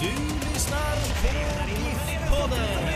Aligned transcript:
Du 0.00 0.06
lyssnar 0.06 0.96
på 1.20 1.28
GIF-podden. 1.70 2.88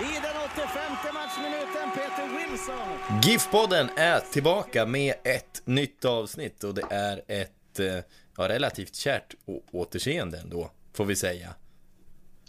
I 0.00 0.14
den 0.22 0.36
85 0.54 1.14
matchminuten, 1.14 1.90
Peter 1.94 2.48
Wilson. 2.48 3.20
GIF-podden 3.22 3.88
är 3.96 4.20
tillbaka 4.20 4.86
med 4.86 5.14
ett 5.24 5.62
nytt 5.64 6.04
avsnitt 6.04 6.64
och 6.64 6.74
det 6.74 6.82
är 6.90 7.22
ett 7.28 7.80
eh, 7.80 7.86
ja, 8.36 8.48
relativt 8.48 8.94
kärt 8.94 9.34
återseende 9.72 10.38
ändå, 10.38 10.70
får 10.92 11.04
vi 11.04 11.16
säga. 11.16 11.54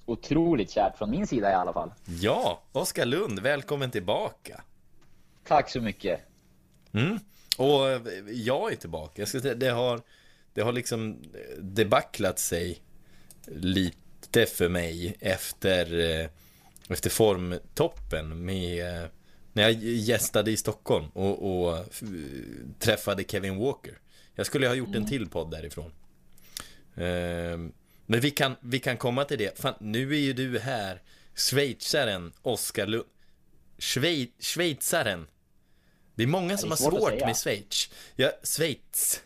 Otroligt 0.06 0.72
kärt 0.72 0.98
från 0.98 1.10
min 1.10 1.28
sida 1.28 1.52
i 1.52 1.54
alla 1.54 1.74
fall. 1.74 1.94
Ja, 2.06 2.62
Oskar 2.72 3.06
Lund, 3.06 3.40
välkommen 3.40 3.92
tillbaka. 3.92 4.62
Tack 5.48 5.70
så 5.70 5.82
mycket. 5.82 6.20
Mm. 6.94 7.20
Och 7.58 7.90
eh, 7.90 8.02
jag 8.28 8.72
är 8.72 8.76
tillbaka. 8.76 9.22
Jag 9.22 9.28
ska 9.30 9.42
säga, 9.42 9.56
det 9.56 9.70
har, 9.70 10.02
det 10.54 10.62
har 10.62 10.72
liksom 10.72 11.12
eh, 11.34 11.64
debacklat 11.64 12.40
sig 12.40 12.82
lite 13.46 14.46
för 14.46 14.70
mig 14.70 15.16
efter, 15.20 16.00
eh, 16.00 16.28
efter 16.90 17.10
formtoppen 17.10 18.46
med 18.46 19.02
eh, 19.04 19.10
när 19.54 19.64
jag 19.64 19.74
gästade 19.84 20.52
i 20.52 20.58
Stockholm 20.58 21.06
och, 21.14 21.68
och 21.68 21.86
träffade 22.80 23.24
Kevin 23.24 23.58
Walker. 23.58 23.98
Jag 24.36 24.46
skulle 24.46 24.68
ha 24.68 24.76
gjort 24.76 24.96
en 24.96 25.08
till 25.08 25.30
podd 25.30 25.52
därifrån. 25.52 25.92
Ehm, 26.96 27.74
Men 28.06 28.20
vi 28.20 28.32
kan, 28.32 28.56
vi 28.62 28.80
kan 28.80 28.98
komma 28.98 29.26
till 29.26 29.38
det. 29.38 29.60
Fan, 29.60 29.74
nu 29.80 30.14
är 30.14 30.20
ju 30.20 30.34
du 30.34 30.60
här, 30.60 31.02
schweizaren 31.36 32.34
Oskar 32.42 32.88
Lund. 32.88 33.06
Schwei, 33.78 34.32
schweizaren. 34.40 35.28
Det 36.16 36.24
är 36.24 36.28
många 36.28 36.58
som 36.58 36.70
det 36.70 36.76
har 36.76 36.88
är 36.88 36.92
svårt 36.92 36.94
att 36.94 37.20
svårt 37.20 37.26
med 37.26 37.38
Schweiz. 37.38 37.90
Ja, 38.16 38.32
Schweiz. 38.44 39.22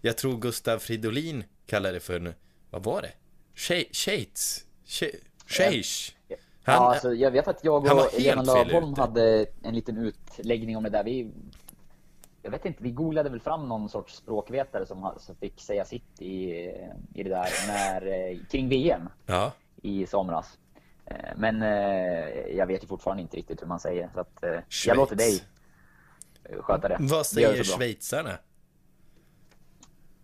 Jag 0.00 0.16
tror 0.18 0.36
Gustav 0.36 0.78
Fridolin 0.78 1.44
kallar 1.66 1.92
det 1.92 2.00
för, 2.00 2.34
vad 2.70 2.84
var 2.84 3.02
det? 3.02 3.12
Schwe- 3.54 3.94
Schweiz? 5.46 6.14
Han, 6.62 6.74
ja, 6.74 6.92
alltså, 6.92 7.14
jag 7.14 7.30
vet 7.30 7.48
att 7.48 7.64
jag 7.64 7.84
och 7.84 7.88
helt 7.98 8.18
Lena 8.18 8.44
fel 8.44 8.66
Lövholm 8.66 8.94
hade 8.94 9.46
en 9.62 9.74
liten 9.74 9.96
utläggning 9.98 10.76
om 10.76 10.82
det 10.82 10.90
där. 10.90 11.04
Vi, 11.04 11.30
jag 12.42 12.50
vet 12.50 12.64
inte, 12.64 12.82
vi 12.82 12.90
googlade 12.90 13.30
väl 13.30 13.40
fram 13.40 13.68
någon 13.68 13.88
sorts 13.88 14.14
språkvetare 14.16 14.86
som, 14.86 15.12
som 15.18 15.36
fick 15.36 15.60
säga 15.60 15.84
sitt 15.84 16.22
i, 16.22 16.50
i 17.14 17.22
det 17.22 17.28
där 17.28 17.48
när, 17.68 18.06
eh, 18.06 18.38
kring 18.50 18.68
VM 18.68 19.08
ja. 19.26 19.52
i 19.82 20.06
somras. 20.06 20.58
Eh, 21.06 21.14
Men 21.36 21.62
eh, 21.62 22.56
jag 22.56 22.66
vet 22.66 22.82
ju 22.82 22.86
fortfarande 22.86 23.22
inte 23.22 23.36
riktigt 23.36 23.62
hur 23.62 23.66
man 23.66 23.80
säger. 23.80 24.10
Så 24.14 24.20
att, 24.20 24.44
jag 24.86 24.96
låter 24.96 25.16
dig 25.16 25.40
sköta 26.60 26.88
det. 26.88 26.96
Vad 27.00 27.20
Det 27.20 27.24
säger 27.24 27.52
bra. 27.54 27.62
schweizarna? 27.64 28.38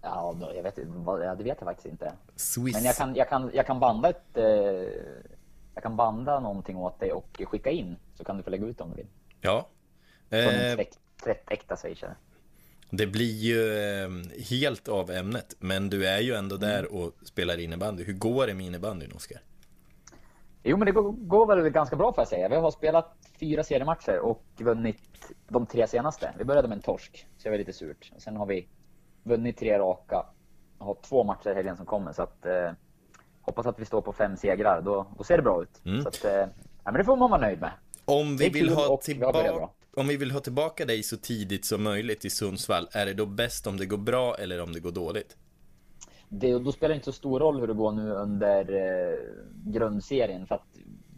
Ja, 0.08 0.34
jag 0.54 0.62
vet, 0.62 0.78
ja, 1.06 1.34
det 1.34 1.44
vet 1.44 1.56
jag 1.60 1.66
faktiskt 1.68 1.86
inte. 1.86 2.12
Swiss? 2.36 2.74
Men 2.74 2.84
jag 2.84 2.96
kan, 2.96 3.14
jag 3.14 3.28
kan, 3.28 3.50
jag 3.54 3.66
kan 3.66 3.80
banda 3.80 4.08
ett... 4.08 4.36
Eh, 4.36 4.44
jag 5.74 5.82
kan 5.82 5.96
banda 5.96 6.40
någonting 6.40 6.76
åt 6.76 7.00
dig 7.00 7.12
och 7.12 7.42
skicka 7.44 7.70
in. 7.70 7.96
Så 8.14 8.24
kan 8.24 8.36
du 8.36 8.42
få 8.42 8.50
lägga 8.50 8.66
ut 8.66 8.80
om 8.80 8.90
du 8.90 8.96
vill. 8.96 9.06
Ja. 9.40 9.68
En 10.30 10.48
Eh, 10.48 10.74
tvätt, 10.74 10.98
tvättäkta 11.24 11.76
schweizare. 11.76 12.16
det 12.90 13.06
blir 13.06 13.34
ju 13.34 13.78
eh, 13.78 14.08
helt 14.50 14.88
av 14.88 15.10
ämnet, 15.10 15.54
men 15.58 15.90
du 15.90 16.06
är 16.06 16.20
ju 16.20 16.34
ändå 16.34 16.56
där 16.56 16.78
Mm. 16.78 16.92
och 17.02 17.12
spelar 17.24 17.58
innebandy. 17.60 18.04
Hur 18.04 18.12
går 18.12 18.46
det 18.46 18.54
med 18.54 18.66
innebandyn, 18.66 19.12
Oskar? 19.16 19.40
Jo, 20.62 20.76
men 20.76 20.86
det 20.86 20.92
går, 20.92 21.12
går 21.12 21.46
väl 21.46 21.68
ganska 21.70 21.96
bra 21.96 22.12
får 22.12 22.20
jag 22.22 22.28
säga. 22.28 22.48
Vi 22.48 22.56
har 22.56 22.70
spelat 22.70 23.16
fyra 23.40 23.64
seriematcher 23.64 24.18
och 24.18 24.42
vunnit 24.58 25.32
de 25.48 25.66
tre 25.66 25.86
senaste. 25.86 26.32
Vi 26.38 26.44
började 26.44 26.68
med 26.68 26.76
en 26.76 26.82
torsk, 26.82 27.26
så 27.36 27.42
det 27.44 27.50
var 27.50 27.58
lite 27.58 27.72
surt. 27.72 28.12
Sen 28.18 28.36
har 28.36 28.46
vi 28.46 28.68
vunnit 29.26 29.58
tre 29.58 29.78
raka 29.78 30.26
har 30.78 30.96
två 31.02 31.24
matcher 31.24 31.50
i 31.50 31.54
helgen 31.54 31.76
som 31.76 31.86
kommer. 31.86 32.12
Så 32.12 32.22
att, 32.22 32.46
eh, 32.46 32.70
hoppas 33.40 33.66
att 33.66 33.80
vi 33.80 33.84
står 33.84 34.00
på 34.00 34.12
fem 34.12 34.36
segrar. 34.36 34.82
Då, 34.82 35.06
då 35.18 35.24
ser 35.24 35.36
det 35.36 35.42
bra 35.42 35.62
ut. 35.62 35.84
Mm. 35.84 36.02
Så 36.02 36.08
att, 36.08 36.24
eh, 36.24 36.32
ja, 36.32 36.48
men 36.84 36.94
det 36.94 37.04
får 37.04 37.16
man 37.16 37.30
vara 37.30 37.40
nöjd 37.40 37.60
med. 37.60 37.72
Om 38.04 38.36
vi, 38.36 38.48
vill 38.48 38.68
ha 38.68 38.96
tillbaka, 38.96 39.68
om 39.96 40.08
vi 40.08 40.16
vill 40.16 40.30
ha 40.30 40.40
tillbaka 40.40 40.84
dig 40.84 41.02
så 41.02 41.16
tidigt 41.16 41.64
som 41.64 41.82
möjligt 41.82 42.24
i 42.24 42.30
Sundsvall, 42.30 42.88
är 42.92 43.06
det 43.06 43.14
då 43.14 43.26
bäst 43.26 43.66
om 43.66 43.76
det 43.76 43.86
går 43.86 43.98
bra 43.98 44.34
eller 44.34 44.62
om 44.62 44.72
det 44.72 44.80
går 44.80 44.92
dåligt? 44.92 45.36
det, 46.28 46.58
då 46.58 46.72
spelar 46.72 46.88
det 46.88 46.94
inte 46.94 47.04
så 47.04 47.12
stor 47.12 47.40
roll 47.40 47.60
hur 47.60 47.66
det 47.66 47.74
går 47.74 47.92
nu 47.92 48.10
under 48.10 48.72
eh, 48.74 49.18
grundserien 49.64 50.46
för 50.46 50.54
att 50.54 50.66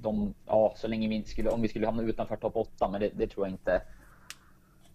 de, 0.01 0.35
ja, 0.47 0.75
så 0.77 0.89
länge 0.89 1.09
vi 1.09 1.25
skulle, 1.25 1.51
om 1.51 1.63
vi 1.63 1.69
skulle 1.69 1.87
hamna 1.87 2.03
utanför 2.03 2.37
topp 2.37 2.57
8, 2.57 2.89
men 2.89 3.01
det, 3.01 3.11
det 3.15 3.27
tror 3.27 3.47
jag 3.47 3.55
inte. 3.55 3.83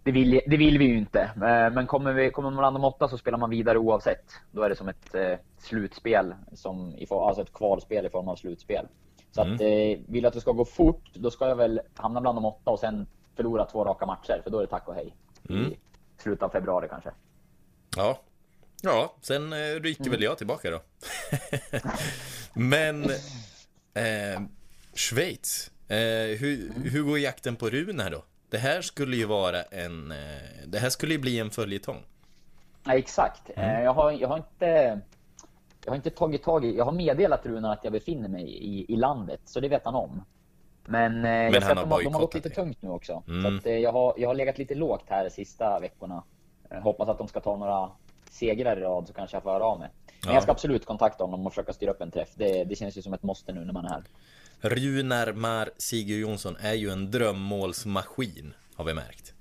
Det 0.04 0.12
vill, 0.12 0.42
det 0.48 0.58
vill 0.58 0.78
vi 0.78 0.86
ju 0.86 0.98
inte. 0.98 1.22
Eh, 1.22 1.74
Men 1.74 1.88
kommer, 1.88 2.14
vi, 2.14 2.32
kommer 2.32 2.50
man 2.50 2.58
bland 2.58 2.76
de 2.76 2.84
åtta 2.84 3.08
så 3.08 3.18
spelar 3.18 3.38
man 3.38 3.50
vidare 3.50 3.78
oavsett. 3.78 4.26
Då 4.52 4.62
är 4.62 4.70
det 4.70 4.76
som 4.76 4.88
ett 4.88 5.16
eh, 5.16 5.34
slutspel, 5.58 6.36
som 6.54 6.96
alltså 7.10 7.42
ett 7.42 7.54
kvalspel 7.54 8.06
i 8.06 8.10
form 8.10 8.28
av 8.28 8.36
slutspel. 8.36 8.88
Så 9.32 9.42
att 9.42 9.48
eh, 9.48 10.00
vill 10.08 10.24
jag 10.24 10.26
att 10.26 10.34
det 10.34 10.42
ska 10.42 10.52
gå 10.52 10.66
fort, 10.66 11.14
då 11.14 11.32
ska 11.32 11.48
jag 11.48 11.56
väl 11.56 11.82
hamna 11.96 12.22
bland 12.22 12.38
de 12.38 12.46
åtta 12.46 12.72
och 12.72 12.80
sen 12.80 13.08
förlora 13.36 13.66
två 13.66 13.86
raka 13.86 14.06
matcher, 14.06 14.42
för 14.44 14.50
då 14.52 14.58
är 14.58 14.62
det 14.62 14.68
tack 14.68 14.88
och 14.88 14.96
hej. 14.96 15.16
I 15.50 15.78
slutet 16.18 16.44
av 16.44 16.50
februari 16.50 16.88
kanske. 16.90 17.12
Ja. 17.98 18.20
Ja, 18.82 19.16
sen 19.22 19.54
eh, 19.54 19.58
rycker 19.82 20.10
väl 20.10 20.24
jag 20.24 20.38
tillbaka 20.38 20.70
då. 20.72 20.82
Men 22.54 23.04
eh, 23.94 24.42
Schweiz, 24.94 25.72
eh, 25.88 26.38
hur, 26.40 26.74
hur 26.90 27.04
går 27.04 27.20
jakten 27.20 27.56
på 27.56 27.70
Runar 27.70 28.12
då? 28.12 28.24
Det 28.54 28.60
här 28.60 28.82
skulle 28.82 29.16
ju 29.16 29.26
vara 29.26 29.62
en, 29.64 30.12
eh, 30.12 30.18
det 30.68 30.78
här 30.80 30.90
skulle 30.90 31.14
ju 31.14 31.20
bli 31.20 31.40
en 31.40 31.50
följetong. 31.50 32.04
Ja, 32.86 32.94
exakt. 32.94 33.50
Eh, 33.56 33.82
Jag, 33.84 33.94
har, 33.94 34.12
jag, 34.12 34.28
har 34.28 34.38
inte, 34.38 35.00
jag 35.86 35.92
har 35.92 35.96
inte 35.96 36.10
tagit 36.10 36.44
tag 36.44 36.66
i... 36.66 36.78
Jag 36.78 36.86
har 36.86 36.92
meddelat 36.92 37.46
Runar 37.46 37.74
att 37.74 37.84
jag 37.84 37.94
befinner 37.94 38.30
mig 38.30 38.44
i, 38.44 38.94
i 38.94 38.96
landet, 38.96 39.42
så 39.46 39.60
det 39.60 39.68
vet 39.70 39.86
han 39.86 39.96
om. 39.96 40.24
Men, 40.86 41.26
eh, 41.26 41.32
jag 41.32 41.54
ser 41.64 41.76
han 41.76 41.78
har 41.78 41.98
de, 41.98 42.04
de 42.04 42.14
har 42.14 42.22
gått 42.22 42.34
lite 42.34 42.50
tungt 42.50 42.82
nu 42.82 42.90
också. 42.90 43.24
Mm. 43.28 43.42
Så 43.62 43.70
att, 43.70 43.76
jag, 43.82 43.92
har, 43.92 44.14
jag 44.18 44.30
har 44.30 44.36
legat 44.36 44.58
lite 44.58 44.76
lågt 44.76 45.06
här 45.10 45.24
de 45.24 45.30
sista 45.30 45.80
veckorna. 45.80 46.24
Eh, 46.70 46.80
Hoppas 46.82 47.10
att 47.10 47.18
de 47.18 47.28
ska 47.28 47.40
ta 47.40 47.58
några 47.58 47.90
segrar 48.30 48.78
i 48.78 48.82
rad 48.82 49.08
så 49.08 49.14
kanske 49.14 49.36
jag 49.36 49.44
får 49.44 49.52
höra 49.52 49.66
av 49.66 49.80
mig. 49.80 49.90
Men 50.06 50.30
Ja. 50.30 50.34
jag 50.34 50.44
ska 50.44 50.52
absolut 50.52 50.86
kontakta 50.86 51.24
honom 51.24 51.46
och 51.46 51.52
försöka 51.54 51.74
styra 51.74 51.92
upp 51.92 52.02
en 52.02 52.12
träff. 52.12 52.30
Det, 52.36 52.64
det 52.64 52.76
känns 52.76 52.98
ju 52.98 53.02
som 53.02 53.14
ett 53.14 53.24
måste 53.24 53.54
nu 53.54 53.66
när 53.66 53.74
man 53.74 53.86
är 53.86 53.90
här. 53.90 54.04
Runar 54.64 55.34
Mar 55.34 55.70
Sigurd 55.78 56.20
Jonsson 56.22 56.56
är 56.60 56.74
ju 56.74 56.90
en 56.90 57.12
drömmålsmaskin, 57.12 58.54
har 58.76 58.86
vi 58.86 58.94
märkt. 58.94 59.34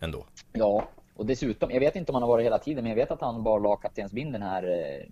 Ändå. 0.00 0.26
Ja, 0.52 0.88
och 1.14 1.26
dessutom, 1.26 1.70
jag 1.70 1.80
vet 1.80 1.96
inte 1.96 2.12
om 2.12 2.14
han 2.14 2.22
har 2.22 2.28
varit 2.28 2.44
hela 2.46 2.58
tiden, 2.58 2.84
men 2.84 2.90
jag 2.90 2.96
vet 2.96 3.10
att 3.10 3.20
han 3.20 3.42
bar 3.42 3.60
lagkaptensbindeln 3.60 4.42
här 4.42 4.62
eh, 4.62 5.06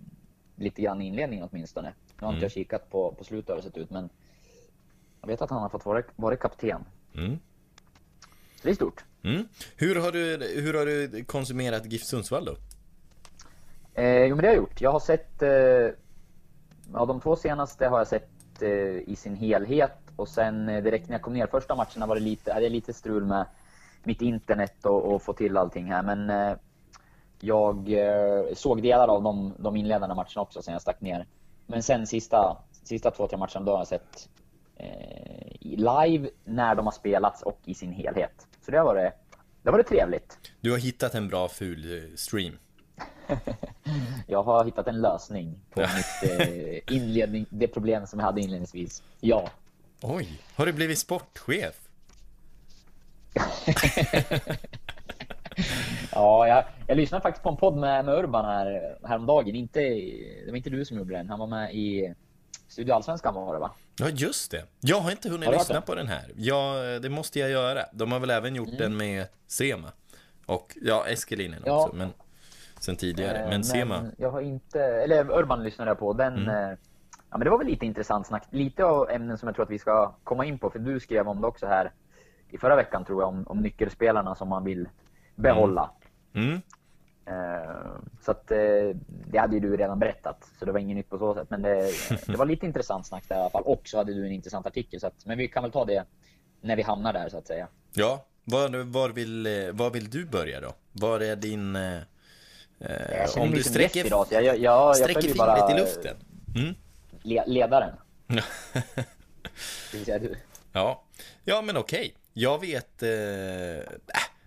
lite 0.55 0.81
grann 0.81 1.01
i 1.01 1.07
inledningen 1.07 1.47
åtminstone. 1.51 1.93
Nu 2.19 2.25
har 2.25 2.27
inte 2.29 2.37
Mm. 2.37 2.43
jag 2.43 2.51
kikat 2.51 2.89
på, 2.91 3.13
på 3.13 3.23
slutet 3.23 3.49
hur 3.49 3.55
det 3.55 3.61
sett 3.61 3.77
ut, 3.77 3.89
men 3.89 4.09
jag 5.21 5.27
vet 5.27 5.41
att 5.41 5.49
han 5.49 5.61
har 5.61 5.69
fått 5.69 5.85
vara, 5.85 6.03
vara 6.15 6.35
kapten. 6.35 6.81
Mm. 7.15 7.39
Så 8.55 8.61
det 8.63 8.69
är 8.69 8.73
stort. 8.75 9.03
Mm. 9.23 9.47
Hur, 9.75 9.95
har 9.95 10.11
du, 10.11 10.37
hur 10.61 10.73
har 10.73 10.85
du 10.85 11.23
konsumerat 11.23 11.85
GIF 11.91 12.03
Sundsvall 12.03 12.45
då? 12.45 12.55
Eh, 14.01 14.23
jo, 14.23 14.35
men 14.35 14.41
det 14.41 14.47
har 14.47 14.55
jag 14.55 14.61
gjort. 14.61 14.81
Jag 14.81 14.91
har 14.91 14.99
sett, 14.99 15.41
eh, 15.41 15.49
ja 16.93 17.05
de 17.07 17.21
två 17.21 17.35
senaste 17.35 17.87
har 17.87 17.97
jag 17.97 18.07
sett 18.07 18.29
Eh, 18.61 19.09
i 19.09 19.15
sin 19.15 19.35
helhet 19.35 19.97
och 20.15 20.27
sen 20.27 20.69
eh, 20.69 20.83
direkt 20.83 21.09
när 21.09 21.15
jag 21.15 21.21
kom 21.21 21.33
ner 21.33 21.47
första 21.47 21.75
matcherna 21.75 22.05
var 22.05 22.15
det 22.15 22.21
lite, 22.21 22.53
hade 22.53 22.65
jag 22.65 22.71
lite 22.71 22.93
strul 22.93 23.25
med 23.25 23.45
mitt 24.03 24.21
internet 24.21 24.85
och, 24.85 25.13
och 25.13 25.21
få 25.21 25.33
till 25.33 25.57
allting 25.57 25.91
här, 25.91 26.03
men 26.03 26.29
eh, 26.29 26.57
jag 27.39 27.93
eh, 27.93 28.53
såg 28.53 28.81
delar 28.81 29.07
av 29.07 29.23
de, 29.23 29.53
de 29.57 29.75
inledande 29.75 30.15
matcherna 30.15 30.41
också 30.41 30.61
sen 30.61 30.73
jag 30.73 30.81
stack 30.81 31.01
ner. 31.01 31.27
Men 31.67 31.83
sen 31.83 32.07
sista, 32.07 32.57
sista 32.83 33.11
två, 33.11 33.27
tre 33.27 33.37
matcherna 33.37 33.65
då 33.65 33.71
har 33.71 33.79
jag 33.79 33.87
sett 33.87 34.29
eh, 34.75 35.55
live 35.61 36.29
när 36.43 36.75
de 36.75 36.85
har 36.85 36.91
spelats 36.91 37.41
och 37.41 37.59
i 37.65 37.73
sin 37.73 37.91
helhet. 37.91 38.47
Så 38.65 38.71
det 38.71 38.77
har 38.77 38.85
varit, 38.85 39.13
det 39.61 39.69
har 39.69 39.71
varit 39.71 39.87
trevligt. 39.87 40.39
Du 40.61 40.71
har 40.71 40.77
hittat 40.77 41.15
en 41.15 41.27
bra 41.27 41.47
ful 41.47 41.93
eh, 41.93 42.15
stream 42.15 42.57
jag 44.27 44.43
har 44.43 44.65
hittat 44.65 44.87
en 44.87 45.01
lösning 45.01 45.59
på 45.69 45.79
mitt 45.79 46.31
eh, 46.39 46.95
inledning, 46.95 47.45
det 47.49 47.67
problem 47.67 48.07
som 48.07 48.19
jag 48.19 48.25
hade 48.25 48.41
inledningsvis. 48.41 49.03
Ja. 49.19 49.49
Oj, 50.01 50.39
har 50.55 50.65
du 50.65 50.73
blivit 50.73 50.99
sportchef? 50.99 51.75
ja, 56.11 56.47
jag, 56.47 56.63
jag 56.87 56.97
lyssnade 56.97 57.21
faktiskt 57.21 57.43
på 57.43 57.49
en 57.49 57.57
podd 57.57 57.77
med, 57.77 58.05
med 58.05 58.15
Urban 58.15 58.45
här, 58.45 58.97
häromdagen. 59.03 59.55
Inte, 59.55 59.79
det 60.45 60.49
var 60.49 60.57
inte 60.57 60.69
du 60.69 60.85
som 60.85 60.97
gjorde 60.97 61.13
den. 61.17 61.29
Han 61.29 61.39
var 61.39 61.47
med 61.47 61.75
i 61.75 62.13
Studio 62.67 62.93
Allsvenskan 62.93 63.33
var 63.33 63.53
det 63.53 63.59
va? 63.59 63.71
Ja, 63.99 64.09
just 64.09 64.51
det. 64.51 64.65
Jag 64.79 64.99
har 64.99 65.11
inte 65.11 65.29
hunnit 65.29 65.49
har 65.49 65.53
lyssna 65.53 65.81
på 65.81 65.95
den 65.95 66.07
här. 66.07 66.31
Ja, 66.35 66.75
det 67.01 67.09
måste 67.09 67.39
jag 67.39 67.49
göra. 67.49 67.85
De 67.93 68.11
har 68.11 68.19
väl 68.19 68.29
även 68.29 68.55
gjort 68.55 68.67
mm. 68.67 68.79
den 68.79 68.97
med 68.97 69.27
Sema. 69.47 69.91
Och 70.45 70.77
ja, 70.81 71.07
Eskelinen 71.07 71.63
ja. 71.65 71.83
också. 71.83 71.95
Men 71.95 72.13
sen 72.83 72.95
tidigare. 72.95 73.39
Men, 73.39 73.49
men 73.49 73.63
Sema. 73.63 74.05
Jag 74.17 74.31
har 74.31 74.41
inte, 74.41 74.83
eller 74.83 75.31
Urban 75.31 75.63
lyssnade 75.63 75.91
jag 75.91 75.99
på. 75.99 76.13
Den, 76.13 76.37
mm. 76.37 76.49
Eh, 76.49 76.77
ja 77.29 77.37
men 77.37 77.39
det 77.39 77.49
var 77.49 77.57
väl 77.57 77.67
lite 77.67 77.85
intressant 77.85 78.27
snack. 78.27 78.47
Lite 78.49 78.85
av 78.85 79.09
ämnen 79.09 79.37
som 79.37 79.47
jag 79.47 79.55
tror 79.55 79.65
att 79.65 79.71
vi 79.71 79.79
ska 79.79 80.13
komma 80.23 80.45
in 80.45 80.59
på. 80.59 80.69
För 80.69 80.79
du 80.79 80.99
skrev 80.99 81.27
om 81.27 81.41
det 81.41 81.47
också 81.47 81.67
här 81.67 81.91
i 82.49 82.57
förra 82.57 82.75
veckan 82.75 83.05
tror 83.05 83.21
jag. 83.21 83.29
Om, 83.29 83.43
om 83.47 83.57
nyckelspelarna 83.57 84.35
som 84.35 84.49
man 84.49 84.63
vill 84.63 84.89
behålla. 85.35 85.91
Mm. 86.33 86.47
Mm. 86.47 86.61
Uh, 87.29 87.99
så 88.21 88.31
att 88.31 88.47
det 89.07 89.37
hade 89.37 89.53
ju 89.53 89.59
du 89.59 89.77
redan 89.77 89.99
berättat, 89.99 90.49
så 90.59 90.65
det 90.65 90.71
var 90.71 90.79
inget 90.79 90.97
nytt 90.97 91.09
på 91.09 91.17
så 91.17 91.33
sätt. 91.33 91.49
Men 91.49 91.61
det, 91.61 91.91
det 92.27 92.35
var 92.37 92.45
lite 92.45 92.65
intressant 92.65 93.07
snack 93.07 93.23
där 93.27 93.35
i 93.35 93.39
alla 93.39 93.49
fall. 93.49 93.63
Och 93.63 93.81
så 93.85 93.97
hade 93.97 94.13
du 94.13 94.25
en 94.25 94.31
intressant 94.31 94.67
artikel. 94.67 94.99
Så 94.99 95.07
att, 95.07 95.25
men 95.25 95.37
vi 95.37 95.47
kan 95.47 95.63
väl 95.63 95.71
ta 95.71 95.85
det 95.85 96.05
när 96.61 96.75
vi 96.75 96.81
hamnar 96.81 97.13
där 97.13 97.29
så 97.29 97.37
att 97.37 97.47
säga. 97.47 97.67
Ja, 97.93 98.25
var, 98.43 98.83
var, 98.83 99.09
vill, 99.09 99.47
var 99.73 99.89
vill 99.89 100.09
du 100.09 100.25
börja 100.25 100.61
då? 100.61 100.73
Var 100.91 101.19
är 101.19 101.35
din... 101.35 101.77
Uh, 102.81 103.41
om 103.41 103.51
du 103.51 103.63
sträcker, 103.63 104.05
idag, 104.05 104.27
jag, 104.29 104.43
jag, 104.43 104.59
jag, 104.59 104.95
sträcker 104.95 105.21
fingret 105.21 105.37
bara, 105.37 105.71
i 105.71 105.79
luften? 105.79 106.15
Mm. 106.55 106.75
Le, 107.21 107.43
ledaren. 107.47 107.95
Ja. 110.73 111.03
ja, 111.43 111.61
men 111.61 111.77
okej. 111.77 112.15
Jag 112.33 112.61
vet... 112.61 113.03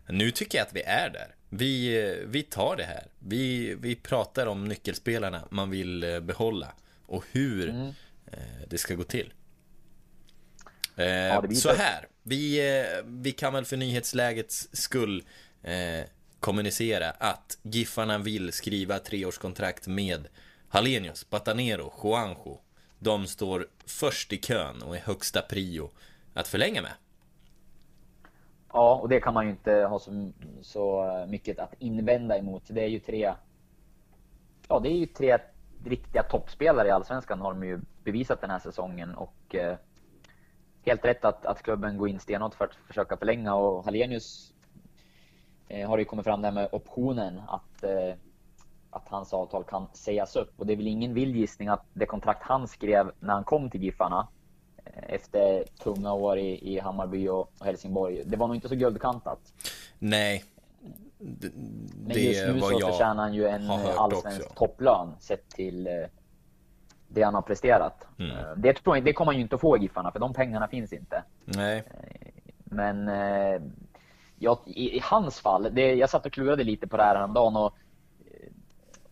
nu 0.09 0.31
tycker 0.31 0.59
jag 0.59 0.67
att 0.67 0.73
vi 0.73 0.83
är 0.83 1.11
där. 1.11 1.35
Vi, 1.57 2.25
vi 2.27 2.43
tar 2.43 2.77
det 2.77 2.85
här. 2.85 3.07
Vi, 3.19 3.75
vi 3.75 3.97
pratar 3.97 4.47
om 4.47 4.65
nyckelspelarna 4.65 5.49
man 5.51 5.71
vill 5.71 6.05
eh, 6.05 6.21
behålla 6.21 6.73
och 7.07 7.25
hur 7.33 7.69
mm. 7.69 7.93
Eh, 8.33 8.69
det 8.69 8.79
ska 8.79 8.95
gå 8.95 9.05
till. 9.05 9.33
Eh, 10.97 11.07
ja, 11.07 11.45
så 11.55 11.73
här, 11.75 12.09
vi, 12.23 12.61
vi 13.05 13.33
kan 13.33 13.53
väl 13.53 13.65
för 13.65 13.77
nyhetslägets 13.77 14.69
skull 14.73 15.25
eh, 15.63 16.05
kommunicera 16.45 17.11
att 17.11 17.59
Giffarna 17.63 18.19
vill 18.19 18.53
skriva 18.53 18.99
treårskontrakt 18.99 19.87
med 19.87 20.29
Halenius, 20.69 21.31
Batanero, 21.31 21.93
Juanjo. 22.03 22.61
De 22.99 23.27
står 23.27 23.67
först 23.87 24.33
i 24.33 24.37
kön 24.37 24.83
och 24.83 24.97
är 24.97 25.01
högsta 25.01 25.43
prio 25.43 25.91
att 26.35 26.49
förlänga 26.49 26.83
med. 26.83 26.93
Ja, 28.73 28.95
och 28.95 29.09
det 29.09 29.21
kan 29.21 29.35
man 29.35 29.45
ju 29.45 29.51
inte 29.51 29.73
ha 29.73 29.99
så, 29.99 30.33
så 30.63 31.05
mycket 31.29 31.59
att 31.59 31.75
invända 31.79 32.39
emot. 32.39 32.63
Det 32.69 32.83
är 32.83 32.89
ju 32.89 33.01
tre, 33.01 33.35
ja, 34.69 34.81
det 34.81 34.89
är 34.89 34.97
ju 34.97 35.07
tre 35.07 35.39
riktiga 35.85 36.23
toppspelare 36.23 36.89
i 36.89 36.91
Allsvenskan 36.91 37.41
har 37.41 37.53
de 37.53 37.65
ju 37.65 37.81
bevisat 38.03 38.41
den 38.41 38.51
här 38.51 38.59
säsongen 38.59 39.15
och 39.15 39.55
eh, 39.55 39.77
helt 40.83 41.05
rätt 41.05 41.25
att, 41.25 41.47
att 41.47 41.63
klubben 41.63 41.99
går 41.99 42.09
in 42.09 42.21
stenhårt 42.21 42.55
för 42.55 42.65
att 42.65 42.75
försöka 42.75 43.17
förlänga 43.17 43.55
och 43.55 43.85
Hallenius 43.85 44.54
har 45.83 45.99
ju 45.99 46.05
kommit 46.05 46.25
fram 46.25 46.43
där 46.43 46.53
med 46.53 46.69
optionen 46.73 47.41
att, 47.47 47.83
eh, 47.83 48.15
att 48.91 49.09
hans 49.09 49.33
avtal 49.33 49.65
kan 49.65 49.87
sägas 49.93 50.37
upp 50.37 50.53
och 50.57 50.67
det 50.67 50.73
är 50.73 50.77
väl 50.77 50.87
ingen 50.87 51.15
vild 51.15 51.37
gissning 51.37 51.69
att 51.69 51.85
det 51.93 52.07
kontrakt 52.07 52.43
han 52.43 52.69
skrev 52.69 53.11
när 53.21 53.35
han 53.35 53.45
kom 53.45 53.71
till 53.71 53.83
Giffarna 53.83 54.29
efter 54.85 55.65
tunga 55.83 56.13
år 56.13 56.39
i, 56.39 56.75
i 56.75 56.79
Hammarby 56.79 57.29
och 57.29 57.51
Helsingborg. 57.61 58.23
Det 58.27 58.37
var 58.37 58.47
nog 58.47 58.57
inte 58.57 58.69
så 58.69 58.75
guldkantat. 58.75 59.41
Nej. 59.99 60.45
Det, 61.19 61.51
Men 62.07 62.17
just 62.17 62.47
nu 62.47 62.61
så 62.61 62.81
förtjänar 62.81 63.23
han 63.23 63.35
ju 63.35 63.47
en 63.47 63.71
allsvensk 63.71 64.55
topplön 64.55 65.15
sett 65.21 65.49
till 65.49 65.87
eh, 65.87 65.93
det 67.09 67.23
han 67.23 67.35
har 67.35 67.43
presterat. 67.43 68.07
Mm. 68.19 68.31
Eh, 68.31 68.57
det, 68.57 68.73
tror 68.73 68.97
jag, 68.97 69.05
det 69.05 69.13
kommer 69.13 69.33
han 69.33 69.37
ju 69.37 69.43
inte 69.43 69.55
att 69.55 69.61
få 69.61 69.77
i 69.77 69.81
Giffarna 69.81 70.13
för 70.13 70.19
de 70.19 70.33
pengarna 70.33 70.69
finns 70.69 70.93
inte. 70.93 71.23
Nej. 71.45 71.79
Eh, 71.79 72.31
men 72.65 73.09
ja, 74.45 74.61
i, 74.67 74.97
i, 74.97 75.01
hans 75.03 75.41
fall, 75.41 75.69
det, 75.73 75.95
jag 75.95 76.11
satt 76.11 76.27
och 76.27 76.33
klurade 76.33 76.65
lite 76.65 76.87
på 76.87 76.97
det 76.97 77.03
här 77.03 77.17
häromdagen 77.17 77.57
och 77.57 77.75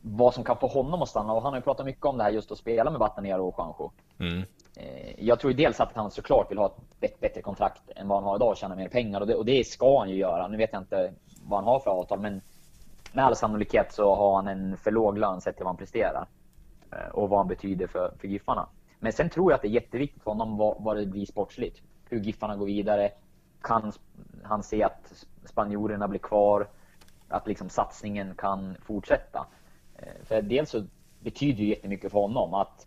vad 0.03 0.35
som 0.35 0.45
kan 0.45 0.57
få 0.57 0.67
honom 0.67 1.03
att 1.03 1.09
stanna. 1.09 1.33
Och 1.33 1.43
han 1.43 1.53
har 1.53 1.59
ju 1.59 1.63
pratat 1.63 1.87
mycket 1.87 2.05
om 2.05 2.19
det 2.19 2.25
här 2.25 2.31
just 2.31 2.53
att 2.53 2.59
spela 2.59 2.91
med 2.91 3.01
Batanero 3.01 3.49
och 3.49 3.55
Juanjo. 3.59 3.93
Mm. 4.19 4.43
Eh, 4.77 5.25
jag 5.25 5.41
tror 5.41 5.53
dels 5.53 5.81
att 5.81 5.93
han 5.95 6.11
såklart 6.11 6.51
vill 6.51 6.59
ha 6.59 6.75
ett 7.01 7.21
bättre 7.21 7.43
kontrakt 7.43 7.83
än 7.97 8.09
vad 8.09 8.19
han 8.19 8.25
har 8.25 8.37
idag 8.37 8.51
och 8.51 8.57
tjäna 8.57 8.77
mer 8.77 8.89
pengar. 8.89 9.21
Och 9.21 9.27
det, 9.27 9.35
och 9.35 9.45
det 9.45 9.67
ska 9.67 9.99
han 9.99 10.11
ju 10.11 10.17
göra. 10.17 10.49
Nu 10.49 10.57
vet 10.57 10.71
jag 10.73 10.83
inte 10.83 11.13
vad 11.43 11.59
han 11.59 11.69
har 11.69 11.79
för 11.79 11.91
avtal, 11.91 12.21
men 12.21 12.41
med 13.13 13.25
all 13.25 13.37
sannolikhet 13.37 13.93
så 13.93 14.15
har 14.15 14.37
han 14.37 14.49
en 14.49 14.77
för 14.77 14.91
låg 14.91 15.19
lön 15.19 15.41
sett 15.41 15.57
till 15.57 15.65
vad 15.65 15.71
han 15.71 15.79
presterar. 15.79 16.27
Eh, 16.93 17.09
och 17.13 17.29
vad 17.29 17.39
han 17.39 17.49
betyder 17.49 17.87
för, 17.87 18.15
för 18.21 18.29
Giffarna. 18.29 18.69
Men 19.01 19.13
sen 19.13 19.31
tror 19.31 19.53
jag 19.53 19.57
att 19.57 19.63
det 19.63 19.69
är 19.69 19.73
jätteviktigt 19.83 20.23
för 20.23 20.31
honom 20.31 20.57
vad, 20.57 20.77
vad 20.79 20.97
det 20.97 21.07
blir 21.07 21.27
sportsligt. 21.27 21.83
Hur 22.09 22.21
Giffarna 22.21 22.57
går 22.57 22.67
vidare. 22.67 23.11
Kan 23.63 23.93
han 24.43 24.63
se 24.63 24.83
att 24.83 25.27
spanjorerna 25.45 26.09
blir 26.09 26.21
kvar? 26.21 26.69
Att 27.29 27.47
liksom 27.47 27.69
satsningen 27.69 28.35
kan 28.35 28.77
fortsätta. 28.83 29.47
Eh, 29.97 30.25
för 30.25 30.43
dels 30.43 30.71
så 30.71 30.85
betyder 31.21 31.59
det 31.59 31.69
jättemycket 31.69 32.13
för 32.13 32.19
honom 32.19 32.55
att 32.55 32.87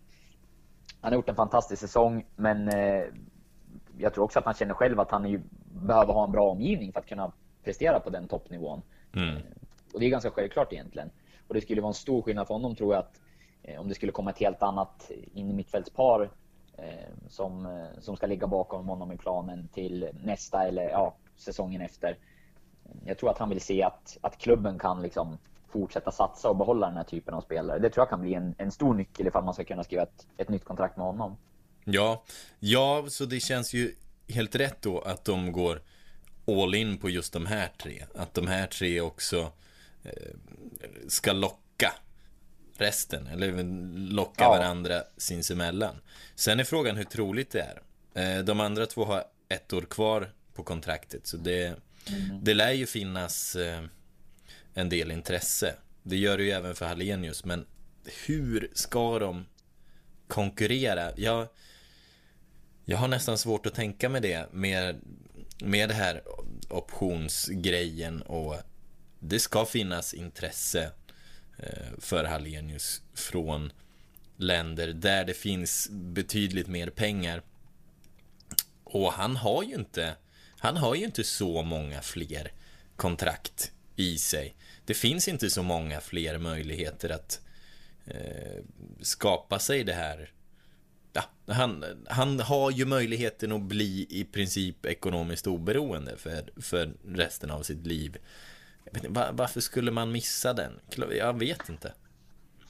han 1.00 1.12
har 1.12 1.16
gjort 1.16 1.28
en 1.28 1.34
fantastisk 1.34 1.80
säsong, 1.80 2.26
men 2.36 2.68
eh, 2.68 3.04
jag 3.98 4.14
tror 4.14 4.24
också 4.24 4.38
att 4.38 4.44
han 4.44 4.54
känner 4.54 4.74
själv 4.74 5.00
att 5.00 5.10
han 5.10 5.30
ju 5.30 5.40
behöver 5.64 6.12
ha 6.12 6.24
en 6.24 6.32
bra 6.32 6.50
omgivning 6.50 6.92
för 6.92 7.00
att 7.00 7.06
kunna 7.06 7.32
prestera 7.64 8.00
på 8.00 8.10
den 8.10 8.28
toppnivån. 8.28 8.82
Mm. 9.16 9.42
Och 9.94 10.00
det 10.00 10.06
är 10.06 10.10
ganska 10.10 10.30
självklart 10.30 10.72
egentligen. 10.72 11.10
Och 11.48 11.54
det 11.54 11.60
skulle 11.60 11.80
vara 11.80 11.90
en 11.90 11.94
stor 11.94 12.22
skillnad 12.22 12.46
för 12.46 12.54
honom 12.54 12.74
tror 12.74 12.94
jag 12.94 13.00
att 13.00 13.20
eh, 13.62 13.80
om 13.80 13.88
det 13.88 13.94
skulle 13.94 14.12
komma 14.12 14.30
ett 14.30 14.38
helt 14.38 14.62
annat 14.62 15.10
in 15.34 15.50
i 15.50 15.52
mittfältspar 15.52 16.22
eh, 16.22 16.28
Eh, 16.78 17.28
som, 17.28 17.66
eh, 17.66 18.00
som 18.00 18.16
ska 18.16 18.26
ligga 18.26 18.46
bakom 18.46 18.88
honom 18.88 19.12
i 19.12 19.16
planen 19.16 19.68
till 19.68 20.08
nästa 20.24 20.68
eller 20.68 20.82
ja, 20.82 21.16
säsongen 21.36 21.80
efter. 21.80 22.18
Jag 23.04 23.18
tror 23.18 23.30
att 23.30 23.38
han 23.38 23.48
vill 23.48 23.60
se 23.60 23.82
att, 23.82 24.18
att 24.20 24.38
klubben 24.38 24.78
kan 24.78 25.02
liksom 25.02 25.38
fortsätta 25.68 26.12
satsa 26.12 26.48
och 26.48 26.56
behålla 26.56 26.86
den 26.86 26.96
här 26.96 27.04
typen 27.04 27.34
av 27.34 27.40
spelare. 27.40 27.78
Det 27.78 27.90
tror 27.90 28.02
jag 28.02 28.08
kan 28.08 28.20
bli 28.20 28.34
en, 28.34 28.54
en 28.58 28.72
stor 28.72 28.94
nyckel 28.94 29.26
ifall 29.26 29.44
man 29.44 29.54
ska 29.54 29.64
kunna 29.64 29.84
skriva 29.84 30.02
ett, 30.02 30.26
ett 30.36 30.48
nytt 30.48 30.64
kontrakt 30.64 30.96
med 30.96 31.06
honom. 31.06 31.36
Ja, 31.84 32.22
ja, 32.58 33.04
så 33.08 33.24
det 33.24 33.40
känns 33.40 33.74
ju 33.74 33.94
helt 34.28 34.54
rätt 34.54 34.82
då 34.82 35.00
att 35.00 35.24
de 35.24 35.52
går 35.52 35.82
all 36.46 36.74
in 36.74 36.98
på 36.98 37.10
just 37.10 37.32
de 37.32 37.46
här 37.46 37.68
tre. 37.82 38.02
Att 38.14 38.34
de 38.34 38.46
här 38.46 38.66
tre 38.66 39.00
också 39.00 39.52
eh, 40.02 40.12
ska 41.08 41.32
locka 41.32 41.92
resten, 42.80 43.26
eller 43.26 43.64
locka 44.12 44.44
ja. 44.44 44.48
varandra 44.48 45.02
sinsemellan. 45.16 45.96
Sen 46.34 46.60
är 46.60 46.64
frågan 46.64 46.96
hur 46.96 47.04
troligt 47.04 47.50
det 47.50 47.60
är. 47.60 47.82
Eh, 48.14 48.44
de 48.44 48.60
andra 48.60 48.86
två 48.86 49.04
har 49.04 49.24
ett 49.48 49.72
år 49.72 49.82
kvar 49.82 50.32
på 50.54 50.62
kontraktet, 50.62 51.26
så 51.26 51.36
det, 51.36 51.66
mm. 51.66 52.44
det 52.44 52.54
lär 52.54 52.72
ju 52.72 52.86
finnas 52.86 53.56
eh, 53.56 53.82
en 54.74 54.88
del 54.88 55.10
intresse. 55.10 55.74
Det 56.02 56.16
gör 56.16 56.38
det 56.38 56.44
ju 56.44 56.50
även 56.50 56.74
för 56.74 56.86
Hallenius, 56.86 57.44
men 57.44 57.66
hur 58.26 58.70
ska 58.74 59.18
de 59.18 59.46
konkurrera? 60.28 61.10
Jag, 61.16 61.48
jag 62.84 62.98
har 62.98 63.08
nästan 63.08 63.38
svårt 63.38 63.66
att 63.66 63.74
tänka 63.74 64.08
mig 64.08 64.20
det 64.20 64.52
med, 64.52 65.00
med 65.62 65.88
det 65.88 65.94
här 65.94 66.22
optionsgrejen 66.68 68.22
och 68.22 68.56
det 69.18 69.38
ska 69.38 69.64
finnas 69.64 70.14
intresse 70.14 70.90
Eh, 71.58 71.98
för 71.98 72.24
Hallenius 72.24 73.02
från 73.14 73.72
länder 74.36 74.88
där 74.88 75.24
det 75.24 75.34
finns 75.34 75.88
betydligt 75.90 76.68
mer 76.68 76.90
pengar. 76.90 77.42
Och 78.84 79.12
han 79.12 79.36
har 79.36 79.62
ju 79.62 79.74
inte, 79.74 80.16
han 80.58 80.76
har 80.76 80.94
ju 80.94 81.04
inte 81.04 81.24
så 81.24 81.62
många 81.62 82.02
fler 82.02 82.52
kontrakt 82.96 83.72
i 83.96 84.18
sig 84.18 84.54
det 84.86 84.94
finns 84.94 85.28
inte 85.28 85.50
så 85.50 85.62
många 85.62 86.00
fler 86.00 86.38
möjligheter 86.38 87.10
att 87.10 87.40
eh, 88.04 88.62
skapa 89.00 89.58
sig 89.58 89.84
det 89.84 89.92
här. 89.92 90.30
Ja, 91.12 91.22
han, 91.46 91.84
han 92.08 92.40
har 92.40 92.70
ju 92.70 92.84
möjligheten 92.84 93.52
att 93.52 93.62
bli 93.62 94.06
i 94.10 94.24
princip 94.24 94.86
ekonomiskt 94.86 95.46
oberoende 95.46 96.16
för, 96.16 96.50
för 96.56 96.92
resten 97.08 97.50
av 97.50 97.62
sitt 97.62 97.86
liv. 97.86 98.16
Inte, 98.94 99.08
var, 99.08 99.28
varför 99.32 99.60
skulle 99.60 99.90
man 99.90 100.12
missa 100.12 100.52
den? 100.52 100.72
Jag 101.18 101.38
vet 101.38 101.68
inte. 101.68 101.92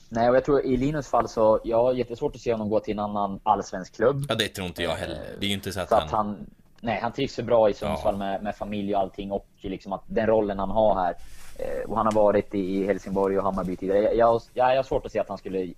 Nej, 0.09 0.31
och 0.31 0.37
jag 0.37 0.45
tror 0.45 0.65
i 0.65 0.77
Linus 0.77 1.09
fall 1.09 1.29
så, 1.29 1.61
jag 1.65 1.83
har 1.83 1.93
jättesvårt 1.93 2.35
att 2.35 2.41
se 2.41 2.53
honom 2.53 2.69
gå 2.69 2.81
till 2.81 2.93
en 2.93 2.99
annan 2.99 3.41
allsvensk 3.43 3.95
klubb. 3.97 4.27
Ja, 4.29 4.35
det 4.35 4.49
tror 4.49 4.67
inte 4.67 4.83
jag 4.83 4.91
heller. 4.95 5.19
Det 5.41 5.47
är 5.47 5.49
ju 5.49 5.55
inte 5.55 5.73
så 5.73 5.81
att, 5.81 5.89
Så 5.89 5.95
han... 5.95 6.05
att 6.05 6.11
han, 6.11 6.47
nej, 6.81 6.99
han 7.03 7.13
trivs 7.13 7.35
för 7.35 7.43
bra 7.43 7.71
i 7.71 7.75
Sundsvall 7.75 8.15
Ja. 8.15 8.19
med, 8.19 8.43
med 8.43 8.57
familj 8.57 8.95
och 8.95 9.01
allting 9.01 9.33
och 9.33 9.47
liksom 9.61 9.93
att 9.93 10.03
den 10.07 10.27
rollen 10.27 10.59
han 10.59 10.71
har 10.71 10.95
här. 10.95 11.15
Eh, 11.59 11.91
och 11.91 11.97
han 11.97 12.07
har 12.07 12.13
varit 12.13 12.55
i 12.55 12.87
Helsingborg 12.87 13.39
och 13.39 13.45
Hammarby 13.45 13.77
tidigare. 13.77 14.03
Jag, 14.03 14.17
jag, 14.17 14.43
jag 14.55 14.77
har 14.77 14.83
svårt 14.83 15.07
att 15.07 15.13
se 15.13 15.19
att 15.19 15.29
han 15.29 15.39
skulle 15.39 15.73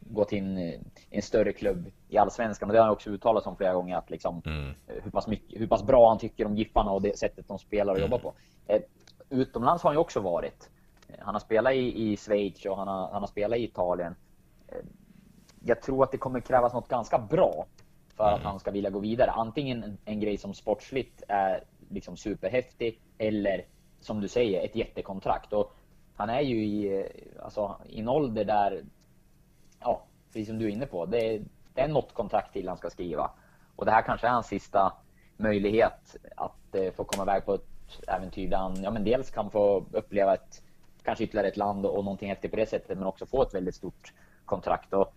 gå 0.00 0.24
till 0.24 0.38
en, 0.38 0.72
en 1.10 1.22
större 1.22 1.52
klubb 1.52 1.86
i 2.08 2.18
Allsvenskan. 2.18 2.68
Och 2.68 2.72
det 2.72 2.78
har 2.78 2.84
han 2.86 2.92
också 2.94 3.10
uttalat 3.10 3.46
om 3.46 3.56
flera 3.56 3.74
gånger 3.74 3.96
att 3.96 4.10
liksom, 4.10 4.42
Mm. 4.46 4.68
eh, 4.68 4.94
hur, 5.04 5.10
pass 5.10 5.26
mycket, 5.26 5.60
hur 5.60 5.66
pass 5.66 5.82
bra 5.82 6.08
han 6.08 6.18
tycker 6.18 6.44
om 6.46 6.56
Giffarna 6.56 6.90
och 6.90 7.02
det 7.02 7.18
sättet 7.18 7.48
de 7.48 7.58
spelar 7.58 7.92
och 7.92 7.98
Mm. 7.98 8.10
jobbar 8.10 8.18
på. 8.18 8.34
Utomlands 9.30 9.82
har 9.82 9.90
han 9.90 9.94
ju 9.94 10.00
också 10.00 10.20
varit. 10.20 10.70
Eh, 11.08 11.14
Han 11.20 11.34
har 11.34 11.40
spelat 11.40 11.72
i, 11.72 12.12
i 12.12 12.16
Schweiz 12.16 12.66
och 12.66 12.76
han 12.76 12.88
har, 12.88 13.08
han 13.12 13.22
har 13.22 13.26
spelat 13.26 13.58
i 13.58 13.64
Italien. 13.64 14.14
Eh, 14.68 14.76
Jag 15.66 15.82
tror 15.82 16.04
att 16.04 16.12
det 16.12 16.18
kommer 16.18 16.40
krävas 16.40 16.72
något 16.72 16.88
ganska 16.88 17.18
bra 17.18 17.66
för 18.16 18.24
att 18.24 18.40
Mm. 18.40 18.46
han 18.46 18.58
ska 18.60 18.70
vilja 18.70 18.90
gå 18.90 18.98
vidare. 18.98 19.30
Antingen 19.30 19.82
en, 19.84 19.98
en 20.04 20.20
grej 20.20 20.36
som 20.38 20.54
sportsligt 20.54 21.22
är 21.28 21.64
liksom 21.90 22.16
superhäftig 22.16 23.00
eller 23.18 23.64
som 24.00 24.20
du 24.20 24.28
säger, 24.28 24.64
ett 24.64 24.76
jättekontrakt. 24.76 25.52
Och 25.52 25.72
han 26.16 26.30
är 26.30 26.40
ju 26.40 26.64
i, 26.64 27.00
eh, 27.00 27.44
alltså, 27.44 27.76
i 27.88 28.00
en 28.00 28.08
ålder 28.08 28.44
där, 28.44 28.84
ja, 29.80 30.02
precis 30.26 30.48
som 30.48 30.58
du 30.58 30.64
är 30.64 30.68
inne 30.70 30.86
på, 30.86 31.06
det 31.06 31.18
är, 31.34 31.42
det 31.74 31.80
är 31.80 31.88
något 31.88 32.12
kontrakt 32.14 32.52
till 32.52 32.68
han 32.68 32.76
ska 32.78 32.90
skriva. 32.90 33.30
Och 33.76 33.84
det 33.84 33.90
här 33.90 34.02
kanske 34.02 34.26
är 34.26 34.30
hans 34.32 34.46
sista 34.46 34.92
möjlighet 35.36 36.16
att 36.36 36.74
eh, 36.74 36.92
få 36.92 37.04
komma 37.04 37.22
iväg 37.22 37.44
på 37.44 37.54
ett 37.54 37.66
äventyr 38.08 38.48
där 38.48 38.56
han, 38.56 38.82
ja 38.82 38.90
men 38.90 39.04
dels 39.04 39.30
kan 39.30 39.50
få 39.50 39.84
uppleva 39.92 40.34
ett, 40.34 40.62
kanske 41.02 41.24
ytterligare 41.24 41.48
ett 41.48 41.56
land 41.56 41.86
och, 41.86 41.96
och 41.96 42.04
någonting 42.04 42.28
häftigt 42.28 42.50
på 42.50 42.56
det 42.56 42.66
sättet, 42.66 42.98
men 42.98 43.06
också 43.06 43.26
få 43.26 43.42
ett 43.42 43.54
väldigt 43.54 43.74
stort 43.74 44.12
kontrakt. 44.44 44.92
Och, 44.92 45.14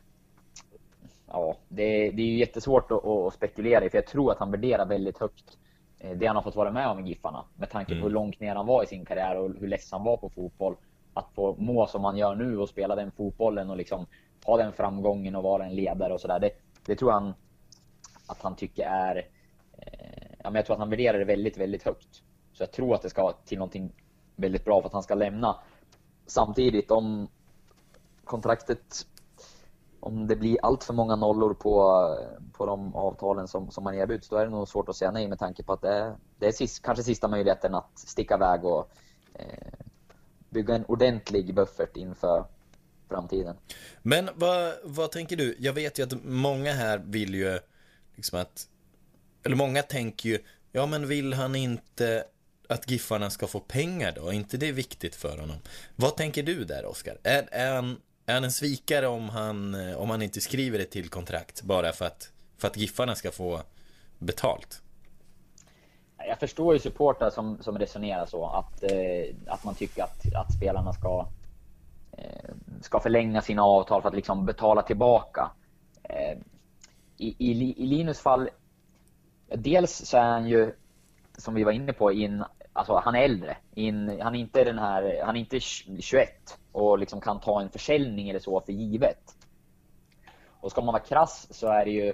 ja, 1.28 1.58
det, 1.68 2.12
det 2.12 2.22
är 2.22 2.26
ju 2.28 2.38
jättesvårt 2.38 2.92
att, 2.92 3.06
att 3.06 3.34
spekulera 3.34 3.86
i, 3.86 3.90
för 3.90 3.98
jag 3.98 4.08
tror 4.08 4.32
att 4.32 4.40
han 4.40 4.52
värderar 4.52 4.86
väldigt 4.86 5.18
högt 5.18 5.58
eh, 6.00 6.12
det 6.18 6.26
han 6.28 6.36
har 6.36 6.44
fått 6.44 6.56
vara 6.56 6.72
med 6.72 6.88
om 6.88 7.06
i 7.06 7.10
Giffarna. 7.10 7.46
Med 7.56 7.70
tanke 7.70 7.92
på 7.92 7.94
Mm. 7.94 8.04
hur 8.04 8.10
långt 8.10 8.40
ner 8.40 8.56
han 8.56 8.66
var 8.66 8.84
i 8.84 8.88
sin 8.88 9.06
karriär 9.06 9.38
och 9.38 9.50
hur 9.60 9.68
less 9.68 9.92
han 9.92 10.04
var 10.04 10.18
på 10.18 10.30
fotboll. 10.30 10.76
Att 11.14 11.32
få 11.36 11.56
må 11.60 11.88
som 11.88 12.04
han 12.04 12.18
gör 12.18 12.36
nu 12.36 12.58
och 12.58 12.70
spela 12.70 12.96
den 12.96 13.12
fotbollen 13.12 13.70
och 13.70 13.78
liksom 13.78 14.06
ha 14.46 14.58
den 14.58 14.74
framgången 14.74 15.36
och 15.36 15.44
vara 15.44 15.66
en 15.66 15.76
ledare 15.76 16.14
och 16.14 16.22
sådär. 16.22 16.40
Det, 16.40 16.52
det 16.86 16.96
tror 16.96 17.12
han 17.12 17.34
att 18.28 18.42
han 18.42 18.56
tycker 18.56 18.86
är... 18.86 19.16
Eh, 19.78 20.28
ja, 20.44 20.50
men 20.50 20.56
jag 20.56 20.66
tror 20.66 20.74
att 20.74 20.80
han 20.80 20.90
värderar 20.90 21.20
det 21.20 21.26
väldigt, 21.26 21.58
väldigt 21.58 21.84
högt. 21.84 22.24
Så 22.58 22.64
jag 22.64 22.72
tror 22.72 22.96
att 22.96 23.02
det 23.02 23.10
ska 23.10 23.34
till 23.46 23.58
någonting 23.58 23.92
väldigt 24.36 24.66
bra 24.66 24.82
för 24.82 24.88
att 24.88 24.94
han 24.94 25.04
ska 25.04 25.16
lämna. 25.16 25.60
Samtidigt 26.26 26.92
om 26.92 27.28
kontraktet 28.24 29.08
om 30.00 30.28
det 30.28 30.36
blir 30.36 30.58
allt 30.62 30.84
för 30.84 30.94
många 30.94 31.16
nollor 31.16 31.54
på, 31.54 31.72
på 32.54 32.66
de 32.66 32.96
avtalen 32.96 33.48
som, 33.48 33.72
som 33.72 33.84
man 33.84 33.96
erbjuds, 33.96 34.30
då 34.30 34.36
är 34.36 34.46
det 34.46 34.52
nog 34.52 34.68
svårt 34.68 34.90
att 34.90 34.96
säga 34.96 35.12
nej 35.12 35.28
med 35.28 35.40
tanke 35.40 35.64
på 35.64 35.74
att 35.74 35.82
det 35.82 35.94
är, 35.94 36.16
det 36.40 36.48
är 36.48 36.52
sist, 36.52 36.84
kanske 36.84 37.04
sista 37.04 37.28
möjligheten 37.28 37.76
att 37.76 38.00
sticka 38.00 38.36
iväg 38.36 38.66
och 38.66 38.92
eh, 39.34 39.86
bygga 40.50 40.76
en 40.76 40.86
ordentlig 40.86 41.56
buffert 41.56 41.98
inför 41.98 42.46
framtiden. 43.10 43.56
Men 44.02 44.30
vad, 44.36 44.74
vad 44.84 45.12
tänker 45.12 45.36
du? 45.36 45.56
Jag 45.60 45.74
vet 45.74 46.00
ju 46.00 46.04
att 46.04 46.24
många 46.24 46.72
här 46.72 46.98
vill 46.98 47.36
ju 47.36 47.60
liksom 48.16 48.40
att, 48.40 48.68
eller 49.44 49.56
många 49.56 49.82
tänker 49.82 50.30
ju, 50.30 50.40
ja 50.72 50.86
men 50.86 51.08
vill 51.08 51.34
han 51.34 51.56
inte 51.56 52.26
att 52.68 52.92
Giffarna 52.92 53.30
ska 53.30 53.48
få 53.48 53.60
pengar 53.60 54.14
då? 54.16 54.28
Är 54.28 54.34
inte 54.34 54.58
det 54.58 54.72
viktigt 54.72 55.16
för 55.16 55.38
honom? 55.38 55.58
Vad 55.96 56.16
tänker 56.16 56.44
du 56.44 56.66
där, 56.66 56.86
Oskar? 56.86 57.18
Är, 57.24 57.48
är, 57.52 57.76
han, 57.76 57.98
är 58.26 58.34
han 58.34 58.44
en 58.44 58.52
svikare 58.52 59.08
om 59.08 59.30
han, 59.30 59.76
eh, 59.76 59.98
om 59.98 60.10
han 60.10 60.22
inte 60.22 60.42
skriver 60.42 60.80
ett 60.80 60.92
till 60.92 61.10
kontrakt 61.10 61.62
bara 61.62 61.92
för 61.92 62.06
att, 62.06 62.32
för 62.58 62.68
att 62.68 62.78
Giffarna 62.78 63.16
ska 63.16 63.32
få 63.32 63.62
betalt? 64.20 64.82
Jag 66.28 66.40
förstår 66.40 66.74
ju 66.74 66.80
supportrar 66.80 67.30
som, 67.30 67.58
som 67.62 67.80
resonerar 67.80 68.26
så, 68.26 68.46
att, 68.46 68.84
eh, 68.84 69.36
att 69.48 69.64
man 69.64 69.76
tycker 69.76 70.04
att, 70.04 70.36
att 70.36 70.54
spelarna 70.54 70.94
ska, 70.94 71.28
eh, 72.12 72.50
ska 72.82 73.00
förlänga 73.00 73.42
sina 73.42 73.64
avtal 73.64 74.02
för 74.02 74.10
att 74.10 74.16
liksom 74.16 74.46
betala 74.46 74.82
tillbaka. 74.82 75.52
Eh, 76.04 76.38
i, 77.18 77.36
i, 77.40 77.84
I 77.84 77.86
Linus 77.86 78.20
fall, 78.20 78.50
dels 79.56 79.92
så 80.06 80.18
är 80.18 80.22
han 80.32 80.48
ju, 80.48 80.74
som 81.38 81.54
vi 81.54 81.64
var 81.64 81.72
inne 81.72 81.94
på, 81.94 82.12
in, 82.12 82.44
alltså 82.78 83.02
han 83.04 83.16
är 83.16 83.24
äldre. 83.24 83.58
In, 83.74 84.22
han 84.22 84.36
är 84.36 84.40
inte 84.40 84.64
den 84.64 84.80
här, 84.80 85.22
han 85.26 85.36
är 85.36 85.40
inte 85.40 85.60
21 85.60 86.60
och 86.72 87.00
liksom 87.00 87.22
kan 87.22 87.40
ta 87.40 87.62
en 87.62 87.70
försäljning 87.70 88.30
eller 88.30 88.40
så 88.40 88.62
för 88.62 88.74
givet. 88.74 89.36
Och 90.62 90.72
ska 90.72 90.82
man 90.82 90.94
vara 90.94 91.04
krass 91.04 91.48
så 91.52 91.68
är 91.68 91.86
det 91.86 91.92
ju 91.92 92.14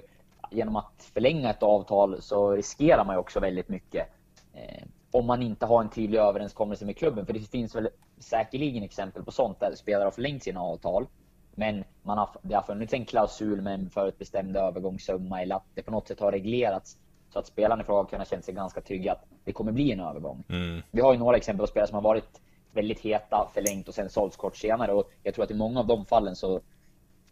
genom 0.50 0.76
att 0.76 1.10
förlänga 1.14 1.50
ett 1.50 1.62
avtal 1.62 2.22
så 2.22 2.50
riskerar 2.50 3.04
man 3.04 3.14
ju 3.14 3.20
också 3.20 3.40
väldigt 3.40 3.68
mycket. 3.68 4.08
Eh, 4.52 4.84
om 5.10 5.26
man 5.26 5.42
inte 5.42 5.66
har 5.66 5.82
en 5.82 5.90
tydlig 5.90 6.18
överenskommelse 6.18 6.84
med 6.84 6.96
klubben. 6.96 7.26
För 7.26 7.32
det 7.32 7.50
finns 7.50 7.74
väl 7.74 7.88
säkerligen 8.18 8.82
exempel 8.82 9.24
på 9.24 9.32
sånt 9.32 9.60
där 9.60 9.74
spelare 9.74 10.04
har 10.04 10.10
förlängt 10.10 10.42
sina 10.42 10.60
avtal. 10.60 11.06
Men 11.54 11.84
man 12.02 12.18
har, 12.18 12.28
det 12.42 12.54
har 12.54 12.62
funnits 12.62 12.94
en 12.94 13.04
klausul 13.04 13.62
med 13.62 13.74
en 13.74 13.90
förutbestämd 13.90 14.56
övergångssumma 14.56 15.42
eller 15.42 15.56
att 15.56 15.66
det 15.74 15.82
på 15.82 15.90
något 15.90 16.08
sätt 16.08 16.20
har 16.20 16.32
reglerats 16.32 16.98
så 17.34 17.40
att 17.40 17.46
spelarna 17.46 17.82
i 17.82 17.84
fråga 17.84 18.18
har 18.18 18.24
känna 18.24 18.42
sig 18.42 18.54
ganska 18.54 18.80
trygga 18.80 19.12
att 19.12 19.24
det 19.44 19.52
kommer 19.52 19.72
bli 19.72 19.92
en 19.92 20.00
övergång. 20.00 20.44
Mm. 20.48 20.82
Vi 20.90 21.00
har 21.00 21.12
ju 21.12 21.18
några 21.18 21.36
exempel 21.36 21.66
på 21.66 21.66
spelare 21.66 21.88
som 21.88 21.94
har 21.94 22.02
varit 22.02 22.40
väldigt 22.72 23.00
heta, 23.00 23.48
förlängt 23.54 23.88
och 23.88 23.94
sen 23.94 24.10
sålts 24.10 24.36
kort 24.36 24.56
senare. 24.56 24.92
Och 24.92 25.10
jag 25.22 25.34
tror 25.34 25.44
att 25.44 25.50
i 25.50 25.54
många 25.54 25.80
av 25.80 25.86
de 25.86 26.06
fallen 26.06 26.36
så, 26.36 26.60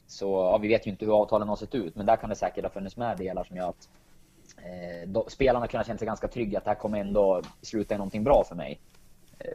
så 0.07 0.27
ja, 0.27 0.59
vi 0.59 0.69
vet 0.69 0.87
ju 0.87 0.91
inte 0.91 1.05
hur 1.05 1.21
avtalen 1.21 1.49
har 1.49 1.57
sett 1.57 1.75
ut, 1.75 1.97
men 1.97 2.07
där 2.07 2.17
kan 2.17 2.31
det 2.31 2.37
säkert 2.37 2.65
ha 2.65 2.71
funnits 2.71 2.97
med 2.97 3.17
delar 3.17 3.45
som 3.45 3.57
gör 3.57 3.69
att 3.69 3.89
eh, 4.57 5.09
då, 5.09 5.25
spelarna 5.29 5.67
kunnat 5.67 5.87
känna 5.87 5.99
sig 5.99 6.07
ganska 6.07 6.29
trygga 6.29 6.59
att 6.59 6.65
det 6.65 6.71
här 6.71 6.79
kommer 6.79 6.99
ändå 6.99 7.43
sluta 7.61 7.95
i 7.95 7.99
någonting 7.99 8.25
bra 8.25 8.45
för 8.49 8.55
mig. 8.55 8.81
Eh, 9.39 9.53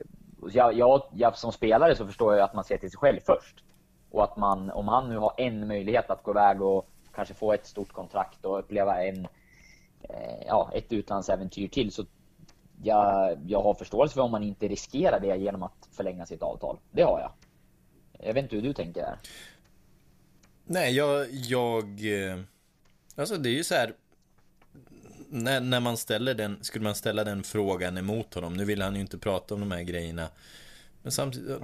jag, 0.52 0.74
jag, 0.74 1.02
jag, 1.14 1.38
som 1.38 1.52
spelare 1.52 1.96
så 1.96 2.06
förstår 2.06 2.36
jag 2.36 2.44
att 2.44 2.54
man 2.54 2.64
ser 2.64 2.78
till 2.78 2.92
sig 2.92 2.98
själv 2.98 3.20
först. 3.26 3.64
Och 4.12 4.24
att 4.24 4.38
man, 4.38 4.72
om 4.72 4.88
han 4.88 5.10
nu 5.10 5.18
har 5.18 5.34
en 5.38 5.68
möjlighet 5.68 6.10
att 6.10 6.24
gå 6.24 6.32
iväg 6.32 6.62
och 6.62 6.90
kanske 7.16 7.34
få 7.34 7.54
ett 7.54 7.66
stort 7.66 7.92
kontrakt 7.92 8.46
och 8.46 8.60
uppleva 8.60 9.04
en, 9.04 9.28
Eh, 10.10 10.46
ja, 10.48 10.72
ett 10.74 10.94
utlandsäventyr 10.94 11.68
till 11.68 11.92
så 11.92 12.06
jag, 12.84 13.38
jag 13.48 13.62
har 13.62 13.74
förståelse 13.74 14.14
för 14.14 14.22
om 14.22 14.32
man 14.32 14.44
inte 14.44 14.68
riskerar 14.68 15.20
det 15.20 15.38
genom 15.38 15.64
att 15.64 15.90
förlänga 15.92 16.26
sitt 16.26 16.42
avtal. 16.42 16.80
Det 16.92 17.02
har 17.02 17.20
jag. 17.20 17.32
Jag 18.28 18.34
vet 18.34 18.44
inte 18.44 18.56
hur 18.56 18.64
du 18.64 18.74
tänker 18.74 19.02
där. 19.02 19.18
Nej, 20.66 20.96
jag, 20.96 21.28
jag... 21.32 21.84
Eh, 21.84 22.40
alltså 23.16 23.38
det 23.38 23.50
är 23.50 23.54
ju 23.54 23.64
så 23.64 23.76
här... 23.76 23.94
När, 25.30 25.60
när 25.62 25.80
man 25.80 25.98
ställer 25.98 26.34
den, 26.34 26.64
skulle 26.64 26.84
man 26.84 26.96
ställa 26.96 27.24
den 27.24 27.44
frågan 27.44 27.98
emot 27.98 28.34
honom, 28.34 28.54
nu 28.54 28.66
vill 28.66 28.82
han 28.82 28.96
ju 28.96 29.02
inte 29.02 29.18
prata 29.18 29.54
om 29.54 29.60
de 29.60 29.72
här 29.72 29.82
grejerna. 29.82 30.30
Men 31.02 31.12
samtidigt, 31.12 31.62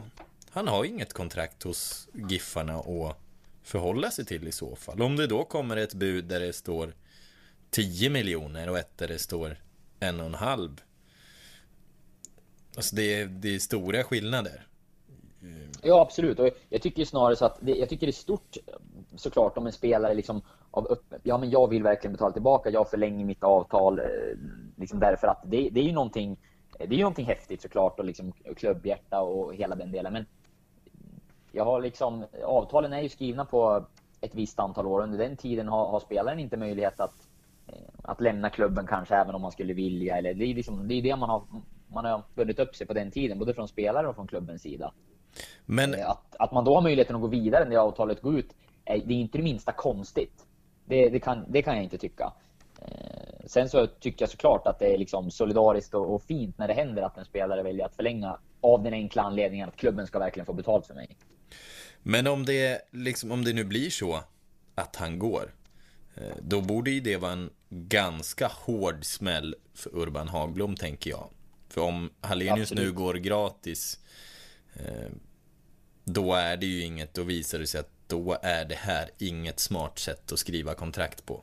han 0.50 0.68
har 0.68 0.84
ju 0.84 0.90
inget 0.90 1.14
kontrakt 1.14 1.64
hos 1.64 2.08
Giffarna 2.30 2.76
att 2.76 3.18
förhålla 3.64 4.12
sig 4.12 4.26
till 4.26 4.48
i 4.48 4.52
så 4.52 4.76
fall. 4.76 5.02
Om 5.02 5.16
det 5.16 5.28
då 5.28 5.44
kommer 5.44 5.78
ett 5.78 5.94
bud 5.94 6.26
där 6.26 6.40
det 6.40 6.54
står 6.54 6.94
10 7.74 8.10
miljoner 8.10 8.70
och 8.70 8.78
ett 8.78 8.98
där 8.98 9.08
det 9.08 9.20
står 9.20 9.58
en 10.00 10.20
och 10.20 10.26
en 10.26 10.34
halv. 10.34 10.82
Alltså 12.76 12.96
det 12.96 13.22
är, 13.22 13.26
det 13.26 13.56
är 13.56 13.60
stora 13.60 14.04
skillnader. 14.04 14.68
Ja, 15.82 16.02
absolut. 16.02 16.40
Och 16.40 16.50
jag 16.70 16.82
tycker 16.82 17.06
snarare 17.06 17.36
så 17.36 17.46
att 17.46 17.58
det, 17.62 17.72
jag 17.72 17.90
tycker 17.90 18.08
det 18.08 18.10
är 18.10 18.14
stort 18.14 18.58
såklart 19.16 19.58
om 19.58 19.66
en 19.68 19.74
spelare 19.74 20.14
liksom 20.14 20.42
av 20.72 20.86
upp, 20.86 21.14
ja 21.24 21.38
men 21.38 21.50
jag 21.50 21.70
vill 21.70 21.84
verkligen 21.84 22.12
betala 22.14 22.32
tillbaka, 22.32 22.70
jag 22.70 22.90
förlänger 22.90 23.26
mitt 23.26 23.44
avtal 23.44 24.00
eh, 24.00 24.06
liksom 24.76 25.00
därför 25.00 25.28
att 25.28 25.42
det, 25.46 25.70
det 25.70 25.80
är 25.80 25.84
ju 25.84 25.92
någonting 25.92 26.38
det 26.78 26.84
är 26.84 26.98
ju 26.98 27.00
någonting 27.00 27.26
häftigt 27.26 27.62
såklart 27.62 28.00
och 28.00 28.06
liksom 28.06 28.32
klubbhjärta 28.32 29.22
och 29.22 29.56
hela 29.56 29.76
den 29.76 29.92
delen 29.92 30.14
men 30.14 30.26
jag 31.52 31.66
har 31.66 31.82
liksom 31.82 32.26
avtalen 32.46 32.94
är 32.94 33.02
ju 33.02 33.10
skrivna 33.10 33.46
på 33.46 33.86
ett 34.22 34.36
visst 34.36 34.60
antal 34.60 34.88
år 34.88 35.02
under 35.02 35.18
den 35.18 35.38
tiden 35.38 35.68
har, 35.68 35.88
har 35.88 36.00
spelaren 36.00 36.40
inte 36.40 36.58
möjlighet 36.58 37.00
att 37.00 37.28
att 38.04 38.22
lämna 38.22 38.50
klubben 38.50 38.88
kanske 38.88 39.16
även 39.16 39.36
om 39.36 39.42
man 39.42 39.52
skulle 39.52 39.74
vilja 39.74 40.18
eller 40.18 40.34
det 40.34 40.46
är 40.46 40.56
liksom 40.56 40.88
det 40.88 40.94
är 40.94 41.02
det 41.02 41.16
man 41.16 41.30
har 41.30 41.44
man 41.88 42.06
har 42.06 42.24
bundit 42.36 42.60
upp 42.60 42.76
sig 42.76 42.88
på 42.88 42.94
den 42.94 43.12
tiden 43.12 43.40
både 43.40 43.54
från 43.54 43.68
spelare 43.68 44.08
och 44.08 44.16
från 44.16 44.28
klubbens 44.28 44.62
sida. 44.62 44.94
Men 45.66 45.94
Eh, 45.94 46.10
Att, 46.10 46.36
att 46.40 46.52
man 46.52 46.66
då 46.66 46.76
har 46.76 46.82
möjligheten 46.82 47.16
att 47.16 47.22
gå 47.22 47.28
vidare 47.28 47.70
när 47.70 47.76
avtalet 47.76 48.22
går 48.22 48.40
ut, 48.40 48.56
är, 48.86 48.98
det 48.98 49.14
är 49.14 49.18
inte 49.18 49.38
det 49.38 49.44
minsta 49.44 49.72
konstigt. 49.72 50.46
Det, 50.86 51.10
det, 51.10 51.20
kan, 51.20 51.46
det 51.48 51.62
kan 51.62 51.76
jag 51.76 51.84
inte 51.84 51.98
tycka. 51.98 52.34
Eh, 52.82 53.46
sen 53.46 53.70
så 53.70 53.88
tycker 53.88 54.24
jag 54.24 54.30
såklart 54.30 54.68
att 54.68 54.80
det 54.80 54.94
är 54.94 54.98
liksom 54.98 55.32
solidariskt 55.32 55.94
och, 55.94 56.14
och 56.16 56.24
fint 56.24 56.58
när 56.58 56.68
det 56.68 56.74
händer 56.74 57.02
att 57.02 57.18
en 57.18 57.26
spelare 57.26 57.64
väljer 57.64 57.86
att 57.86 57.96
förlänga 57.96 58.38
av 58.62 58.84
den 58.84 58.94
enkla 58.94 59.22
anledningen 59.22 59.70
att 59.70 59.76
klubben 59.76 60.08
ska 60.08 60.20
verkligen 60.20 60.46
få 60.46 60.54
betalt 60.54 60.88
för 60.88 60.94
mig. 60.94 61.18
Men 62.04 62.28
om 62.28 62.46
det, 62.46 62.82
liksom, 62.92 63.32
om 63.32 63.44
det 63.44 63.54
nu 63.54 63.64
blir 63.64 63.90
så 63.90 64.20
att 64.76 64.96
han 64.96 65.20
går, 65.20 65.44
eh, 65.44 65.63
då 66.42 66.62
borde 66.62 66.92
ju 66.92 67.00
det 67.00 67.18
vara 67.18 67.32
en 67.32 67.50
ganska 67.70 68.48
hård 68.48 69.06
smäll 69.06 69.56
för 69.74 69.96
Urban 69.96 70.28
Hagblom, 70.28 70.76
tänker 70.76 71.10
jag. 71.10 71.30
För 71.70 71.82
om 71.82 72.10
Hallenius 72.22 72.72
Absolut. 72.72 72.84
nu 72.84 72.92
går 72.92 73.14
gratis, 73.14 74.00
eh, 74.74 75.10
då 76.04 76.34
är 76.34 76.58
det 76.58 76.66
ju 76.66 76.84
inget, 76.84 77.14
då 77.14 77.24
visar 77.24 77.60
det 77.60 77.68
sig 77.68 77.80
att 77.80 77.90
då 78.08 78.38
är 78.42 78.66
det 78.66 78.76
här 78.76 79.10
inget 79.18 79.60
smart 79.60 80.00
sätt 80.00 80.32
att 80.32 80.40
skriva 80.40 80.74
kontrakt 80.74 81.26
på. 81.26 81.42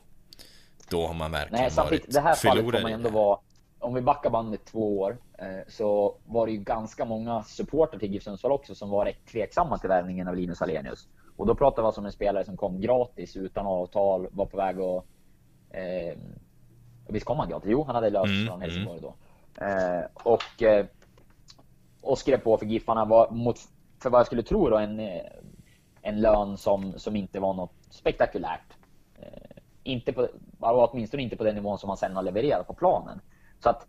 Då 0.89 1.07
har 1.07 1.13
man 1.13 1.31
verkligen 1.31 1.63
Nej, 1.63 1.71
varit 1.75 2.13
det 2.13 2.19
här 2.19 2.35
fallet 2.35 2.89
i 2.89 2.91
ändå 2.91 3.09
vara, 3.09 3.39
om 3.79 3.93
vi 3.93 4.01
backar 4.01 4.29
bandet 4.29 4.65
två 4.65 4.99
år, 4.99 5.17
eh, 5.37 5.47
så 5.67 6.17
var 6.25 6.45
det 6.45 6.51
ju 6.51 6.57
ganska 6.57 7.05
många 7.05 7.43
supporter 7.43 7.99
till 7.99 8.13
GIF 8.13 8.23
Sundsvall 8.23 8.51
också 8.51 8.75
som 8.75 8.89
var 8.89 9.05
rätt 9.05 9.25
tveksamma 9.31 9.77
till 9.77 9.89
värvningen 9.89 10.27
av 10.27 10.35
Linus 10.35 10.61
Alenius. 10.61 11.07
Och 11.41 11.47
då 11.47 11.55
pratar 11.55 11.81
vi 11.81 11.85
alltså 11.85 12.01
om 12.01 12.05
en 12.05 12.11
spelare 12.11 12.45
som 12.45 12.57
kom 12.57 12.81
gratis 12.81 13.35
utan 13.35 13.65
avtal, 13.65 14.27
var 14.31 14.45
på 14.45 14.57
väg 14.57 14.79
att... 14.79 15.05
Eh, 15.69 16.17
visst 17.07 17.25
kom 17.25 17.39
han 17.39 17.49
gratis? 17.49 17.69
Jo, 17.71 17.83
han 17.83 17.95
hade 17.95 18.09
löst 18.09 18.25
Mm, 18.25 18.47
från 18.47 18.61
Helsingborg 18.61 19.01
då. 19.01 19.13
Eh, 19.65 20.03
och, 20.13 20.63
eh, 20.63 20.85
och 22.01 22.17
skrev 22.17 22.37
på 22.37 22.57
för 22.57 22.65
Giffarna 22.65 23.05
var 23.05 23.31
mot, 23.31 23.57
för 24.01 24.09
vad 24.09 24.19
jag 24.19 24.25
skulle 24.25 24.43
tro 24.43 24.69
då, 24.69 24.77
en, 24.77 24.99
eh, 24.99 25.21
en 26.01 26.21
lön 26.21 26.57
som, 26.57 26.93
som 26.99 27.15
inte 27.15 27.39
var 27.39 27.53
något 27.53 27.73
spektakulärt. 27.89 28.73
Eh, 29.19 29.57
inte 29.83 30.13
på, 30.13 30.27
åtminstone 30.59 31.23
inte 31.23 31.35
på 31.35 31.43
den 31.43 31.55
nivån 31.55 31.77
som 31.77 31.89
han 31.89 31.97
sen 31.97 32.15
har 32.15 32.23
levererat 32.23 32.67
på 32.67 32.73
planen. 32.73 33.21
Så 33.59 33.69
att, 33.69 33.87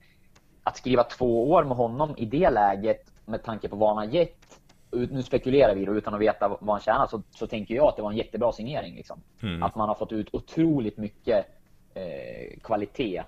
att 0.63 0.77
skriva 0.77 1.05
två 1.05 1.51
år 1.51 1.65
med 1.65 1.77
honom 1.77 2.15
i 2.17 2.25
det 2.25 2.51
läget 2.51 3.13
med 3.25 3.43
tanke 3.43 3.69
på 3.69 3.77
vad 3.77 3.89
han 3.89 3.99
har 3.99 4.15
gett. 4.15 4.61
Nu 4.93 5.23
spekulerar 5.23 5.75
vi 5.75 5.85
då 5.85 5.95
utan 5.95 6.15
att 6.15 6.21
veta 6.21 6.49
vad 6.49 6.69
han 6.69 6.81
tjänar 6.81 7.07
så, 7.07 7.23
så 7.31 7.47
tänker 7.47 7.75
jag 7.75 7.87
att 7.87 7.97
det 7.97 8.03
var 8.03 8.11
en 8.11 8.17
jättebra 8.17 8.53
signering. 8.53 8.95
Liksom. 8.95 9.23
Mm. 9.43 9.63
Att 9.63 9.75
man 9.75 9.89
har 9.89 9.95
fått 9.95 10.13
ut 10.13 10.29
otroligt 10.33 10.97
mycket 10.97 11.47
eh, 11.95 12.61
kvalitet 12.63 13.23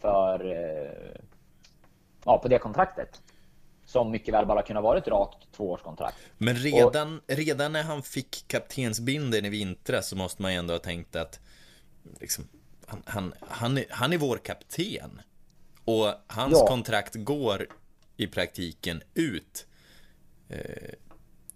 för 0.00 0.52
eh, 0.52 1.20
ja, 2.24 2.38
på 2.38 2.48
det 2.48 2.58
kontraktet. 2.58 3.22
Som 3.84 4.10
mycket 4.10 4.34
väl 4.34 4.46
bara 4.46 4.62
kunde 4.62 4.80
ha 4.80 4.88
varit 4.88 5.02
ett 5.02 5.08
rakt 5.08 5.52
tvåårskontrakt. 5.56 6.16
Men 6.38 6.54
redan, 6.54 7.20
redan 7.26 7.72
när 7.72 7.82
han 7.82 8.02
fick 8.02 8.44
kaptensbindeln 8.48 9.46
i 9.46 9.48
vintras 9.48 10.08
så 10.08 10.16
måste 10.16 10.42
man 10.42 10.52
ju 10.52 10.58
ändå 10.58 10.74
ha 10.74 10.78
tänkt 10.78 11.16
att 11.16 11.40
liksom, 12.20 12.44
han, 12.86 13.02
han, 13.06 13.34
han, 13.40 13.78
är, 13.78 13.84
han 13.90 14.12
är 14.12 14.18
vår 14.18 14.36
kapten. 14.36 15.20
Och 15.84 16.14
hans 16.26 16.58
Ja. 16.60 16.66
kontrakt 16.66 17.14
går 17.14 17.66
i 18.16 18.26
praktiken 18.26 19.02
ut 19.14 19.66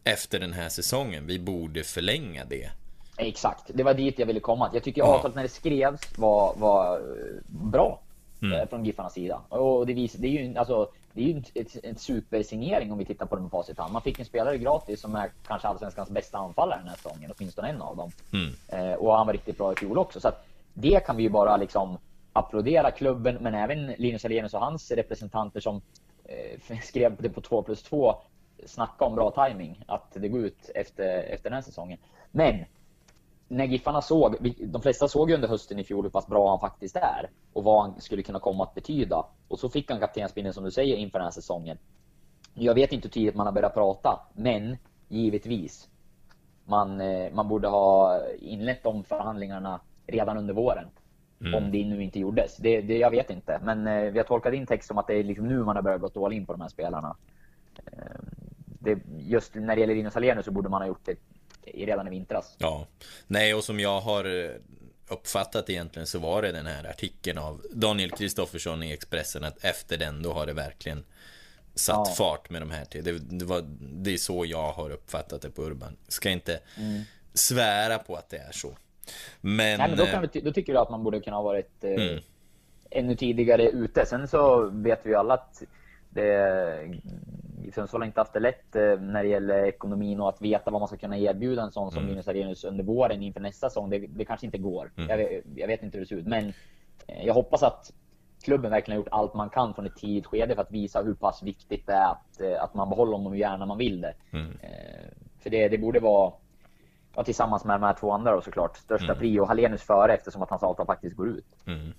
efter 0.05 0.41
den 0.41 0.53
här 0.53 0.69
säsongen. 0.69 1.27
Vi 1.27 1.39
borde 1.39 1.83
förlänga 1.85 2.45
det. 2.45 2.71
Exakt, 3.17 3.71
det 3.75 3.83
var 3.83 3.95
dit 3.95 4.19
jag 4.19 4.27
ville 4.27 4.41
komma. 4.41 4.71
Jag 4.75 4.83
tycker 4.83 5.01
Ja. 5.01 5.07
avtalet 5.07 5.35
när 5.37 5.43
det 5.43 5.49
skrevs 5.49 6.19
var, 6.19 6.55
var 6.57 6.97
eh, 6.97 7.03
bra 7.47 8.01
Mm. 8.43 8.61
eh, 8.61 8.69
från 8.69 8.85
Giffarnas 8.85 9.13
sida. 9.13 9.41
Och 9.49 9.87
det, 9.87 9.93
vis, 9.93 10.13
det 10.13 10.27
är 10.27 10.45
ju, 10.45 10.57
alltså, 10.57 10.89
det 11.13 11.23
är 11.23 11.27
ju 11.27 11.43
en, 11.83 11.97
supersignering 11.97 12.93
om 12.93 12.99
vi 12.99 13.05
tittar 13.05 13.27
på 13.27 13.37
det 13.37 13.43
med 13.43 13.51
facit 13.51 13.79
hand. 13.79 13.93
Man 13.93 14.03
fick 14.03 14.19
en 14.19 14.25
spelare 14.25 14.59
gratis 14.59 15.01
som 15.01 15.15
är 15.17 15.31
kanske 15.47 15.69
allsvenskans 15.69 16.11
bästa 16.11 16.39
anfallare 16.39 16.79
den 16.79 16.89
här 16.89 16.97
säsongen, 16.97 17.33
åtminstone 17.39 17.69
en 17.69 17.83
av 17.83 17.97
dem. 17.97 18.11
Mm. 18.33 18.53
Eh, 18.69 18.95
och 18.95 19.15
han 19.15 19.27
var 19.27 19.33
riktigt 19.33 19.59
bra 19.59 19.73
i 19.73 19.77
fjol 19.77 19.99
också. 19.99 20.21
Så 20.21 20.31
det 20.75 21.07
kan 21.07 21.17
vi 21.17 21.23
ju 21.23 21.29
bara 21.29 21.57
liksom 21.57 21.99
applådera 22.33 22.91
klubben, 22.91 23.39
men 23.41 23.55
även 23.55 23.87
Linus 23.87 24.25
Alenius 24.25 24.55
och 24.55 24.61
hans 24.61 24.91
representanter 24.91 25.61
som 25.61 25.81
eh, 26.25 26.79
skrev 26.83 27.17
det 27.19 27.29
på 27.31 27.41
2 27.41 27.63
plus 27.63 27.83
2. 27.83 28.15
Snacka 28.67 29.05
om 29.05 29.15
bra 29.15 29.31
timing 29.31 29.85
att 29.87 30.13
det 30.13 30.29
går 30.29 30.41
ut 30.41 30.71
efter, 30.75 31.23
efter 31.23 31.51
den 31.51 31.55
här 31.55 31.63
säsongen. 31.63 31.99
Men 32.31 32.65
när 33.49 33.65
Giffarna 33.65 34.03
såg, 34.03 34.37
de 34.67 34.83
flesta 34.83 35.09
såg 35.09 35.31
ju 35.31 35.35
under 35.35 35.49
hösten 35.49 35.79
i 35.79 35.85
fjol 35.85 36.05
hur 36.05 36.11
pass 36.11 36.27
bra 36.27 36.51
han 36.51 36.61
faktiskt 36.61 36.97
är 36.97 37.31
och 37.53 37.65
vad 37.65 37.83
han 37.83 38.01
skulle 38.01 38.23
kunna 38.23 38.39
komma 38.39 38.65
att 38.65 38.75
betyda. 38.75 39.25
Och 39.49 39.59
så 39.59 39.69
fick 39.69 39.91
han 39.91 40.01
kaptensbindeln 40.01 40.55
som 40.55 40.65
du 40.65 40.71
säger 40.71 40.97
inför 40.97 41.19
den 41.19 41.27
här 41.27 41.33
säsongen. 41.33 41.79
Jag 42.55 42.75
vet 42.75 42.93
inte 42.93 43.09
hur 43.09 43.13
tidigt 43.13 43.35
man 43.35 43.47
har 43.47 43.53
börjat 43.53 43.75
prata, 43.75 44.21
men 44.35 44.77
givetvis. 45.09 45.89
Man, 46.65 47.01
eh, 47.01 47.33
man 47.33 47.49
borde 47.49 47.69
ha 47.69 48.21
inlett 48.41 48.83
de 48.83 49.05
förhandlingarna 49.05 49.81
redan 50.07 50.37
under 50.37 50.55
våren. 50.55 50.89
Om 51.55 51.71
det 51.71 51.85
nu 51.85 52.03
inte 52.03 52.19
gjordes. 52.19 52.57
Det, 52.57 52.81
det, 52.81 52.99
jag 52.99 53.11
vet 53.11 53.31
inte. 53.31 53.61
Men 53.63 53.87
eh, 53.87 54.13
vi 54.13 54.19
har 54.19 54.25
tolkat 54.25 54.53
din 54.53 54.67
text 54.67 54.89
som 54.89 54.99
att 54.99 55.07
det 55.07 55.15
är 55.15 55.25
liksom 55.25 55.49
nu 55.49 55.65
man 55.65 55.77
har 55.77 55.83
börjat 55.83 56.15
gå 56.15 56.27
all 56.27 56.33
in 56.33 56.47
på 56.47 56.53
de 56.53 56.61
här 56.61 56.69
spelarna. 56.69 57.17
Det, 58.83 58.99
just 59.19 59.55
när 59.55 59.75
det 59.75 59.81
gäller 59.81 59.95
Linus 59.95 60.17
Alenius 60.17 60.45
så 60.45 60.51
borde 60.51 60.69
man 60.69 60.83
ha 60.83 60.89
gjort 60.89 61.05
det 61.05 61.17
redan 61.65 62.07
i 62.07 62.11
vintras. 62.11 62.55
Ja, 62.59 62.87
nej 63.27 63.55
och 63.55 63.65
som 63.65 63.81
jag 63.81 64.01
har 64.01 64.45
eh, 64.45 64.51
uppfattat 65.09 65.71
egentligen 65.71 66.07
så 66.07 66.19
var 66.19 66.43
det 66.43 66.53
den 66.53 66.67
här 66.67 66.91
artikeln 66.91 67.39
av 67.39 67.63
Daniel 67.73 68.11
Kristoffersson 68.11 68.83
i 68.83 68.93
Expressen 68.93 69.45
att 69.45 69.65
efter 69.65 69.97
den 69.99 70.23
då 70.23 70.33
har 70.33 70.47
det 70.47 70.53
verkligen 70.53 71.05
satt 71.75 72.09
Ja. 72.09 72.15
fart 72.15 72.51
med 72.51 72.63
de 72.63 72.71
här 72.71 72.85
tre. 72.85 73.01
Det, 73.01 73.19
det, 73.19 73.45
var, 73.45 73.63
det 73.81 74.15
är 74.15 74.19
så 74.19 74.45
jag 74.47 74.73
har 74.73 74.91
uppfattat 74.91 75.43
det 75.43 75.51
på 75.51 75.63
Urban. 75.63 75.97
Ska 76.09 76.31
inte 76.31 76.61
svära 77.35 77.99
på 77.99 78.15
att 78.17 78.31
det 78.31 78.37
är 78.37 78.53
så. 78.53 78.77
Men, 79.41 79.67
Mm. 79.67 79.79
Nej, 79.79 79.89
men 79.89 79.99
då, 79.99 80.05
eh, 80.05 80.11
kan 80.11 80.29
vi, 80.33 80.41
då 80.41 80.53
tycker 80.53 80.73
jag 80.73 80.83
att 80.83 80.91
man 80.91 81.05
borde 81.05 81.21
kunna 81.21 81.37
ha 81.37 81.43
varit 81.43 81.85
eh, 81.85 81.91
Mm. 81.91 82.21
ännu 82.91 83.17
tidigare 83.17 83.69
ute. 83.69 84.07
Sen 84.07 84.29
så 84.29 84.71
vet 84.73 85.01
vi 85.03 85.11
ju 85.11 85.17
alla 85.17 85.35
att 85.35 85.63
det, 86.15 87.01
Sundsvall 87.75 88.01
har 88.01 88.07
inte 88.07 88.21
haft 88.21 88.33
det 88.33 88.41
lätt 88.41 88.77
eh, 88.77 89.01
när 89.01 89.23
det 89.23 89.29
gäller 89.29 89.65
ekonomin 89.65 90.21
och 90.21 90.29
att 90.29 90.43
veta 90.43 90.71
vad 90.71 90.81
man 90.81 90.89
ska 90.89 90.97
kunna 90.97 91.19
erbjuda 91.19 91.63
en 91.63 91.73
sån 91.73 91.91
som 91.91 91.99
Mm. 91.99 92.11
Linus 92.11 92.29
Arrhenius 92.29 92.65
under 92.65 92.85
våren 92.85 93.23
inför 93.23 93.41
nästa 93.41 93.69
säsong. 93.71 93.91
Det, 93.91 93.99
det 93.99 94.25
kanske 94.25 94.47
inte 94.47 94.59
går. 94.59 94.91
Mm. 94.97 95.11
Jag, 95.11 95.17
vet, 95.17 95.45
jag 95.55 95.67
vet 95.67 95.83
inte 95.83 95.99
hur 95.99 96.05
det 96.05 96.09
ser 96.09 96.17
ut, 96.17 96.27
men 96.27 96.53
eh, 97.07 97.27
jag 97.27 97.35
hoppas 97.35 97.63
att 97.63 97.93
klubben 98.45 98.71
verkligen 98.71 98.97
har 98.97 99.05
gjort 99.05 99.13
allt 99.13 99.35
man 99.35 99.51
kan 99.51 99.75
från 99.75 99.87
ett 99.87 99.97
tidigt 99.97 100.27
skede 100.27 100.55
för 100.55 100.63
att 100.63 100.71
visa 100.71 101.03
hur 101.03 101.15
pass 101.15 101.43
viktigt 101.43 101.87
det 101.87 101.93
är 101.93 102.11
att, 102.11 102.41
eh, 102.41 102.63
att 102.63 102.75
man 102.75 102.89
behåller 102.91 103.13
honom 103.13 103.33
hur 103.33 103.39
gärna 103.39 103.67
man 103.67 103.79
vill 103.79 104.01
det. 104.01 104.15
Mm. 104.33 104.53
För 105.43 105.51
det, 105.51 105.69
det 105.69 105.79
borde 105.79 106.01
vara, 106.01 106.33
ja, 107.17 107.25
tillsammans 107.25 107.65
med 107.65 107.75
de 107.81 107.87
här 107.87 107.95
två 107.95 108.13
andra 108.13 108.35
då 108.35 108.41
såklart, 108.41 108.77
största 108.77 109.13
Mm. 109.13 109.19
prio. 109.19 109.45
Hallenius 109.45 109.83
före 109.83 110.15
eftersom 110.15 110.43
att 110.43 110.51
hans 110.51 110.63
avtal 110.63 110.87
faktiskt 110.87 111.17
går 111.17 111.29
ut. 111.29 111.47
Mm. 111.67 111.93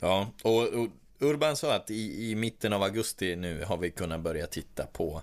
Ja, 0.00 0.26
och, 0.44 0.80
och 0.80 0.88
Urban 1.18 1.56
sa 1.56 1.74
att 1.74 1.90
i, 1.90 2.30
i 2.30 2.34
mitten 2.34 2.72
av 2.72 2.82
augusti 2.82 3.36
nu 3.36 3.64
har 3.64 3.76
vi 3.76 3.90
kunnat 3.90 4.20
börja 4.20 4.46
titta 4.46 4.86
på 4.86 5.22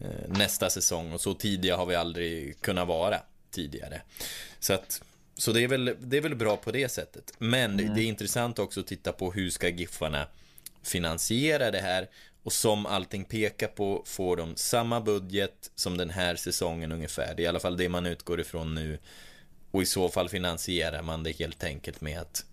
eh, 0.00 0.28
nästa 0.28 0.70
säsong 0.70 1.12
och 1.12 1.20
så 1.20 1.34
tidiga 1.34 1.76
har 1.76 1.86
vi 1.86 1.94
aldrig 1.94 2.60
kunnat 2.60 2.88
vara 2.88 3.20
tidigare. 3.50 4.02
Så 4.60 4.72
att 4.72 5.02
så 5.34 5.52
det 5.52 5.64
är, 5.64 5.68
väl, 5.68 5.96
det 6.00 6.16
är 6.16 6.20
väl 6.20 6.34
bra 6.34 6.56
på 6.56 6.72
det 6.72 6.88
sättet. 6.88 7.32
Men 7.38 7.76
det 7.76 8.02
är 8.02 8.06
intressant 8.06 8.58
också 8.58 8.80
att 8.80 8.86
titta 8.86 9.12
på 9.12 9.32
hur 9.32 9.50
ska 9.50 9.68
Giffarna 9.68 10.26
finansiera 10.82 11.70
det 11.70 11.80
här. 11.80 12.08
Och 12.42 12.52
som 12.52 12.86
allting 12.86 13.24
pekar 13.24 13.68
på 13.68 14.02
får 14.06 14.36
de 14.36 14.56
samma 14.56 15.00
budget 15.00 15.70
som 15.74 15.96
den 15.96 16.10
här 16.10 16.36
säsongen 16.36 16.92
ungefär. 16.92 17.34
Det 17.34 17.42
är 17.42 17.44
i 17.44 17.46
alla 17.46 17.60
fall 17.60 17.76
det 17.76 17.88
man 17.88 18.06
utgår 18.06 18.40
ifrån 18.40 18.74
nu. 18.74 18.98
Och 19.70 19.82
i 19.82 19.86
så 19.86 20.08
fall 20.08 20.28
finansierar 20.28 21.02
man 21.02 21.22
det 21.22 21.38
helt 21.38 21.64
enkelt 21.64 22.00
med 22.00 22.20
att 22.20 22.44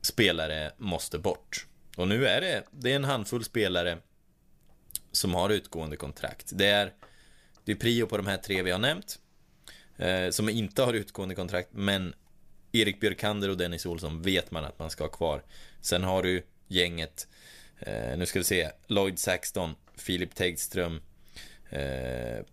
spelare 0.00 0.72
måste 0.76 1.18
bort. 1.18 1.66
Och 1.98 2.08
nu 2.08 2.26
är 2.26 2.40
det, 2.40 2.64
det 2.70 2.92
är 2.92 2.96
en 2.96 3.04
handfull 3.04 3.44
spelare 3.44 3.98
som 5.12 5.34
har 5.34 5.50
utgående 5.50 5.96
kontrakt. 5.96 6.50
Det 6.54 6.66
är, 6.66 6.92
det 7.64 7.72
är 7.72 7.76
prio 7.76 8.06
på 8.06 8.16
de 8.16 8.26
här 8.26 8.36
tre 8.36 8.62
vi 8.62 8.70
har 8.70 8.78
nämnt. 8.78 9.18
Eh, 9.96 10.30
som 10.30 10.48
inte 10.48 10.82
har 10.82 10.94
utgående 10.94 11.34
kontrakt, 11.34 11.68
men 11.72 12.14
Erik 12.72 13.00
Björkander 13.00 13.48
och 13.48 13.56
Dennis 13.56 13.86
Olsson 13.86 14.22
vet 14.22 14.50
man 14.50 14.64
att 14.64 14.78
man 14.78 14.90
ska 14.90 15.04
ha 15.04 15.08
kvar. 15.08 15.42
Sen 15.80 16.04
har 16.04 16.22
du 16.22 16.42
gänget, 16.68 17.28
eh, 17.78 18.18
nu 18.18 18.26
ska 18.26 18.38
vi 18.38 18.44
se, 18.44 18.70
Lloyd 18.86 19.18
Saxton, 19.18 19.74
Filip 19.96 20.34
Tegström, 20.34 21.00
eh, 21.70 22.44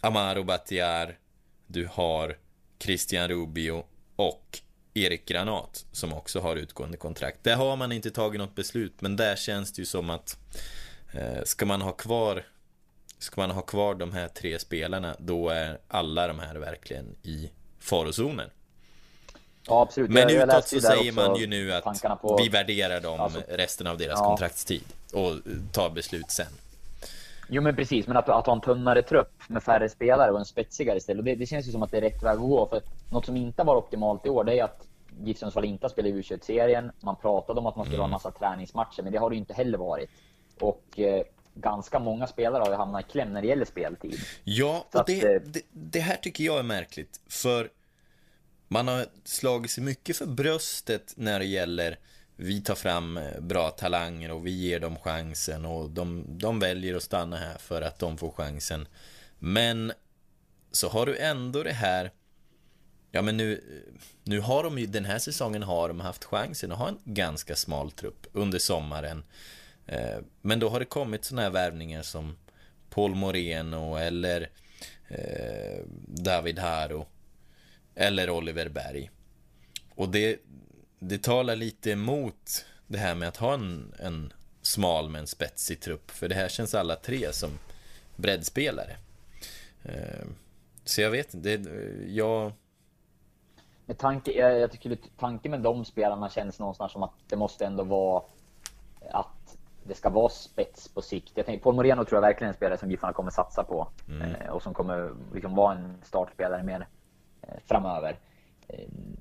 Amaro 0.00 0.44
Batiar, 0.44 1.18
du 1.66 1.88
har 1.92 2.38
Christian 2.78 3.28
Rubio 3.28 3.84
och 4.16 4.60
Erik 5.04 5.26
Granat 5.26 5.84
som 5.92 6.12
också 6.12 6.40
har 6.40 6.56
utgående 6.56 6.96
kontrakt. 6.96 7.38
Där 7.42 7.56
har 7.56 7.76
man 7.76 7.92
inte 7.92 8.10
tagit 8.10 8.38
något 8.40 8.54
beslut, 8.54 9.00
men 9.00 9.16
där 9.16 9.36
känns 9.36 9.72
det 9.72 9.82
ju 9.82 9.86
som 9.86 10.10
att 10.10 10.36
eh, 11.12 11.42
ska 11.44 11.66
man 11.66 11.80
ha 11.82 11.92
kvar 11.92 12.42
Ska 13.20 13.40
man 13.40 13.50
ha 13.50 13.62
kvar 13.62 13.94
de 13.94 14.12
här 14.12 14.28
tre 14.28 14.58
spelarna, 14.58 15.16
då 15.18 15.48
är 15.48 15.78
alla 15.88 16.26
de 16.28 16.38
här 16.38 16.54
verkligen 16.54 17.06
i 17.22 17.50
farozonen. 17.80 18.50
Ja, 19.68 19.82
absolut. 19.82 20.10
Men 20.10 20.28
Jag- 20.28 20.48
utåt 20.48 20.68
så 20.68 20.80
säger 20.80 21.12
man 21.12 21.36
ju 21.36 21.46
nu 21.46 21.72
att 21.72 22.02
på- 22.22 22.38
vi 22.42 22.48
värderar 22.48 23.00
dem 23.00 23.20
Alltså, 23.20 23.42
resten 23.48 23.86
av 23.86 23.98
deras 23.98 24.18
ja. 24.20 24.24
kontraktstid 24.24 24.84
och 25.12 25.32
tar 25.72 25.90
beslut 25.90 26.30
sen. 26.30 26.52
Jo 27.48 27.62
men 27.62 27.76
precis, 27.76 28.06
men 28.06 28.16
att, 28.16 28.28
att 28.28 28.46
ha 28.46 28.52
en 28.54 28.60
tunnare 28.60 29.02
trupp 29.02 29.32
med 29.48 29.62
färre 29.62 29.88
spelare 29.88 30.30
och 30.30 30.38
en 30.38 30.44
spetsigare. 30.44 31.14
Och 31.18 31.24
det, 31.24 31.34
det 31.34 31.46
känns 31.46 31.68
ju 31.68 31.72
som 31.72 31.82
att 31.82 31.90
det 31.90 31.96
är 31.96 32.00
rätt 32.00 32.22
väg 32.22 32.32
att 32.32 32.38
gå. 32.38 32.68
För 32.68 32.82
något 33.10 33.26
som 33.26 33.36
inte 33.36 33.62
var 33.62 33.76
optimalt 33.76 34.26
i 34.26 34.28
år, 34.28 34.44
det 34.44 34.58
är 34.58 34.64
att 34.64 34.87
GIF 35.24 35.38
Sundsvall 35.38 35.64
inte 35.64 35.84
har 35.84 35.90
spelat 35.90 36.10
i 36.10 36.14
U21-serien. 36.14 36.90
Man 37.00 37.16
pratade 37.16 37.60
om 37.60 37.66
att 37.66 37.76
man 37.76 37.84
skulle 37.86 37.98
ha 37.98 38.04
en 38.04 38.10
massa 38.10 38.30
träningsmatcher, 38.30 39.02
men 39.02 39.12
det 39.12 39.18
har 39.18 39.30
det 39.30 39.34
ju 39.36 39.40
inte 39.40 39.54
heller 39.54 39.78
varit. 39.78 40.10
Och 40.60 40.98
eh, 40.98 41.22
ganska 41.54 41.98
många 41.98 42.26
spelare 42.26 42.62
har 42.62 42.70
ju 42.70 42.76
hamnat 42.76 43.06
i 43.06 43.10
kläm 43.10 43.32
när 43.32 43.42
det 43.42 43.48
gäller 43.48 43.64
speltid. 43.64 44.20
Ja, 44.44 44.86
och 44.94 45.02
det, 45.06 45.34
eh, 45.34 45.40
det, 45.44 45.62
det 45.72 46.00
här 46.00 46.16
tycker 46.16 46.44
jag 46.44 46.58
är 46.58 46.62
märkligt. 46.62 47.20
För 47.28 47.70
man 48.68 48.88
har 48.88 49.06
slagit 49.24 49.70
sig 49.70 49.84
mycket 49.84 50.16
för 50.16 50.26
bröstet 50.26 51.14
när 51.16 51.38
det 51.38 51.44
gäller 51.44 51.98
vi 52.40 52.60
tar 52.60 52.74
fram 52.74 53.16
eh, 53.16 53.40
bra 53.40 53.70
talanger 53.70 54.32
och 54.32 54.46
vi 54.46 54.50
ger 54.50 54.80
dem 54.80 54.96
chansen 54.96 55.64
och 55.64 55.90
de, 55.90 56.24
de 56.28 56.58
väljer 56.58 56.94
att 56.94 57.02
stanna 57.02 57.36
här 57.36 57.58
för 57.58 57.82
att 57.82 57.98
de 57.98 58.18
får 58.18 58.30
chansen. 58.30 58.88
Men 59.38 59.92
så 60.72 60.88
har 60.88 61.06
du 61.06 61.18
ändå 61.18 61.62
det 61.62 61.72
här 61.72 62.10
Ja 63.10 63.22
men 63.22 63.36
nu, 63.36 63.62
nu 64.24 64.40
har 64.40 64.64
de 64.64 64.78
ju, 64.78 64.86
den 64.86 65.04
här 65.04 65.18
säsongen 65.18 65.62
har 65.62 65.88
de 65.88 66.00
haft 66.00 66.24
chansen 66.24 66.72
att 66.72 66.78
ha 66.78 66.88
en 66.88 66.98
ganska 67.04 67.56
smal 67.56 67.90
trupp 67.90 68.26
under 68.32 68.58
sommaren. 68.58 69.24
Eh, 69.86 70.18
men 70.42 70.60
då 70.60 70.68
har 70.68 70.80
det 70.80 70.86
kommit 70.86 71.24
sådana 71.24 71.42
här 71.42 71.50
värvningar 71.50 72.02
som 72.02 72.36
Paul 72.90 73.14
Moreno 73.14 73.96
eller 73.96 74.50
eh, 75.08 75.84
David 76.06 76.58
Haro 76.58 77.06
eller 77.94 78.30
Oliver 78.30 78.68
Berg. 78.68 79.10
Och 79.94 80.08
det, 80.08 80.40
det 80.98 81.22
talar 81.22 81.56
lite 81.56 81.90
emot 81.90 82.64
det 82.86 82.98
här 82.98 83.14
med 83.14 83.28
att 83.28 83.36
ha 83.36 83.54
en, 83.54 83.94
en 83.98 84.32
smal 84.62 85.10
men 85.10 85.26
spetsig 85.26 85.80
trupp. 85.80 86.10
För 86.10 86.28
det 86.28 86.34
här 86.34 86.48
känns 86.48 86.74
alla 86.74 86.96
tre 86.96 87.32
som 87.32 87.58
breddspelare. 88.16 88.96
Eh, 89.82 90.26
så 90.84 91.00
jag 91.00 91.10
vet 91.10 91.34
inte, 91.34 91.50
jag... 92.06 92.52
Med 93.88 93.98
tanke, 93.98 94.32
jag 94.32 94.70
tycker 94.70 94.92
att 94.92 95.18
tanken 95.18 95.50
med 95.50 95.60
de 95.60 95.84
spelarna 95.84 96.28
känns 96.28 96.60
någonstans 96.60 96.92
som 96.92 97.02
att 97.02 97.12
det 97.28 97.36
måste 97.36 97.66
ändå 97.66 97.84
vara 97.84 98.22
att 99.10 99.56
det 99.84 99.94
ska 99.94 100.10
vara 100.10 100.28
spets 100.28 100.88
på 100.88 101.02
sikt. 101.02 101.32
Jag 101.34 101.46
tänker, 101.46 101.62
Paul 101.62 101.74
Moreno 101.74 102.04
tror 102.04 102.16
jag 102.16 102.20
verkligen 102.20 102.48
är 102.48 102.52
en 102.52 102.56
spelare 102.56 102.78
som 102.78 102.90
Giffarna 102.90 103.12
kommer 103.12 103.30
satsa 103.30 103.64
på 103.64 103.88
mm. 104.08 104.34
Eh, 104.34 104.48
och 104.48 104.62
som 104.62 104.74
kommer 104.74 105.10
liksom 105.34 105.54
vara 105.54 105.74
en 105.74 105.98
startspelare 106.02 106.62
mer 106.62 106.86
eh, 107.42 107.54
framöver. 107.66 108.18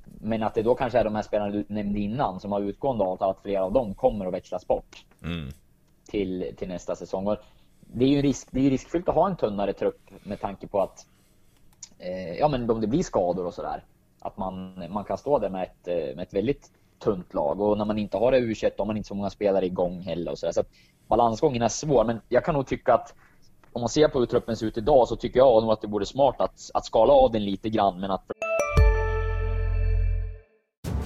Men 0.03 0.43
att 0.43 0.53
det 0.53 0.63
då 0.63 0.75
kanske 0.75 0.99
är 0.99 1.03
de 1.03 1.15
här 1.15 1.21
spelarna 1.21 1.51
du 1.51 1.65
nämnde 1.67 1.99
innan 1.99 2.39
som 2.39 2.51
har 2.51 2.61
utgående 2.61 3.03
avtal, 3.03 3.29
att 3.29 3.41
flera 3.41 3.63
av 3.63 3.73
dem 3.73 3.93
kommer 3.93 4.25
att 4.25 4.33
växlas 4.33 4.67
bort 4.67 5.05
mm. 5.23 5.49
till, 6.05 6.55
till 6.57 6.67
nästa 6.67 6.95
säsong. 6.95 7.27
Och 7.27 7.37
det 7.79 8.05
är 8.05 8.09
ju 8.09 8.21
risk, 8.21 8.47
det 8.51 8.67
är 8.67 8.69
riskfyllt 8.69 9.09
att 9.09 9.15
ha 9.15 9.29
en 9.29 9.35
tunnare 9.35 9.73
trupp 9.73 10.09
med 10.23 10.39
tanke 10.39 10.67
på 10.67 10.81
att 10.81 11.07
eh, 11.99 12.33
ja, 12.33 12.47
men 12.47 12.69
om 12.69 12.81
det 12.81 12.87
blir 12.87 13.03
skador 13.03 13.45
och 13.45 13.53
sådär, 13.53 13.83
att 14.27 14.37
man, 14.37 14.83
man 14.89 15.03
kan 15.03 15.17
stå 15.17 15.39
där 15.39 15.49
med 15.49 15.63
ett, 15.63 15.87
eh, 15.87 16.15
med 16.15 16.19
ett 16.19 16.33
väldigt 16.33 16.71
tunt 16.99 17.33
lag. 17.33 17.61
Och 17.61 17.77
när 17.77 17.85
man 17.85 17.97
inte 17.97 18.17
har 18.17 18.31
det 18.31 18.37
u 18.37 18.55
har 18.77 18.85
man 18.85 18.97
inte 18.97 19.07
så 19.07 19.15
många 19.15 19.29
spelare 19.29 19.65
igång 19.65 20.01
heller. 20.01 20.31
Och 20.31 20.39
så, 20.39 20.45
där. 20.45 20.53
så 20.53 20.63
balansgången 21.07 21.61
är 21.61 21.67
svår, 21.67 22.03
men 22.03 22.21
jag 22.29 22.45
kan 22.45 22.55
nog 22.55 22.67
tycka 22.67 22.93
att 22.93 23.13
om 23.73 23.81
man 23.81 23.89
ser 23.89 24.07
på 24.07 24.19
hur 24.19 24.25
truppen 24.25 24.57
ser 24.57 24.65
ut 24.65 24.77
idag 24.77 25.07
så 25.07 25.15
tycker 25.15 25.39
jag 25.39 25.63
nog 25.63 25.71
att 25.71 25.81
det 25.81 25.87
vore 25.87 26.05
smart 26.05 26.35
att, 26.41 26.71
att 26.73 26.85
skala 26.85 27.13
av 27.13 27.31
den 27.31 27.45
lite 27.45 27.69
grann, 27.69 27.99
men 27.99 28.11
att 28.11 28.31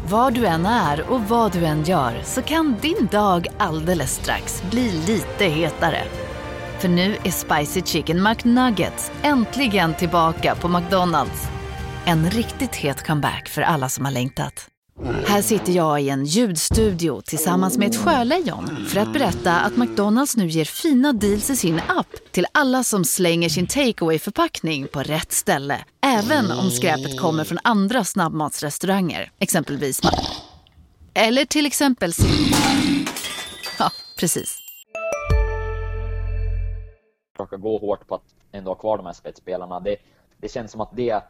var 0.10 0.32
du 0.32 0.46
än 0.46 0.66
är 0.66 1.12
och 1.12 1.22
vad 1.22 1.52
du 1.52 1.66
än 1.66 1.84
gör 1.84 2.22
så 2.24 2.42
kan 2.42 2.76
din 2.82 3.08
dag 3.12 3.48
alldeles 3.58 4.12
strax 4.16 4.64
bli 4.72 4.92
lite 4.92 5.46
hetare. 5.46 6.04
För 6.80 6.88
nu 6.88 7.16
är 7.24 7.32
Spicy 7.32 7.82
Chicken 7.82 8.24
McNuggets 8.24 9.12
äntligen 9.24 9.94
tillbaka 9.94 10.56
på 10.56 10.68
McDonalds. 10.68 11.61
En 12.06 12.30
riktigt 12.30 12.76
het 12.76 13.08
comeback 13.08 13.50
för 13.50 13.62
alla 13.62 13.90
som 13.90 14.06
har 14.06 14.12
längtat. 14.12 14.68
Här 15.28 15.42
sitter 15.42 15.74
jag 15.74 16.02
i 16.02 16.10
en 16.10 16.26
ljudstudio 16.26 17.22
tillsammans 17.22 17.78
med 17.78 17.88
ett 17.88 17.96
sjölejon 17.96 18.86
för 18.88 19.00
att 19.00 19.14
berätta 19.14 19.60
att 19.60 19.78
McDonalds 19.78 20.38
nu 20.38 20.48
ger 20.48 20.66
fina 20.66 21.14
deals 21.14 21.50
i 21.50 21.56
sin 21.56 21.82
app 21.88 22.08
till 22.32 22.46
alla 22.52 22.84
som 22.84 23.06
slänger 23.06 23.50
sin 23.50 23.68
takeaway 23.68 24.20
förpackning 24.20 24.88
på 24.88 25.04
rätt 25.04 25.32
ställe. 25.32 25.86
Även 26.02 26.52
om 26.52 26.70
skräpet 26.70 27.20
kommer 27.20 27.44
från 27.44 27.58
andra 27.64 28.04
snabbmatsrestauranger, 28.04 29.32
exempelvis 29.40 30.02
Eller 31.14 31.46
till 31.46 31.66
exempel 31.66 32.14
Ja, 33.80 33.92
precis. 34.20 34.58
Försöka 37.38 37.58
gå 37.58 37.78
hårt 37.78 38.08
på 38.08 38.16
att 38.16 38.36
ändå 38.52 38.72
ha 38.72 38.76
kvar 38.76 38.98
de 38.98 39.06
här 39.06 39.14
spetsspelarna. 39.14 39.80
Det, 39.80 39.96
det 40.38 40.52
känns 40.52 40.72
som 40.72 40.82
att 40.82 40.96
det 40.96 41.24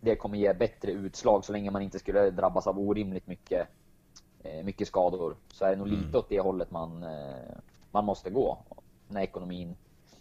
det 0.00 0.16
kommer 0.16 0.38
ge 0.38 0.52
bättre 0.54 0.92
utslag 0.92 1.44
så 1.44 1.52
länge 1.52 1.70
man 1.70 1.82
inte 1.82 1.98
skulle 1.98 2.30
drabbas 2.30 2.66
av 2.66 2.78
orimligt 2.78 3.26
mycket, 3.26 3.68
eh, 4.42 4.64
mycket 4.64 4.88
skador. 4.88 5.36
Så 5.52 5.64
är 5.64 5.70
det 5.70 5.76
nog 5.76 5.86
lite 5.86 6.02
mm. 6.02 6.16
åt 6.16 6.28
det 6.28 6.40
hållet 6.40 6.70
man, 6.70 7.02
eh, 7.02 7.56
man 7.90 8.04
måste 8.04 8.30
gå 8.30 8.58
när 9.08 9.20
ekonomin 9.20 9.76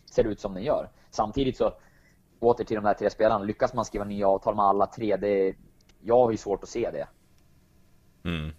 ser 0.06 0.24
ut 0.24 0.40
som 0.40 0.54
den 0.54 0.64
gör. 0.64 0.90
Samtidigt 1.10 1.58
så, 1.58 1.74
åter 2.40 2.64
till 2.64 2.76
de 2.76 2.86
här 2.86 2.94
tre 2.94 3.10
spelarna, 3.10 3.44
lyckas 3.44 3.74
man 3.74 3.86
skriva 3.86 4.06
nya 4.06 4.28
avtal 4.28 4.56
med 4.56 4.66
alla 4.66 4.88
tre, 4.88 5.18
det, 5.18 5.56
jag 6.02 6.24
har 6.24 6.32
ju 6.32 6.38
svårt 6.38 6.64
att 6.64 6.70
se 6.70 6.92
det. 6.92 7.08
Mm. 8.30 8.52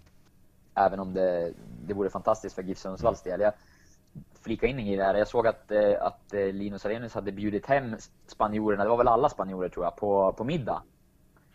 Även 0.75 0.99
om 0.99 1.13
det, 1.13 1.53
det 1.85 1.93
vore 1.93 2.09
fantastiskt 2.09 2.55
för 2.55 2.63
GIF 2.63 2.77
Sundsvalls 2.77 3.21
del. 3.21 3.41
Jag 3.41 3.53
flika 4.41 4.67
in 4.67 4.79
i 4.79 4.95
det 4.95 5.03
här. 5.03 5.15
Jag 5.15 5.27
såg 5.27 5.47
att, 5.47 5.71
eh, 5.71 6.01
att 6.01 6.31
Linus 6.31 6.85
Arrhenius 6.85 7.13
hade 7.13 7.31
bjudit 7.31 7.65
hem 7.65 7.95
spanjorerna, 8.27 8.83
det 8.83 8.89
var 8.89 8.97
väl 8.97 9.07
alla 9.07 9.29
spanjorer 9.29 9.69
tror 9.69 9.85
jag, 9.85 9.95
på, 9.95 10.33
på 10.33 10.43
middag 10.43 10.83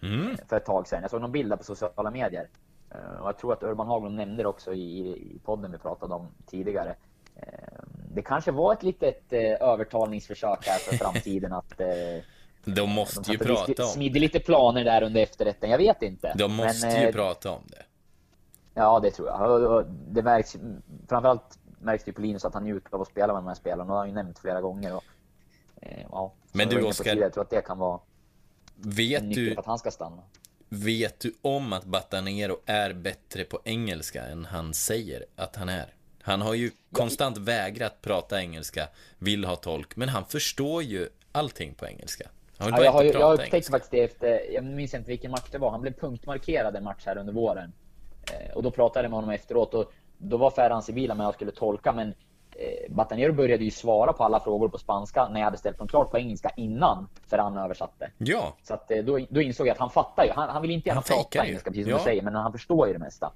mm. 0.04 0.36
för 0.48 0.56
ett 0.56 0.64
tag 0.64 0.88
sedan. 0.88 1.02
Jag 1.02 1.10
såg 1.10 1.20
någon 1.20 1.32
bild 1.32 1.58
på 1.58 1.64
sociala 1.64 2.10
medier. 2.10 2.48
Eh, 2.90 3.20
och 3.20 3.28
jag 3.28 3.38
tror 3.38 3.52
att 3.52 3.62
Urban 3.62 3.86
Haglund 3.86 4.16
nämnde 4.16 4.42
det 4.42 4.48
också 4.48 4.72
i, 4.72 5.08
i 5.08 5.40
podden 5.44 5.72
vi 5.72 5.78
pratade 5.78 6.14
om 6.14 6.28
tidigare. 6.46 6.96
Eh, 7.36 7.48
det 8.14 8.22
kanske 8.22 8.50
var 8.50 8.72
ett 8.72 8.82
litet 8.82 9.32
eh, 9.32 9.68
övertalningsförsök 9.68 10.66
här 10.66 10.78
för 10.78 10.96
framtiden 10.96 11.52
att 11.52 11.80
de 12.64 12.90
måste 12.90 13.20
de 13.20 13.32
ju 13.32 13.38
prata 13.38 13.82
om 13.82 13.88
Smidde 13.88 14.18
lite 14.18 14.40
planer 14.40 14.84
där 14.84 15.02
under 15.02 15.22
efterrätten, 15.22 15.70
jag 15.70 15.78
vet 15.78 16.02
inte. 16.02 16.34
De 16.38 16.56
måste 16.56 16.86
Men, 16.86 17.02
ju 17.02 17.12
prata 17.12 17.50
om 17.50 17.62
det. 17.66 17.82
Ja, 18.74 19.00
det 19.00 19.10
tror 19.10 19.28
jag. 19.28 19.86
Det 19.88 20.22
märks, 20.22 20.56
framförallt 21.08 21.58
märks 21.78 22.04
det 22.04 22.12
på 22.12 22.20
Linus 22.20 22.44
att 22.44 22.54
han 22.54 22.64
njuter 22.64 22.94
av 22.94 23.02
att 23.02 23.08
spela 23.08 23.32
med 23.32 23.42
de 23.42 23.46
här 23.46 23.54
spelarna. 23.54 23.82
Och 23.82 23.88
det 23.88 23.92
har 23.92 23.98
han 23.98 24.08
ju 24.08 24.14
nämnt 24.14 24.38
flera 24.38 24.60
gånger. 24.60 24.96
Och, 24.96 25.04
ja, 26.10 26.32
Men 26.52 26.68
du 26.68 26.82
Oskar, 26.82 27.16
jag 27.16 27.32
tror 27.32 27.44
att 27.44 27.50
det 27.50 27.66
kan 27.66 27.78
vara 27.78 28.00
Vet 28.76 29.34
du, 29.34 29.56
att 29.56 29.66
han 29.66 29.78
ska 29.78 29.90
stanna. 29.90 30.22
Vet 30.68 31.20
du 31.20 31.34
om 31.42 31.72
att 31.72 31.84
Batanero 31.84 32.56
är 32.66 32.92
bättre 32.92 33.44
på 33.44 33.60
engelska 33.64 34.26
än 34.26 34.44
han 34.44 34.74
säger 34.74 35.24
att 35.37 35.56
han 35.56 35.68
är? 35.68 35.94
Han 36.22 36.40
har 36.40 36.54
ju 36.54 36.70
konstant 36.92 37.38
vägrat 37.38 38.02
prata 38.02 38.40
engelska, 38.40 38.88
vill 39.18 39.44
ha 39.44 39.56
tolk, 39.56 39.96
men 39.96 40.08
han 40.08 40.24
förstår 40.24 40.82
ju 40.82 41.08
allting 41.32 41.74
på 41.74 41.87
engelska. 41.87 42.28
Han 42.58 42.70
ja, 42.70 42.84
jag, 42.84 42.92
har, 42.92 43.04
jag 43.04 43.34
upptäckte 43.34 43.70
faktiskt 43.70 43.90
det 43.90 44.02
efter, 44.02 44.52
jag 44.52 44.64
minns 44.64 44.94
inte 44.94 45.08
vilken 45.08 45.30
match 45.30 45.48
det 45.50 45.58
var, 45.58 45.70
han 45.70 45.80
blev 45.80 45.92
punktmarkerad 45.92 46.76
en 46.76 46.84
match 46.84 47.02
här 47.06 47.18
under 47.18 47.32
våren. 47.32 47.72
Eh, 48.32 48.56
och 48.56 48.62
då 48.62 48.70
pratade 48.70 49.04
jag 49.04 49.10
med 49.10 49.16
honom 49.16 49.30
efteråt 49.30 49.74
och 49.74 49.92
då 50.18 50.37
var 50.37 50.50
Ferran 50.50 50.82
Sibila 50.82 51.14
med 51.14 51.28
och 51.28 51.34
skulle 51.34 51.52
tolka, 51.52 51.92
men 51.92 52.14
Batanero 52.88 53.32
började 53.32 53.64
ju 53.64 53.70
svara 53.70 54.12
på 54.12 54.24
alla 54.24 54.40
frågor 54.40 54.68
på 54.68 54.78
spanska 54.78 55.28
när 55.28 55.40
jag 55.40 55.44
hade 55.44 55.58
ställt 55.58 55.78
dem 55.78 55.88
klart 55.88 56.10
på 56.10 56.18
engelska 56.18 56.50
innan 56.56 57.08
Ferran 57.26 57.58
översatte. 57.58 58.10
Ja. 58.18 58.56
Så 58.62 58.74
att, 58.74 58.90
eh, 58.90 58.98
då, 58.98 59.18
då 59.30 59.40
insåg 59.40 59.66
jag 59.66 59.72
att 59.72 59.78
han 59.78 59.90
fattar 59.90 60.24
ju. 60.24 60.30
Han, 60.30 60.48
han 60.48 60.62
vill 60.62 60.70
inte 60.70 60.88
gärna 60.88 61.02
han 61.08 61.16
prata 61.16 61.46
engelska, 61.46 61.70
precis 61.70 61.84
som 61.84 61.90
ja. 61.90 61.98
du 61.98 62.04
säger, 62.04 62.22
men 62.22 62.34
han 62.34 62.52
förstår 62.52 62.86
ju 62.86 62.92
det 62.92 62.98
mesta. 62.98 63.32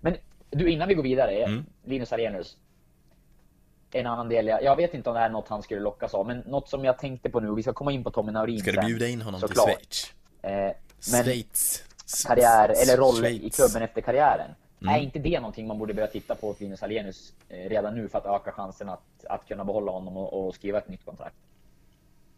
Men 0.00 0.16
du, 0.50 0.70
innan 0.70 0.88
vi 0.88 0.94
går 0.94 1.02
vidare, 1.02 1.44
mm. 1.44 1.66
Linus 1.84 2.12
Arrhenius. 2.12 2.56
En 3.90 4.06
annan 4.06 4.28
del, 4.28 4.46
jag, 4.46 4.62
jag, 4.62 4.76
vet 4.76 4.94
inte 4.94 5.10
om 5.10 5.14
det 5.14 5.20
här 5.20 5.28
är 5.28 5.32
något 5.32 5.48
han 5.48 5.62
skulle 5.62 5.80
lockas 5.80 6.14
av, 6.14 6.26
men 6.26 6.38
något 6.38 6.68
som 6.68 6.84
jag 6.84 6.98
tänkte 6.98 7.30
på 7.30 7.40
nu, 7.40 7.54
vi 7.54 7.62
ska 7.62 7.72
komma 7.72 7.92
in 7.92 8.04
på 8.04 8.10
Tommy 8.10 8.32
Naurin 8.32 8.60
Ska 8.60 8.72
du 8.72 8.86
bjuda 8.86 9.08
in 9.08 9.22
honom 9.22 9.40
till 9.40 9.56
Schweiz? 9.56 10.14
Eh, 10.42 10.50
men 11.12 11.24
Schweiz. 11.24 11.84
karriär, 12.26 12.68
eller 12.68 12.96
roll 12.96 13.14
Schweiz. 13.14 13.42
i 13.42 13.50
klubben 13.50 13.82
efter 13.82 14.00
karriären. 14.00 14.50
Mm. 14.82 14.94
Är 14.94 14.98
inte 14.98 15.18
det 15.18 15.40
någonting 15.40 15.66
man 15.66 15.78
borde 15.78 15.94
börja 15.94 16.06
titta 16.06 16.34
på 16.34 16.48
åt 16.48 16.60
Linus 16.60 16.82
Alenius 16.82 17.32
eh, 17.48 17.68
redan 17.68 17.94
nu 17.94 18.08
för 18.08 18.18
att 18.18 18.26
öka 18.26 18.52
chansen 18.52 18.88
att, 18.88 19.24
att 19.28 19.48
kunna 19.48 19.64
behålla 19.64 19.92
honom 19.92 20.16
och, 20.16 20.46
och 20.46 20.54
skriva 20.54 20.78
ett 20.78 20.88
nytt 20.88 21.04
kontrakt? 21.04 21.36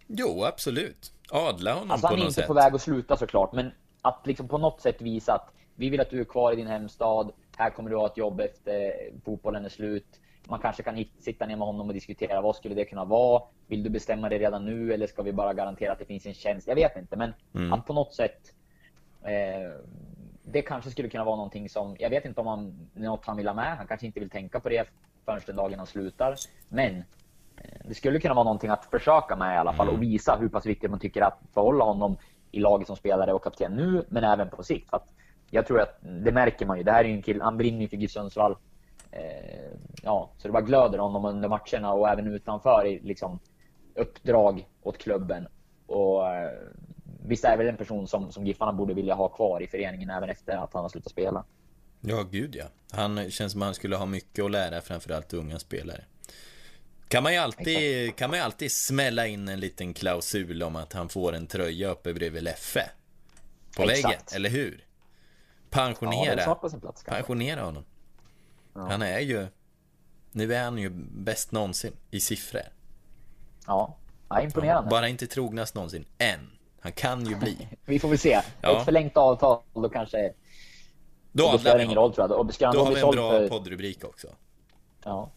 Jo, 0.06 0.44
absolut. 0.44 1.12
Adla 1.30 1.74
honom 1.74 1.90
alltså, 1.90 2.08
på 2.08 2.16
något 2.16 2.20
sätt. 2.20 2.20
Han 2.20 2.22
är 2.22 2.26
inte 2.26 2.42
på 2.42 2.54
väg 2.54 2.74
att 2.74 2.82
sluta 2.82 3.16
såklart, 3.16 3.52
men 3.52 3.70
att 4.02 4.26
liksom 4.26 4.48
på 4.48 4.58
något 4.58 4.80
sätt 4.80 5.02
visa 5.02 5.32
att 5.32 5.54
vi 5.74 5.90
vill 5.90 6.00
att 6.00 6.10
du 6.10 6.20
är 6.20 6.24
kvar 6.24 6.52
i 6.52 6.56
din 6.56 6.66
hemstad. 6.66 7.32
Här 7.56 7.70
kommer 7.70 7.90
du 7.90 7.96
ha 7.96 8.06
ett 8.06 8.16
jobb 8.16 8.40
efter 8.40 8.92
fotbollen 9.24 9.64
är 9.64 9.68
slut. 9.68 10.20
Man 10.48 10.60
kanske 10.60 10.82
kan 10.82 11.04
sitta 11.18 11.46
ner 11.46 11.56
med 11.56 11.66
honom 11.66 11.88
och 11.88 11.94
diskutera 11.94 12.40
vad 12.40 12.56
skulle 12.56 12.74
det 12.74 12.84
kunna 12.84 13.04
vara? 13.04 13.42
Vill 13.66 13.82
du 13.82 13.90
bestämma 13.90 14.28
det 14.28 14.38
redan 14.38 14.64
nu 14.64 14.94
eller 14.94 15.06
ska 15.06 15.22
vi 15.22 15.32
bara 15.32 15.54
garantera 15.54 15.92
att 15.92 15.98
det 15.98 16.04
finns 16.04 16.26
en 16.26 16.34
tjänst? 16.34 16.68
Jag 16.68 16.74
vet 16.74 16.96
inte, 16.96 17.16
men 17.16 17.34
mm. 17.54 17.72
att 17.72 17.86
på 17.86 17.92
något 17.92 18.14
sätt 18.14 18.54
eh, 19.22 19.80
det 20.44 20.62
kanske 20.62 20.90
skulle 20.90 21.08
kunna 21.08 21.24
vara 21.24 21.36
någonting 21.36 21.68
som, 21.68 21.96
jag 21.98 22.10
vet 22.10 22.24
inte 22.24 22.40
om 22.40 22.46
han, 22.46 22.88
något 22.94 23.26
han 23.26 23.36
vill 23.36 23.46
ha 23.46 23.54
med. 23.54 23.76
Han 23.76 23.86
kanske 23.86 24.06
inte 24.06 24.20
vill 24.20 24.30
tänka 24.30 24.60
på 24.60 24.68
det 24.68 24.88
förrän 25.24 25.40
den 25.46 25.56
dagen 25.56 25.78
han 25.78 25.86
slutar. 25.86 26.34
Men 26.68 26.96
eh, 27.56 27.80
det 27.84 27.94
skulle 27.94 28.20
kunna 28.20 28.34
vara 28.34 28.44
någonting 28.44 28.70
att 28.70 28.84
försöka 28.84 29.36
med 29.36 29.54
i 29.54 29.58
alla 29.58 29.72
fall 29.72 29.88
och 29.88 29.94
mm. 29.94 30.08
visa 30.08 30.36
hur 30.40 30.48
pass 30.48 30.66
viktigt 30.66 30.90
man 30.90 31.00
tycker 31.00 31.22
att 31.22 31.54
behålla 31.54 31.84
honom 31.84 32.16
i 32.50 32.60
laget 32.60 32.86
som 32.86 32.96
spelare 32.96 33.32
och 33.32 33.44
kapten 33.44 33.72
nu, 33.72 34.04
men 34.08 34.24
även 34.24 34.50
på 34.50 34.62
sikt. 34.62 34.90
För 34.90 35.00
jag 35.50 35.66
tror 35.66 35.80
att 35.80 35.98
det 36.02 36.32
märker 36.32 36.66
man 36.66 36.78
ju. 36.78 36.84
Det 36.84 36.92
här 36.92 37.04
är 37.04 37.08
ju 37.08 37.14
en 37.14 37.22
kille, 37.22 37.44
han 37.44 37.56
brinner 37.56 37.80
ju 37.80 37.88
för 37.88 37.96
GIF 37.96 38.10
Sundsvall. 38.10 38.56
Eh, 39.10 39.70
ja, 40.02 40.30
så 40.38 40.48
det 40.48 40.52
bara 40.52 40.62
glöder 40.62 40.98
honom 40.98 41.24
under 41.24 41.48
matcherna 41.48 41.92
och 41.92 42.08
även 42.08 42.26
utanför 42.26 42.86
i 42.86 43.00
liksom 43.00 43.38
uppdrag 43.94 44.66
åt 44.82 44.98
klubben. 44.98 45.46
Och 45.86 46.28
eh, 46.28 46.50
visst 47.24 47.44
är 47.44 47.56
väl 47.56 47.68
en 47.68 47.76
person 47.76 48.08
som, 48.08 48.32
som 48.32 48.46
Giffarna 48.46 48.72
borde 48.72 48.94
vilja 48.94 49.14
ha 49.14 49.28
kvar 49.28 49.62
i 49.62 49.66
föreningen 49.66 50.10
även 50.10 50.30
efter 50.30 50.56
att 50.56 50.74
han 50.74 50.82
har 50.82 50.88
slutat 50.88 51.12
spela. 51.12 51.44
Ja, 52.00 52.22
gud 52.22 52.56
ja. 52.56 52.64
Han 52.90 53.30
känns 53.30 53.52
som 53.52 53.62
att 53.62 53.66
han 53.66 53.74
skulle 53.74 53.96
ha 53.96 54.06
mycket 54.06 54.44
att 54.44 54.50
lära 54.50 54.80
framförallt 54.80 55.32
unga 55.32 55.58
spelare. 55.58 56.04
Kan 57.08 57.22
man, 57.22 57.32
ju 57.32 57.38
alltid, 57.38 58.16
kan 58.16 58.30
man 58.30 58.38
ju 58.38 58.44
alltid 58.44 58.72
smälla 58.72 59.26
in 59.26 59.48
en 59.48 59.60
liten 59.60 59.94
klausul 59.94 60.62
om 60.62 60.76
att 60.76 60.92
han 60.92 61.08
får 61.08 61.32
en 61.32 61.46
tröja 61.46 61.88
uppe 61.90 62.14
bredvid 62.14 62.42
Leffe. 62.42 62.90
På 63.76 63.82
Exakt. 63.82 64.04
väggen, 64.04 64.20
eller 64.34 64.50
hur? 64.50 64.84
Pensionera. 65.70 66.40
Ja, 66.40 66.54
på 66.54 66.68
sin 66.68 66.80
plats, 66.80 67.02
kanske. 67.02 67.20
Pensionera 67.20 67.62
honom. 67.64 67.84
Han 68.72 69.02
är 69.02 69.20
ju... 69.20 69.46
Nu 70.32 70.54
är 70.54 70.64
han 70.64 70.78
ju 70.78 70.90
bäst 71.10 71.52
någonsin 71.52 71.92
i 72.10 72.20
siffror. 72.20 72.62
Ja, 73.66 73.96
ja 74.28 74.40
imponerande. 74.42 74.90
Bara 74.90 75.08
inte 75.08 75.26
trognast 75.26 75.74
någonsin. 75.74 76.04
Än. 76.18 76.50
Han 76.84 76.92
kan 76.92 77.26
ju 77.26 77.36
bli. 77.36 77.68
Vi 77.84 77.98
får 77.98 78.08
väl 78.08 78.18
se. 78.18 78.40
Ja. 78.60 78.78
Ett 78.78 78.84
förlängt 78.84 79.16
avtal, 79.16 79.62
då 79.74 79.88
kanske... 79.88 80.32
Då 81.32 81.52
Då 81.52 81.58
spelar 81.58 81.78
det 81.78 81.84
ingen 81.84 81.96
roll 81.96 82.14
tror 82.14 82.30
jag. 82.30 82.40
Och 82.40 82.54
ska 82.54 82.72
Då 82.72 82.84
har 82.84 82.94
vi 82.94 83.00
en 83.00 83.10
bra 83.10 83.30
för... 83.30 83.48
poddrubrik 83.48 84.04
också. 84.04 84.28
Ja. 85.04 85.30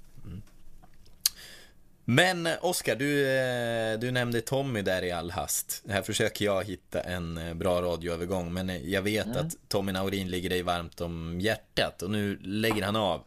Men 2.05 2.47
Oskar, 2.61 2.95
du, 2.95 3.37
eh, 3.37 3.99
du 3.99 4.11
nämnde 4.11 4.41
Tommy 4.41 4.81
där 4.81 5.01
i 5.03 5.11
all 5.11 5.31
hast. 5.31 5.83
Här 5.89 6.01
försöker 6.01 6.45
jag 6.45 6.63
hitta 6.63 7.01
en 7.01 7.37
eh, 7.37 7.53
bra 7.53 7.81
radioövergång, 7.81 8.53
men 8.53 8.69
eh, 8.69 8.89
jag 8.89 9.01
vet 9.01 9.25
Mm. 9.25 9.37
att 9.37 9.53
Tommy 9.67 9.91
Naurin 9.91 10.27
ligger 10.29 10.49
dig 10.49 10.61
varmt 10.61 11.01
om 11.01 11.41
hjärtat 11.41 12.01
och 12.01 12.09
nu 12.11 12.37
lägger 12.41 12.83
han 12.83 12.95
av. 12.95 13.23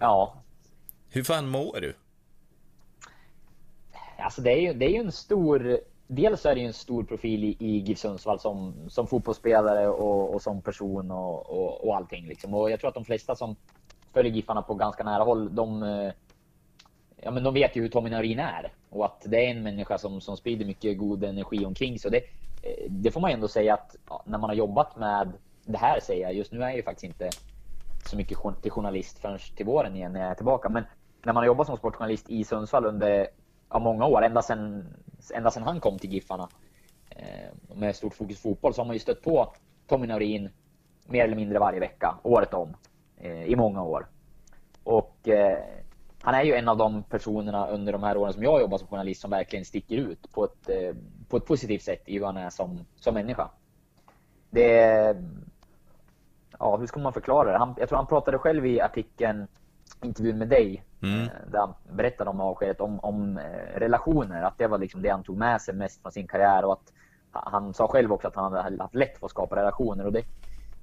Ja. 0.00 0.42
Hur 1.10 1.24
fan 1.24 1.48
mår 1.48 1.78
du? 1.80 1.94
Alltså 4.18 4.40
det 4.42 4.50
är 4.50 4.60
ju, 4.60 4.72
det 4.72 4.84
är 4.84 4.90
ju 4.90 5.00
en 5.00 5.12
stor... 5.12 5.80
Dels 6.06 6.46
är 6.46 6.54
det 6.54 6.60
ju 6.60 6.66
en 6.66 6.72
stor 6.72 7.04
profil 7.04 7.44
i, 7.44 7.56
i 7.58 7.78
GIF 7.78 7.98
Sundsvall 7.98 8.40
som, 8.40 8.74
som 8.88 9.06
fotbollsspelare 9.06 9.88
och, 9.88 10.34
och 10.34 10.42
som 10.42 10.62
person 10.62 11.10
och, 11.10 11.50
och, 11.50 11.86
och 11.86 11.96
allting. 11.96 12.26
Liksom. 12.26 12.54
Och 12.54 12.70
jag 12.70 12.80
tror 12.80 12.88
att 12.88 12.94
de 12.94 13.04
flesta 13.04 13.36
som 13.36 13.56
följer 14.12 14.32
Giffarna 14.32 14.62
på 14.62 14.74
ganska 14.74 15.04
nära 15.04 15.24
håll, 15.24 15.54
de, 15.54 15.82
eh, 15.82 16.12
ja, 17.16 17.30
men 17.30 17.44
de 17.44 17.54
vet 17.54 17.76
ju 17.76 17.82
hur 17.82 17.88
Tommy 17.88 18.10
Naurin 18.10 18.38
är. 18.38 18.72
Och 18.90 19.04
att 19.04 19.22
det 19.24 19.46
är 19.46 19.50
en 19.50 19.62
människa 19.62 19.98
som, 19.98 20.20
som 20.20 20.36
sprider 20.36 20.64
mycket 20.64 20.98
god 20.98 21.24
energi 21.24 21.66
omkring 21.66 21.98
sig. 21.98 22.10
Det, 22.10 22.18
eh, 22.68 22.90
det 22.90 23.10
får 23.10 23.20
man 23.20 23.30
ändå 23.30 23.48
säga 23.48 23.74
att 23.74 23.96
ja, 24.08 24.22
när 24.26 24.38
man 24.38 24.50
har 24.50 24.56
jobbat 24.56 24.96
med 24.96 25.32
det 25.64 25.78
här, 25.78 26.00
säger 26.00 26.22
jag. 26.22 26.34
Just 26.34 26.52
nu 26.52 26.58
är 26.62 26.68
jag 26.68 26.76
ju 26.76 26.82
faktiskt 26.82 27.04
inte 27.04 27.30
så 28.06 28.16
mycket 28.16 28.38
till 28.62 28.70
journalist 28.70 29.18
förrän 29.18 29.38
till 29.56 29.66
våren 29.66 29.96
igen 29.96 30.12
när 30.12 30.20
jag 30.20 30.30
är 30.30 30.34
tillbaka. 30.34 30.68
Men 30.68 30.84
när 31.22 31.32
man 31.32 31.40
har 31.40 31.46
jobbat 31.46 31.66
som 31.66 31.76
sportjournalist 31.76 32.30
i 32.30 32.44
Sundsvall 32.44 32.86
under 32.86 33.28
ja, 33.70 33.78
många 33.78 34.06
år, 34.06 34.24
ända 34.24 34.42
sedan, 34.42 34.94
ända 35.34 35.50
sedan 35.50 35.62
han 35.62 35.80
kom 35.80 35.98
till 35.98 36.12
Giffarna 36.12 36.48
eh, 37.10 37.74
med 37.74 37.96
stort 37.96 38.14
fokus 38.14 38.42
fotboll, 38.42 38.74
så 38.74 38.80
har 38.80 38.86
man 38.86 38.96
ju 38.96 39.00
stött 39.00 39.22
på 39.22 39.52
Tommy 39.86 40.06
Naurin 40.06 40.50
mer 41.06 41.24
eller 41.24 41.36
mindre 41.36 41.58
varje 41.58 41.80
vecka, 41.80 42.18
året 42.22 42.54
om, 42.54 42.76
eh, 43.16 43.44
i 43.44 43.56
många 43.56 43.82
år. 43.82 44.06
Och 44.84 45.28
eh, 45.28 45.58
han 46.22 46.34
är 46.34 46.42
ju 46.42 46.54
en 46.54 46.68
av 46.68 46.76
de 46.76 47.02
personerna 47.02 47.68
under 47.68 47.92
de 47.92 48.02
här 48.02 48.16
åren 48.16 48.32
som 48.32 48.42
jag 48.42 48.60
jobbar 48.60 48.78
som 48.78 48.88
journalist 48.88 49.20
som 49.20 49.30
verkligen 49.30 49.64
sticker 49.64 49.96
ut 49.96 50.32
på 50.32 50.44
ett, 50.44 50.68
eh, 50.68 50.94
på 51.28 51.36
ett 51.36 51.46
positivt 51.46 51.82
sätt 51.82 52.02
i 52.06 52.18
hur 52.18 52.26
han 52.26 52.36
är 52.36 52.50
som, 52.50 52.84
som 52.96 53.14
människa. 53.14 53.50
Det 54.50 55.16
ja, 56.58 56.76
hur 56.76 56.86
ska 56.86 57.00
man 57.00 57.12
förklara 57.12 57.52
det? 57.52 57.58
Han, 57.58 57.74
jag 57.78 57.88
tror 57.88 57.96
han 57.96 58.06
pratade 58.06 58.38
själv 58.38 58.66
i 58.66 58.80
artikeln, 58.80 59.46
intervjun 60.04 60.38
med 60.38 60.48
dig, 60.48 60.84
Mm. 61.02 61.20
eh, 61.22 61.28
där 61.52 61.58
han 61.58 61.74
berättade 61.96 62.30
om 62.30 62.40
avskedet, 62.40 62.80
om, 62.80 63.00
om 63.00 63.38
eh, 63.38 63.78
relationer, 63.78 64.42
att 64.42 64.58
det 64.58 64.66
var 64.66 64.78
liksom 64.78 65.02
det 65.02 65.08
han 65.08 65.22
tog 65.22 65.36
med 65.38 65.60
sig 65.60 65.74
mest 65.74 66.02
från 66.02 66.12
sin 66.12 66.26
karriär 66.26 66.64
och 66.64 66.72
att 66.72 66.92
han 67.32 67.74
sa 67.74 67.88
själv 67.88 68.12
också 68.12 68.28
att 68.28 68.34
han 68.36 68.52
hade 68.52 68.82
haft 68.82 68.94
lätt 68.94 69.18
för 69.18 69.26
att 69.26 69.30
skapa 69.30 69.56
relationer 69.56 70.06
och 70.06 70.12
det, 70.12 70.22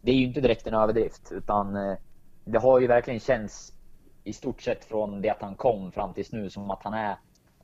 det 0.01 0.11
är 0.11 0.15
ju 0.15 0.25
inte 0.25 0.41
direkt 0.41 0.67
en 0.67 0.73
överdrift 0.73 1.31
utan 1.31 1.75
eh, 1.75 1.97
det 2.45 2.59
har 2.59 2.79
ju 2.79 2.87
verkligen 2.87 3.19
känts 3.19 3.73
i 4.23 4.33
stort 4.33 4.61
sett 4.61 4.85
från 4.85 5.21
det 5.21 5.29
att 5.29 5.41
han 5.41 5.55
kom 5.55 5.91
fram 5.91 6.13
tills 6.13 6.31
nu 6.31 6.49
som 6.49 6.71
att 6.71 6.83
han 6.83 6.93
är 6.93 7.11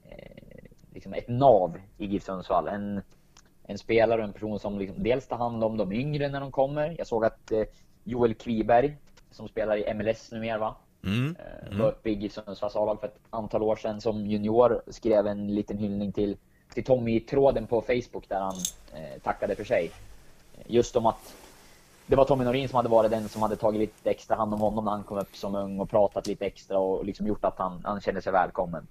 eh, 0.06 0.63
liksom 0.93 1.13
ett 1.13 1.28
nav 1.28 1.78
i 1.98 2.06
GIF 2.06 2.24
Sundsvall. 2.24 2.67
En, 2.67 3.02
en 3.63 3.78
spelare 3.78 4.22
och 4.22 4.28
en 4.28 4.34
person 4.34 4.60
som 4.60 4.80
liksom 4.80 5.04
dels 5.04 5.28
tar 5.28 5.38
hand 5.38 5.63
om 5.63 5.78
de 5.78 5.91
yngre 5.93 6.30
när 6.30 6.39
de 6.39 6.52
kommer. 6.52 6.96
Jag 6.98 7.08
såg 7.08 7.26
att 7.26 7.52
eh, 7.52 7.63
Joel 8.04 8.34
Kviberg, 8.34 8.98
som 9.32 9.48
spelar 9.48 9.78
i 9.78 9.93
MLS 9.93 10.32
numera 10.32 10.58
va? 10.58 10.76
Mm. 11.08 11.36
Eh, 11.39 11.80
var 11.80 11.88
uppe 11.88 12.10
i 12.10 12.13
GIF 12.13 12.34
Sundsvalls 12.34 12.76
A-lag 12.76 13.00
för 13.00 13.08
ett 13.08 13.20
antal 13.30 13.63
år 13.63 13.76
sedan 13.76 14.02
som 14.02 14.26
junior. 14.26 14.82
Skrev 14.88 15.28
en 15.28 15.56
liten 15.56 15.78
hyllning 15.78 16.12
till, 16.12 16.38
till 16.74 16.84
Tommy 16.84 17.15
i 17.15 17.20
tråden 17.20 17.67
på 17.67 17.82
Facebook 17.82 18.30
där 18.30 18.39
han 18.39 18.56
eh, 18.93 19.22
tackade 19.24 19.56
för 19.56 19.63
sig. 19.63 19.91
Just 20.65 20.96
om 20.96 21.06
att 21.06 21.36
det 22.06 22.15
var 22.15 22.26
Tommy 22.26 22.43
Norin 22.43 22.70
som 22.70 22.76
hade 22.76 22.89
varit 22.89 23.12
den 23.12 23.30
som 23.30 23.41
hade 23.41 23.56
tagit 23.56 23.80
lite 23.80 24.10
extra 24.10 24.36
hand 24.36 24.54
om 24.54 24.60
honom 24.60 24.86
när 24.86 24.91
han 24.91 25.04
kom 25.04 25.17
upp 25.17 25.36
som 25.36 25.56
ung 25.56 25.80
och 25.80 25.89
pratat 25.89 26.28
lite 26.28 26.46
extra 26.46 26.80
och 26.80 27.06
liksom 27.06 27.28
gjort 27.28 27.46
att 27.46 27.58
han, 27.58 27.82
han 27.84 28.02
kände 28.02 28.22
sig 28.22 28.34
välkommen. 28.34 28.88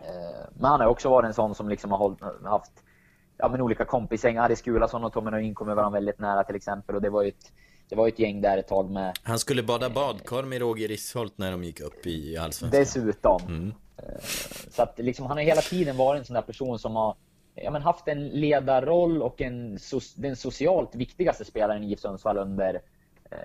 Eh, 0.00 0.46
Men 0.54 0.70
han 0.70 0.80
har 0.80 0.86
också 0.86 1.08
varit 1.08 1.26
en 1.26 1.34
sån 1.34 1.54
som 1.54 1.68
liksom 1.68 1.90
har 1.90 1.98
hållit, 1.98 2.20
haft 2.44 2.72
ja, 3.36 3.48
men 3.48 3.60
olika 3.60 3.84
kompisgäng. 3.84 4.36
Ari 4.36 4.56
Skulason 4.56 5.04
och 5.04 5.12
Tommy 5.12 5.30
Norin 5.30 5.54
kommer 5.54 5.74
varandra 5.74 5.96
väldigt 5.96 6.18
nära 6.18 6.44
till 6.44 6.56
exempel 6.56 6.96
och 6.96 7.02
det 7.02 7.10
var 7.10 7.22
ju 7.22 7.28
ett, 7.28 7.52
det 7.88 7.96
var 7.96 8.06
ju 8.06 8.12
ett 8.12 8.18
gäng 8.18 8.40
där 8.40 8.58
ett 8.58 8.68
tag 8.68 8.90
med 8.90 9.18
Han 9.22 9.38
skulle 9.38 9.62
bada 9.62 9.90
badkar 9.90 10.42
med 10.42 10.60
Roger 10.60 10.88
Risholt 10.88 11.38
när 11.38 11.50
de 11.50 11.64
gick 11.64 11.80
upp 11.80 12.06
i 12.06 12.36
Allsvenskan. 12.36 12.80
Dessutom. 12.80 13.40
Mm. 13.46 13.72
Eh, 13.96 14.20
Så 14.70 14.82
att 14.82 14.98
liksom, 14.98 15.26
han 15.26 15.36
har 15.36 15.44
hela 15.44 15.60
tiden 15.60 15.96
varit 15.96 16.18
en 16.18 16.24
sån 16.24 16.34
där 16.34 16.42
person 16.42 16.78
som 16.78 16.96
har 16.96 17.16
ja, 17.54 17.70
men 17.70 17.82
haft 17.82 18.08
en 18.08 18.28
ledarroll 18.28 19.22
och 19.22 19.40
en, 19.40 19.78
den 20.16 20.36
socialt 20.36 20.94
viktigaste 20.94 21.44
spelaren 21.44 21.82
i 21.82 21.86
GIF 21.86 22.00
Sundsvall 22.00 22.38
under 22.38 22.74
eh, 23.30 23.38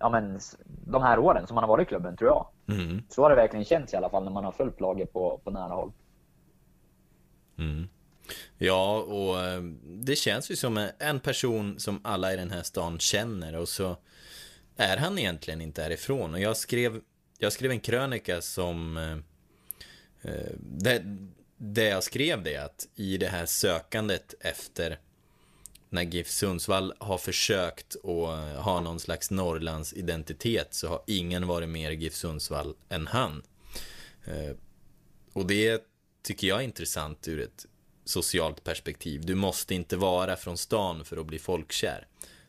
ja, 0.00 0.10
men, 0.10 0.40
de 0.86 1.02
här 1.02 1.18
åren 1.18 1.46
som 1.46 1.56
han 1.56 1.64
har 1.64 1.68
varit 1.68 1.86
i 1.86 1.88
klubben, 1.88 2.16
tror 2.16 2.30
jag. 2.30 2.46
Mm. 2.78 3.02
Så 3.08 3.22
har 3.22 3.30
det 3.30 3.36
verkligen 3.36 3.64
känts 3.64 3.92
i 3.94 3.96
alla 3.96 4.10
fall 4.10 4.24
när 4.24 4.30
man 4.30 4.44
har 4.44 4.52
följt 4.52 4.80
laget 4.80 5.12
på, 5.12 5.40
på 5.44 5.50
nära 5.50 5.74
håll. 5.74 5.92
Mm. 7.58 7.88
Ja, 8.58 8.98
och 8.98 9.40
eh, 9.42 9.62
det 9.84 10.16
känns 10.16 10.50
ju 10.50 10.56
som 10.56 10.88
en 10.98 11.20
person 11.20 11.80
som 11.80 12.00
alla 12.04 12.32
i 12.32 12.36
den 12.36 12.50
här 12.50 12.62
stan 12.62 12.98
känner 12.98 13.56
och 13.56 13.68
så 13.68 13.96
är 14.76 14.96
han 14.96 15.18
egentligen 15.18 15.60
inte 15.60 15.82
härifrån. 15.82 16.34
Och 16.34 16.40
jag 16.40 16.56
skrev, 16.56 17.00
jag 17.38 17.52
skrev 17.52 17.70
en 17.70 17.80
krönika 17.80 18.42
som 18.42 18.96
eh, 18.96 20.32
eh, 20.32 20.50
det, 20.60 21.02
det 21.56 21.84
jag 21.84 22.04
skrev 22.04 22.42
det 22.42 22.56
att 22.56 22.88
i 22.94 23.16
det 23.16 23.28
här 23.28 23.46
sökandet 23.46 24.34
efter 24.40 24.98
när 25.88 26.02
GIF 26.02 26.28
Sundsvall 26.30 26.94
har 26.98 27.18
försökt 27.18 27.96
att 27.96 28.64
ha 28.64 28.80
någon 28.80 29.00
slags 29.00 29.30
Norrlands 29.30 29.92
identitet 29.92 30.74
så 30.74 30.88
har 30.88 31.02
ingen 31.06 31.46
varit 31.46 31.68
mer 31.68 31.90
GIF 31.90 32.14
Sundsvall 32.14 32.74
än 32.88 33.06
han. 33.06 33.42
Och 35.32 35.46
det 35.46 35.82
tycker 36.22 36.46
jag 36.46 36.58
är 36.58 36.64
intressant 36.64 37.28
ur 37.28 37.40
ett 37.40 37.66
socialt 38.04 38.64
perspektiv. 38.64 39.20
Du 39.24 39.34
måste 39.34 39.74
inte 39.74 39.96
vara 39.96 40.36
från 40.36 40.56
stan 40.56 41.04
för 41.04 41.16
att 41.16 41.26
bli 41.26 41.38
folkkär. 41.38 42.06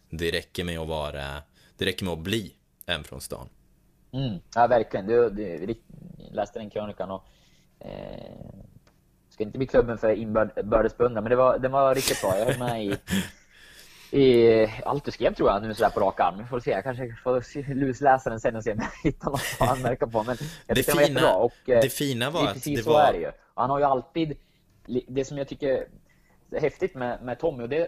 Det 0.10 0.32
räcker 0.32 0.63
med 0.63 0.80
att 0.80 0.88
vara, 0.88 1.24
det 1.78 1.86
räcker 1.86 2.06
med 2.06 2.13
att 2.13 2.20
bli 2.20 2.54
en 2.86 3.04
från 3.04 3.22
stan. 3.22 3.50
Mm, 4.12 4.39
ja, 4.56 4.68
verkligen. 4.68 5.08
Du, 5.08 5.30
du, 5.30 5.76
läste 6.32 6.60
den 6.60 6.70
krönikan 6.70 7.12
och 7.12 7.24
eh, 7.80 7.89
ska 9.30 9.44
inte 9.44 9.58
bli 9.58 9.68
klubben 9.68 9.98
för 9.98 10.10
inbördes 10.15 10.98
beundran, 10.98 11.24
men 11.24 11.30
det 11.30 11.36
var, 11.36 11.60
den 11.60 11.72
var 11.72 11.96
riktigt 11.96 12.22
bra. 12.22 12.38
Jag 12.38 12.46
höll 12.46 12.60
med 12.60 12.86
i, 12.86 12.98
i 14.12 14.68
allt 14.86 15.06
du 15.06 15.12
skrev 15.12 15.34
tror 15.34 15.50
jag 15.50 15.63
nu 15.63 15.74
sådär 15.74 15.89
på 15.89 16.00
rak 16.00 16.20
arm. 16.20 16.38
Vi 16.38 16.46
får 16.46 16.60
se, 16.60 16.72
jag 16.72 16.84
kanske 16.84 17.15
får 17.24 17.74
lusläsa 17.74 18.30
den 18.30 18.39
sen 18.39 18.56
och 18.56 18.63
se 18.63 18.72
om 18.72 18.80
jag 18.80 18.89
hittar 19.12 19.30
något 19.32 19.41
att 19.60 19.70
anmärka 19.78 20.08
på. 20.08 20.24
Men 20.24 20.38
jag 20.68 20.78
Det 20.78 20.84
tyckte 20.84 20.91
den 20.91 20.98
var 20.98 21.06
fina- 21.08 21.20
jättebra. 21.20 21.36
Och, 21.36 21.70
eh, 21.70 21.82
det 21.82 21.89
fina 21.89 22.30
var 22.30 22.41
det 22.41 22.46
är 22.46 22.50
att 22.50 22.54
precis 22.54 22.78
det 22.80 22.84
så 22.84 22.94
var- 22.94 23.34
han 23.56 23.70
har 23.70 23.80
ju 23.80 23.86
alltid, 23.86 24.38
det 25.08 25.26
som 25.26 25.38
jag 25.38 25.48
tycker 25.48 25.88
är 26.52 26.62
häftigt 26.62 26.95
med, 26.95 27.24
med 27.24 27.39
Tommy, 27.39 27.63
och 27.63 27.69
det 27.69 27.88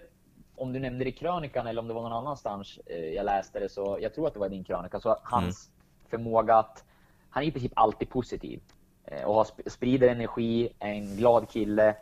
om 0.55 0.73
du 0.73 0.79
nämnde 0.79 1.03
det 1.03 1.09
i 1.09 1.13
krönikan 1.13 1.67
eller 1.67 1.81
om 1.81 1.87
det 1.87 1.93
var 1.93 2.01
någon 2.01 2.13
annanstans 2.13 2.79
eh, 2.85 3.05
jag 3.05 3.25
läste 3.25 3.59
det, 3.59 3.69
så 3.69 3.97
jag 4.01 4.13
tror 4.13 4.27
att 4.27 4.33
det 4.33 4.39
var 4.39 4.47
i 4.47 4.49
din 4.49 4.63
krönika, 4.63 4.99
så 4.99 5.17
hans 5.23 5.69
förmåga 6.09 6.55
att, 6.55 6.83
han 7.29 7.43
är 7.43 7.47
i 7.47 7.51
princip 7.51 7.71
alltid 7.75 8.09
positiv. 8.09 8.61
Eh, 9.05 9.23
och 9.23 9.35
har, 9.35 9.43
sp- 9.43 9.69
sprider 9.69 10.07
energi, 10.07 10.69
är 10.79 10.91
en 10.91 11.15
glad 11.15 11.49
kille. 11.49 11.95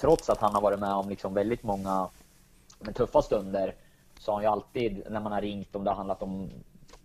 Trots 0.00 0.30
att 0.30 0.38
han 0.38 0.54
har 0.54 0.60
varit 0.60 0.80
med 0.80 0.92
om 0.92 1.08
liksom 1.08 1.34
väldigt 1.34 1.62
många 1.62 2.08
men 2.78 2.94
tuffa 2.94 3.22
stunder, 3.22 3.74
så 4.18 4.30
har 4.30 4.36
han 4.36 4.44
ju 4.44 4.50
alltid, 4.50 5.02
när 5.10 5.20
man 5.20 5.32
har 5.32 5.40
ringt, 5.40 5.76
om 5.76 5.84
det 5.84 5.90
har 5.90 5.96
handlat 5.96 6.22
om 6.22 6.50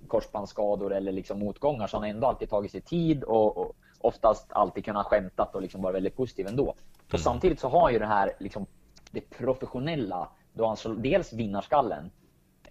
korsbandsskador 0.07 0.93
eller 0.93 1.11
liksom 1.11 1.39
motgångar, 1.39 1.87
så 1.87 1.97
har 1.97 2.01
han 2.01 2.09
ändå 2.09 2.27
alltid 2.27 2.49
tagit 2.49 2.71
sig 2.71 2.81
tid 2.81 3.23
och, 3.23 3.57
och 3.57 3.75
oftast 3.99 4.51
alltid 4.51 4.85
kunnat 4.85 5.05
skämtat 5.05 5.55
och 5.55 5.61
liksom 5.61 5.81
vara 5.81 5.93
väldigt 5.93 6.15
positiv 6.15 6.47
ändå. 6.47 6.75
Och 7.13 7.19
samtidigt 7.19 7.59
så 7.59 7.69
har 7.69 7.89
ju 7.89 7.99
det 7.99 8.05
här 8.05 8.31
liksom, 8.39 8.65
det 9.11 9.21
professionella, 9.21 10.29
då 10.53 10.67
han 10.67 10.77
så, 10.77 10.93
dels 10.93 11.33
vinnarskallen, 11.33 12.11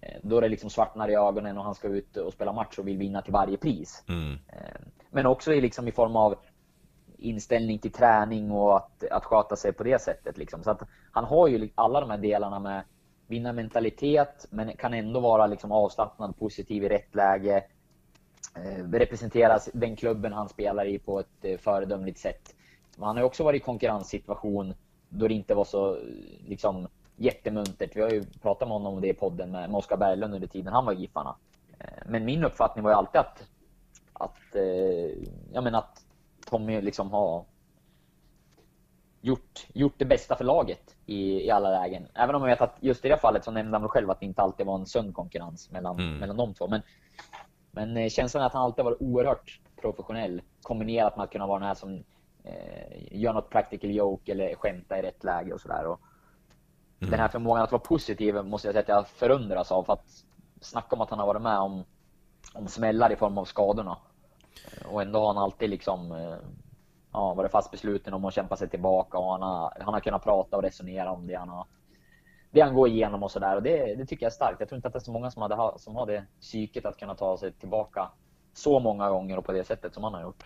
eh, 0.01 0.17
då 0.21 0.39
det 0.39 0.49
liksom 0.49 0.69
svartnar 0.69 1.09
i 1.09 1.15
ögonen 1.15 1.57
och 1.57 1.63
han 1.63 1.75
ska 1.75 1.87
ut 1.87 2.17
och 2.17 2.33
spela 2.33 2.53
match 2.53 2.79
och 2.79 2.87
vill 2.87 2.97
vinna 2.97 3.21
till 3.21 3.33
varje 3.33 3.57
pris. 3.57 4.03
Mm. 4.07 4.33
Eh, 4.33 4.81
Men 5.11 5.25
också 5.25 5.53
i, 5.53 5.61
liksom 5.61 5.87
i 5.87 5.91
form 5.91 6.15
av 6.15 6.35
inställning 7.17 7.79
till 7.79 7.91
träning 7.91 8.51
och 8.51 8.77
att, 8.77 9.03
att 9.11 9.25
sköta 9.25 9.55
sig 9.55 9.73
på 9.73 9.83
det 9.83 10.01
sättet. 10.01 10.37
Liksom. 10.37 10.63
Så 10.63 10.71
att 10.71 10.81
han 11.11 11.23
har 11.23 11.47
ju 11.47 11.69
alla 11.75 12.01
de 12.01 12.09
här 12.09 12.17
delarna 12.17 12.59
med 12.59 12.83
vinnarmentalitet 13.27 14.47
men 14.49 14.77
kan 14.77 14.93
ändå 14.93 15.19
vara 15.19 15.47
liksom 15.47 15.71
avslappnad, 15.71 16.37
positiv 16.37 16.83
i 16.83 16.89
rätt 16.89 17.15
läge. 17.15 17.63
eh, 18.55 18.83
representerar 18.91 19.59
den 19.73 19.95
klubben 19.95 20.33
han 20.33 20.49
spelar 20.49 20.85
i 20.85 20.99
på 20.99 21.19
ett 21.19 21.45
eh, 21.45 21.57
föredömligt 21.57 22.19
sätt. 22.19 22.55
Men 22.99 23.07
han 23.07 23.17
har 23.17 23.23
också 23.23 23.43
varit 23.43 23.61
i 23.61 23.65
konkurrenssituation 23.65 24.73
då 25.09 25.27
det 25.27 25.33
inte 25.33 25.55
var 25.55 25.65
så 25.65 25.97
liksom 26.47 26.87
jättemuntert. 27.15 27.95
Vi 27.95 28.01
har 28.01 28.09
ju 28.09 28.25
pratat 28.41 28.67
med 28.67 28.77
honom 28.77 28.93
om 28.93 29.01
det 29.01 29.07
i 29.07 29.13
podden 29.13 29.51
med 29.51 29.75
Oskar 29.75 29.97
Berglund 29.97 30.33
under 30.33 30.47
tiden 30.47 30.73
han 30.73 30.85
var 30.85 30.93
i 30.93 30.95
Giffarna. 30.95 31.35
Eh, 31.79 32.03
men 32.05 32.25
min 32.25 32.43
uppfattning 32.43 32.83
var 32.83 32.91
ju 32.91 32.97
alltid 32.97 33.21
att, 33.21 33.49
att, 34.13 34.55
eh, 34.55 34.63
ja, 35.53 35.61
men 35.61 35.75
att 35.75 36.05
Tommy 36.49 36.81
liksom 36.81 37.11
har 37.11 37.45
gjort, 39.21 39.67
gjort 39.73 39.95
det 39.97 40.05
bästa 40.05 40.35
för 40.35 40.43
laget 40.43 40.95
i, 41.05 41.45
i 41.45 41.51
alla 41.51 41.69
lägen. 41.69 42.07
Även 42.13 42.35
om 42.35 42.41
jag 42.41 42.49
vet 42.49 42.61
att 42.61 42.77
just 42.79 43.05
i 43.05 43.09
det 43.09 43.17
fallet 43.17 43.43
så 43.43 43.51
nämnde 43.51 43.77
han 43.77 43.89
själv 43.89 44.09
att 44.09 44.19
det 44.19 44.25
inte 44.25 44.41
alltid 44.41 44.65
var 44.65 44.75
en 44.75 44.85
sund 44.85 45.15
konkurrens 45.15 45.71
mellan, 45.71 45.99
mm. 45.99 46.17
mellan 46.17 46.37
de 46.37 46.53
två. 46.53 46.67
Men, 46.67 46.81
men 47.71 47.97
eh, 47.97 48.09
känslan 48.09 48.43
är 48.43 48.47
att 48.47 48.53
han 48.53 48.63
alltid 48.63 48.85
varit 48.85 49.01
oerhört 49.01 49.59
professionell 49.81 50.41
kombinerat 50.61 51.17
med 51.17 51.23
att 51.23 51.31
kunna 51.31 51.47
vara 51.47 51.59
den 51.59 51.67
här 51.67 51.75
som 51.75 52.03
eh, 52.43 53.19
gör 53.19 53.33
något 53.33 53.49
practical 53.49 53.91
joke 53.91 54.31
eller 54.31 54.55
skämta 54.55 54.99
i 54.99 55.01
rätt 55.01 55.23
läge 55.23 55.53
och 55.53 55.61
sådär. 55.61 55.85
Mm. 55.85 55.97
Den 57.11 57.19
här 57.19 57.27
förmågan 57.27 57.63
att 57.63 57.71
vara 57.71 57.81
positiv 57.81 58.35
måste 58.35 58.67
jag 58.67 58.73
säga 58.73 58.81
att 58.81 58.87
jag 58.87 59.07
förundras 59.07 59.71
av. 59.71 59.83
För 59.83 59.93
att 59.93 60.25
snacka 60.61 60.95
om 60.95 61.01
att 61.01 61.09
han 61.09 61.19
har 61.19 61.27
varit 61.27 61.41
med 61.41 61.59
om, 61.59 61.83
om 62.53 62.67
smällar 62.67 63.11
i 63.11 63.15
form 63.15 63.37
av 63.37 63.45
skadorna. 63.45 63.97
Och 64.91 65.01
ändå 65.01 65.19
har 65.19 65.27
han 65.27 65.43
alltid 65.43 65.69
liksom 65.69 66.11
eh, 66.11 66.35
ja, 67.13 67.33
varit 67.33 67.51
fast 67.51 67.71
besluten 67.71 68.13
om 68.13 68.25
att 68.25 68.33
kämpa 68.33 68.55
sig 68.55 68.69
tillbaka 68.69 69.17
och 69.17 69.31
han 69.31 69.41
har, 69.41 69.73
han 69.79 69.93
har 69.93 70.01
kunnat 70.01 70.23
prata 70.23 70.57
och 70.57 70.63
resonera 70.63 71.11
om 71.11 71.27
det 71.27 71.35
han 71.35 71.49
har 71.49 71.65
det 72.51 72.61
han 72.61 72.75
går 72.75 72.87
igenom 72.87 73.23
och 73.23 73.31
sådär. 73.31 73.55
Och 73.55 73.63
det, 73.63 73.95
det 73.95 74.05
tycker 74.05 74.25
jag 74.25 74.31
är 74.31 74.35
starkt. 74.35 74.59
Jag 74.59 74.69
tror 74.69 74.77
inte 74.77 74.87
att 74.87 74.93
det 74.93 74.97
är 74.97 75.03
så 75.03 75.11
många 75.11 75.31
som, 75.31 75.41
hade, 75.41 75.79
som 75.79 75.95
har 75.95 76.05
det 76.05 76.25
psyket 76.41 76.85
att 76.85 76.97
kunna 76.97 77.15
ta 77.15 77.37
sig 77.37 77.51
tillbaka 77.51 78.09
så 78.59 78.79
många 78.79 79.09
gånger 79.09 79.37
och 79.37 79.45
på 79.45 79.51
det 79.51 79.63
sättet 79.63 79.93
som 79.93 80.03
han 80.03 80.13
har 80.13 80.21
gjort. 80.21 80.43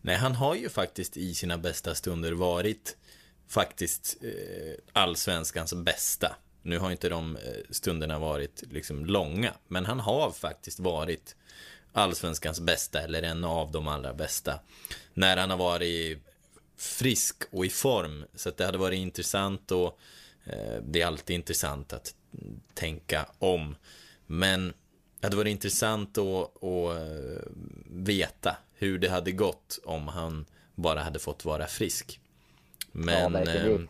Nej, 0.00 0.16
han 0.16 0.34
har 0.34 0.54
ju 0.54 0.68
faktiskt 0.68 1.16
i 1.16 1.34
sina 1.34 1.58
bästa 1.58 1.94
stunder 1.94 2.32
varit 2.32 2.96
faktiskt 3.48 4.16
eh, 4.22 4.74
allsvenskans 4.92 5.74
bästa. 5.74 6.36
Nu 6.62 6.78
har 6.78 6.90
inte 6.90 7.08
de 7.08 7.36
eh, 7.36 7.42
stunderna 7.70 8.18
varit 8.18 8.62
liksom 8.70 9.06
långa, 9.06 9.52
men 9.68 9.84
han 9.84 10.00
har 10.00 10.30
faktiskt 10.30 10.80
varit 10.80 11.36
allsvenskans 11.92 12.60
bästa 12.60 13.00
eller 13.00 13.22
en 13.22 13.44
av 13.44 13.72
de 13.72 13.88
allra 13.88 14.14
bästa. 14.14 14.60
När 15.14 15.36
han 15.36 15.50
har 15.50 15.56
varit 15.56 16.18
frisk 16.76 17.42
och 17.50 17.66
i 17.66 17.70
form. 17.70 18.24
Så 18.34 18.48
att 18.48 18.56
det 18.56 18.64
hade 18.64 18.78
varit 18.78 18.98
intressant 18.98 19.70
och 19.70 19.98
eh, 20.44 20.82
det 20.82 21.02
är 21.02 21.06
alltid 21.06 21.34
intressant 21.34 21.92
att 21.92 22.14
tänka 22.74 23.26
om. 23.38 23.76
Men 24.26 24.72
det 25.24 25.26
hade 25.26 25.36
varit 25.36 25.50
intressant 25.50 26.18
att, 26.18 26.62
att 26.62 26.96
eh, 26.96 27.42
veta 27.86 28.56
hur 28.74 28.98
det 28.98 29.08
hade 29.08 29.32
gått 29.32 29.78
om 29.84 30.08
han 30.08 30.44
bara 30.74 31.00
hade 31.00 31.18
fått 31.18 31.44
vara 31.44 31.66
frisk. 31.66 32.20
Men... 32.92 33.32
Ja, 33.32 33.40
det, 33.44 33.86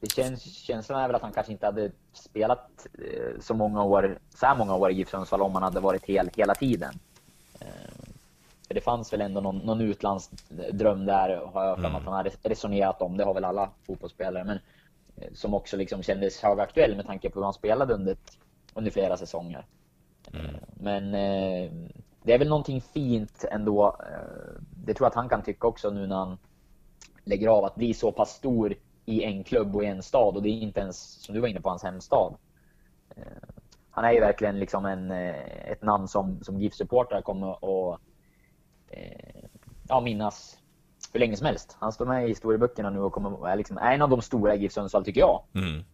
det 0.00 0.12
känns, 0.12 0.42
känslan 0.42 1.00
är 1.00 1.06
väl 1.06 1.16
att 1.16 1.22
han 1.22 1.32
kanske 1.32 1.52
inte 1.52 1.66
hade 1.66 1.90
spelat 2.12 2.86
eh, 2.94 3.40
så 3.40 3.54
många 3.54 3.82
år, 3.82 4.18
så 4.34 4.46
här 4.46 4.56
många 4.56 4.76
år 4.76 4.90
i 4.90 4.94
GIF 4.94 5.10
Sundsvall 5.10 5.42
om 5.42 5.54
han 5.54 5.62
hade 5.62 5.80
varit 5.80 6.04
hel 6.04 6.30
hela 6.36 6.54
tiden. 6.54 6.98
Eh, 7.60 7.66
för 8.66 8.74
det 8.74 8.80
fanns 8.80 9.12
väl 9.12 9.20
ändå 9.20 9.40
någon, 9.40 9.58
någon 9.58 9.80
utlandsdröm 9.80 11.06
där, 11.06 11.36
har 11.52 11.64
jag 11.64 11.76
för 11.76 11.84
mm. 11.84 11.94
att 11.94 12.04
han 12.04 12.14
har 12.14 12.30
resonerat 12.42 13.02
om. 13.02 13.16
Det 13.16 13.24
har 13.24 13.34
väl 13.34 13.44
alla 13.44 13.70
fotbollsspelare. 13.86 14.44
Men 14.44 14.58
som 15.34 15.54
också 15.54 15.76
liksom 15.76 16.02
kändes 16.02 16.42
högaktuell 16.42 16.96
med 16.96 17.06
tanke 17.06 17.30
på 17.30 17.38
hur 17.38 17.44
han 17.44 17.54
spelade 17.54 17.94
under, 17.94 18.16
under 18.74 18.90
flera 18.90 19.16
säsonger. 19.16 19.64
Mm. 20.32 20.54
Men 20.74 21.14
eh, 21.14 21.72
det 22.22 22.32
är 22.32 22.38
väl 22.38 22.48
någonting 22.48 22.80
fint 22.80 23.44
ändå. 23.50 23.86
Eh, 23.86 24.60
det 24.84 24.94
tror 24.94 25.04
jag 25.04 25.10
att 25.10 25.14
han 25.14 25.28
kan 25.28 25.42
tycka 25.42 25.66
också 25.66 25.90
nu 25.90 26.06
när 26.06 26.16
han 26.16 26.38
lägger 27.24 27.48
av 27.48 27.64
att 27.64 27.74
bli 27.74 27.94
så 27.94 28.12
pass 28.12 28.30
stor 28.30 28.74
i 29.04 29.22
en 29.22 29.44
klubb 29.44 29.76
och 29.76 29.84
i 29.84 29.86
en 29.86 30.02
stad 30.02 30.36
och 30.36 30.42
det 30.42 30.48
är 30.48 30.60
inte 30.60 30.80
ens, 30.80 31.22
som 31.22 31.34
du 31.34 31.40
var 31.40 31.48
inne 31.48 31.60
på, 31.60 31.68
hans 31.68 31.82
hemstad. 31.82 32.34
Eh, 33.16 33.22
han 33.90 34.04
är 34.04 34.12
ju 34.12 34.20
verkligen 34.20 34.58
liksom 34.58 34.84
en, 34.84 35.10
eh, 35.10 35.70
ett 35.70 35.82
namn 35.82 36.08
som, 36.08 36.38
som 36.42 36.60
GIF-supportrar 36.60 37.22
kommer 37.22 37.50
att 37.50 38.00
eh, 38.88 39.44
ja, 39.88 40.00
minnas 40.00 40.58
hur 41.12 41.20
länge 41.20 41.36
som 41.36 41.46
helst. 41.46 41.76
Han 41.80 41.92
står 41.92 42.06
med 42.06 42.24
i 42.24 42.28
historieböckerna 42.28 42.90
nu 42.90 43.00
och 43.00 43.12
kommer, 43.12 43.48
är 43.48 43.56
liksom 43.56 43.78
en 43.78 44.02
av 44.02 44.08
de 44.08 44.22
stora 44.22 44.54
i 44.54 44.58
GIF 44.58 44.72
Sundsvall 44.72 45.04
tycker 45.04 45.20
jag. 45.20 45.42
Mm. 45.54 45.84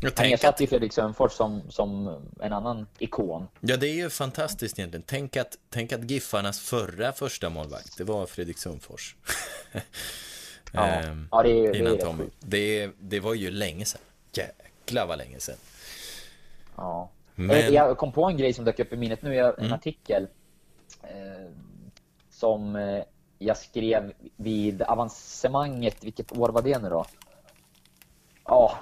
Jag 0.00 0.12
han 0.16 0.26
ersatte 0.26 0.62
ju 0.62 0.66
Fredrik 0.66 0.92
Sönfors 0.92 1.32
som, 1.32 1.62
som 1.70 2.20
en 2.40 2.52
annan 2.52 2.86
ikon. 2.98 3.48
Ja, 3.60 3.76
det 3.76 3.88
är 3.88 3.94
ju 3.94 4.10
fantastiskt 4.10 4.78
egentligen. 4.78 5.04
Tänk 5.06 5.36
att, 5.36 5.58
tänk 5.70 5.92
att 5.92 6.10
Giffarnas 6.10 6.60
förra 6.60 7.12
första 7.12 7.50
målvakt, 7.50 7.98
det 7.98 8.04
var 8.04 8.26
Fredrik 8.26 8.58
Sundfors. 8.58 9.16
Ja, 10.72 10.86
ehm, 10.86 11.28
ja 11.30 11.42
det, 11.42 11.50
är, 11.50 11.76
innan 11.76 11.92
det 11.92 11.98
är 11.98 12.04
Tommy. 12.06 12.24
Det, 12.40 12.90
det 12.98 13.20
var 13.20 13.34
ju 13.34 13.50
länge 13.50 13.84
sedan. 13.84 14.00
Jäklar 14.32 15.06
vad 15.06 15.18
länge 15.18 15.40
sedan. 15.40 15.56
Ja. 16.76 17.10
Men... 17.34 17.72
Jag 17.72 17.98
kom 17.98 18.12
på 18.12 18.24
en 18.24 18.36
grej 18.36 18.52
som 18.52 18.64
dök 18.64 18.78
upp 18.78 18.92
i 18.92 18.96
minnet 18.96 19.22
nu. 19.22 19.38
En 19.38 19.54
mm. 19.58 19.72
artikel 19.72 20.26
eh, 21.02 21.50
som 22.30 22.76
eh, 22.76 23.02
jag 23.38 23.56
skrev 23.56 24.12
vid 24.36 24.82
avancemanget. 24.82 26.04
Vilket 26.04 26.38
år 26.38 26.48
var 26.48 26.62
det 26.62 26.78
nu 26.78 26.88
då? 26.88 27.06
Ja. 28.46 28.72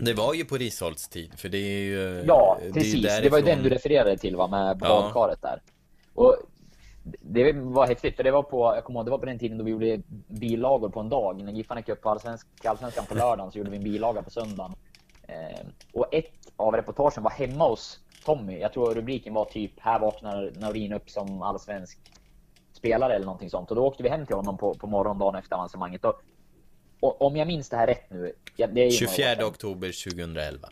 Det 0.00 0.14
var 0.14 0.34
ju 0.34 0.44
på 0.44 0.56
Risholts 0.56 1.08
tid, 1.08 1.32
för 1.36 1.48
det 1.48 1.58
är 1.58 1.82
ju... 1.82 2.24
Ja, 2.26 2.58
precis. 2.74 3.02
Det, 3.02 3.20
det 3.20 3.28
var 3.28 3.38
ju 3.38 3.44
den 3.44 3.62
du 3.62 3.68
refererade 3.68 4.16
till, 4.16 4.36
va? 4.36 4.46
Med 4.46 4.78
badkaret 4.78 5.38
ja. 5.42 5.48
där. 5.48 5.62
Och 6.14 6.36
det 7.20 7.52
var 7.52 7.86
häftigt, 7.86 8.16
för 8.16 8.24
det 8.24 8.30
var 8.30 8.42
på, 8.42 8.72
jag 8.74 8.84
kommer 8.84 9.00
ihåg, 9.00 9.06
det 9.06 9.10
var 9.10 9.18
på 9.18 9.26
den 9.26 9.38
tiden 9.38 9.58
då 9.58 9.64
vi 9.64 9.70
gjorde 9.70 10.02
bilagor 10.28 10.88
på 10.88 11.00
en 11.00 11.08
dag. 11.08 11.42
När 11.42 11.52
Giffarna 11.52 11.80
gick 11.80 11.88
upp 11.88 12.02
på 12.02 12.10
Allsvenskan 12.10 13.06
på 13.08 13.14
lördagen 13.14 13.52
så 13.52 13.58
gjorde 13.58 13.70
vi 13.70 13.76
en 13.76 13.84
bilaga 13.84 14.22
på 14.22 14.30
söndagen. 14.30 14.74
Eh, 15.28 15.66
och 15.92 16.14
ett 16.14 16.52
av 16.56 16.74
reportagen 16.74 17.22
var 17.22 17.30
hemma 17.30 17.68
hos 17.68 18.00
Tommy. 18.24 18.58
Jag 18.58 18.72
tror 18.72 18.94
rubriken 18.94 19.34
var 19.34 19.44
typ 19.44 19.72
Här 19.80 19.98
vaknar 19.98 20.52
Naurin 20.56 20.92
upp 20.92 21.10
som 21.10 21.42
allsvensk 21.42 21.98
spelare 22.72 23.14
eller 23.14 23.26
någonting 23.26 23.50
sånt. 23.50 23.70
Och 23.70 23.76
då 23.76 23.86
åkte 23.86 24.02
vi 24.02 24.08
hem 24.08 24.26
till 24.26 24.36
honom 24.36 24.56
på, 24.56 24.74
på 24.74 24.86
morgondagen 24.86 25.34
efter 25.34 25.56
avancemanget. 25.56 26.04
Och, 26.04 26.20
och 27.00 27.22
om 27.22 27.36
jag 27.36 27.46
minns 27.46 27.68
det 27.68 27.76
här 27.76 27.86
rätt 27.86 28.10
nu. 28.10 28.32
Ja, 28.56 28.66
det 28.66 28.80
är 28.80 28.90
24 28.90 29.46
oktober 29.46 30.04
2011. 30.04 30.68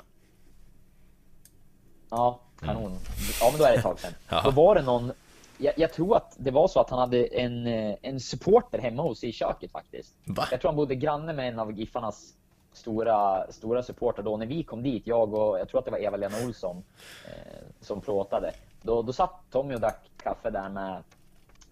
Ja, 2.11 2.41
kanon. 2.61 2.87
Mm. 2.87 2.99
Ja, 3.41 3.49
men 3.51 3.59
då 3.59 3.65
är 3.65 3.71
det 3.71 3.77
ett 3.77 3.83
tag 3.83 4.01
sedan. 4.01 4.13
ja. 4.29 4.43
Då 4.45 4.51
var 4.51 4.75
det 4.75 4.83
någon 4.83 5.13
jag, 5.59 5.75
jag, 5.77 5.93
tror 5.93 6.17
att 6.17 6.37
det 6.37 6.51
var 6.51 6.69
så 6.69 6.81
att 6.81 6.91
han 6.91 6.99
hade 6.99 7.25
en, 7.25 7.67
eh, 7.67 7.97
en 8.03 8.21
supporter 8.21 8.79
hemma 8.79 9.03
hos 9.03 9.21
sig 9.21 9.29
i 9.29 9.33
köket 9.33 9.73
faktiskt. 9.73 10.15
Va? 10.25 10.49
Jag 10.51 10.61
tror 10.61 10.69
han 10.69 10.77
bodde 10.77 10.95
granne 10.95 11.33
med 11.33 11.49
en 11.49 11.59
av 11.59 11.73
Giffarnas 11.73 12.35
stora, 12.73 13.47
stora 13.53 13.83
supportrar 13.83 14.25
då. 14.25 14.37
När 14.37 14.47
vi 14.47 14.63
kom 14.63 14.83
dit, 14.83 15.07
jag 15.07 15.35
och 15.35 15.59
jag 15.59 15.69
tror 15.69 15.79
att 15.79 15.85
det 15.85 15.91
var 15.91 15.99
Eva-Lena 15.99 16.37
Olsson 16.47 16.85
eh, 17.27 17.63
som 17.81 18.01
plåtade. 18.01 18.53
Då, 18.83 19.03
då 19.03 19.13
satt 19.13 19.41
Tommy 19.51 19.75
och 19.75 19.81
drack 19.81 20.11
kaffe 20.23 20.51
där 20.51 20.69
med, 20.69 21.03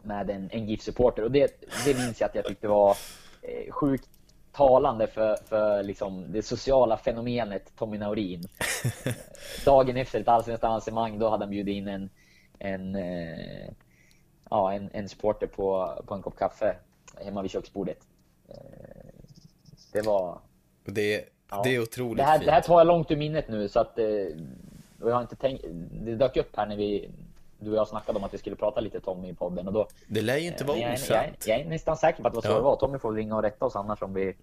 med 0.02 0.30
en, 0.30 0.50
en 0.52 0.66
GIF-supporter. 0.66 1.22
Och 1.22 1.30
det, 1.30 1.60
det 1.84 1.98
minns 1.98 2.20
jag 2.20 2.28
att 2.28 2.34
jag 2.34 2.44
tyckte 2.44 2.68
var 2.68 2.96
eh, 3.42 3.72
sjukt 3.72 4.08
talande 4.52 5.06
för, 5.06 5.36
för 5.48 5.82
liksom 5.82 6.32
det 6.32 6.42
sociala 6.42 6.96
fenomenet 6.96 7.72
Tommy 7.76 7.98
Naurin. 7.98 8.48
Dagen 9.64 9.96
efter 9.96 10.20
ett 10.20 10.28
allsvenskt 10.28 10.64
avancemang, 10.64 11.18
då 11.18 11.28
hade 11.28 11.44
han 11.44 11.50
bjudit 11.50 11.76
in 11.76 11.88
en 11.88 12.10
en, 12.60 12.94
eh, 12.96 13.70
ja, 14.50 14.72
en, 14.72 14.90
en 14.92 15.08
supporter 15.08 15.46
på, 15.46 15.94
på 16.06 16.14
en 16.14 16.22
kopp 16.22 16.38
kaffe 16.38 16.76
hemma 17.24 17.42
vid 17.42 17.50
köksbordet. 17.50 17.98
Eh, 18.48 18.54
det 19.92 20.02
var... 20.02 20.38
Det, 20.84 21.24
ja. 21.50 21.60
det 21.64 21.74
är 21.74 21.82
otroligt 21.82 22.16
det 22.16 22.22
här, 22.22 22.38
fint. 22.38 22.46
Det 22.46 22.52
här 22.52 22.60
tar 22.60 22.80
jag 22.80 22.86
långt 22.86 23.10
ur 23.10 23.16
minnet 23.16 23.48
nu 23.48 23.68
så 23.68 23.80
att 23.80 23.98
eh, 23.98 24.06
och 25.00 25.10
jag 25.10 25.14
har 25.14 25.22
inte 25.22 25.36
tänkt, 25.36 25.64
det 25.92 26.14
dök 26.14 26.36
upp 26.36 26.56
här 26.56 26.66
när 26.66 26.76
vi 26.76 27.10
du 27.60 27.70
och 27.70 27.76
jag 27.76 27.88
snackade 27.88 28.18
om 28.18 28.24
att 28.24 28.34
vi 28.34 28.38
skulle 28.38 28.56
prata 28.56 28.80
lite 28.80 29.00
Tommy 29.00 29.28
i 29.28 29.34
podden 29.34 29.66
och 29.66 29.72
då 29.72 29.88
Det 30.06 30.22
lär 30.22 30.36
ju 30.36 30.46
inte 30.46 30.64
vara 30.64 30.78
osant. 30.78 31.08
Jag, 31.08 31.24
jag, 31.26 31.34
jag, 31.44 31.60
är 31.60 31.64
nästan 31.64 31.96
säker 31.96 32.22
på 32.22 32.28
att 32.28 32.32
det 32.32 32.36
var 32.36 32.42
så 32.42 32.48
ja. 32.48 32.54
det 32.54 32.60
var. 32.60 32.76
Tommy 32.76 32.98
får 32.98 33.12
ringa 33.12 33.36
och 33.36 33.42
rätta 33.42 33.64
oss 33.64 33.76
annars 33.76 34.02
om 34.02 34.14
vi 34.14 34.34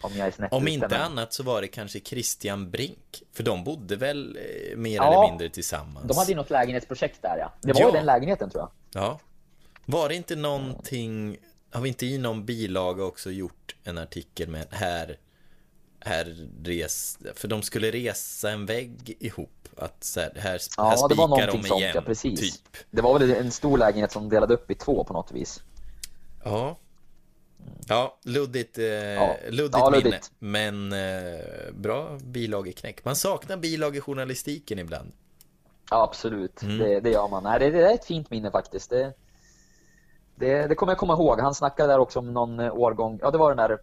om 0.00 0.12
jag 0.16 0.26
är 0.26 0.30
snett 0.30 0.52
Om 0.52 0.68
inte 0.68 0.88
men... 0.88 1.00
annat 1.00 1.32
så 1.32 1.42
var 1.42 1.60
det 1.60 1.68
kanske 1.68 2.00
Christian 2.00 2.70
Brink. 2.70 3.22
För 3.32 3.42
de 3.42 3.64
bodde 3.64 3.96
väl 3.96 4.36
eh, 4.36 4.76
mer 4.76 4.96
ja, 4.96 5.06
eller 5.06 5.30
mindre 5.30 5.48
tillsammans. 5.48 6.08
De 6.08 6.16
hade 6.16 6.30
ju 6.30 6.36
något 6.36 6.50
lägenhetsprojekt 6.50 7.22
där 7.22 7.38
ja. 7.38 7.52
Det 7.60 7.72
var 7.72 7.80
ja. 7.80 7.86
ju 7.86 7.92
den 7.92 8.06
lägenheten 8.06 8.50
tror 8.50 8.62
jag. 8.62 9.02
Ja. 9.02 9.20
Var 9.84 10.08
det 10.08 10.14
inte 10.14 10.36
någonting, 10.36 11.36
har 11.70 11.80
vi 11.80 11.88
inte 11.88 12.06
i 12.06 12.18
någon 12.18 12.44
bilaga 12.44 13.04
också 13.04 13.30
gjort 13.30 13.76
en 13.84 13.98
artikel 13.98 14.48
med 14.48 14.66
här, 14.70 15.18
här 16.00 16.48
res, 16.64 17.18
för 17.34 17.48
de 17.48 17.62
skulle 17.62 17.90
resa 17.90 18.50
en 18.50 18.66
vägg 18.66 19.16
ihop. 19.20 19.50
Att 19.78 20.04
så 20.04 20.20
här, 20.20 20.32
här, 20.36 20.60
ja, 20.76 20.82
här 20.84 21.08
det 21.08 21.14
var 21.14 21.28
någonting 21.28 21.62
de 21.62 21.66
igen, 21.66 21.68
sånt, 21.68 21.94
ja, 21.94 22.00
precis. 22.00 22.40
Typ. 22.40 22.76
Det 22.90 23.02
var 23.02 23.18
väl 23.18 23.30
en 23.30 23.50
stor 23.50 23.78
lägenhet 23.78 24.12
som 24.12 24.28
delade 24.28 24.54
upp 24.54 24.70
i 24.70 24.74
två 24.74 25.04
på 25.04 25.12
något 25.12 25.32
vis. 25.32 25.62
Ja, 26.44 26.76
Ja, 27.88 28.18
luddigt, 28.22 28.78
eh, 28.78 28.84
ja. 28.84 29.36
luddigt 29.48 29.78
ja, 29.78 29.90
minne. 29.90 30.04
Luddigt. 30.04 30.32
Men 30.38 30.92
eh, 30.92 31.72
bra 31.72 32.18
bilageknäck. 32.24 33.04
Man 33.04 33.16
saknar 33.16 33.56
bilagejournalistiken 33.56 34.78
ibland. 34.78 35.12
Ja, 35.90 36.02
absolut. 36.02 36.62
Mm. 36.62 36.78
Det, 36.78 37.00
det 37.00 37.10
gör 37.10 37.28
man. 37.28 37.42
Nej, 37.42 37.58
det, 37.58 37.70
det, 37.70 37.90
är 37.90 37.94
ett 37.94 38.04
fint 38.04 38.30
minne 38.30 38.50
faktiskt. 38.50 38.90
Det, 38.90 39.12
Det, 40.36 40.66
det 40.66 40.74
kommer 40.74 40.92
jag 40.92 40.98
komma 40.98 41.12
ihåg. 41.12 41.40
Han 41.40 41.54
snackade 41.54 41.92
där 41.92 41.98
också 41.98 42.18
om 42.18 42.32
någon 42.32 42.60
eh, 42.60 42.74
årgång. 42.74 43.18
Ja, 43.22 43.30
det 43.30 43.38
var 43.38 43.54
den 43.54 43.68
där 43.68 43.78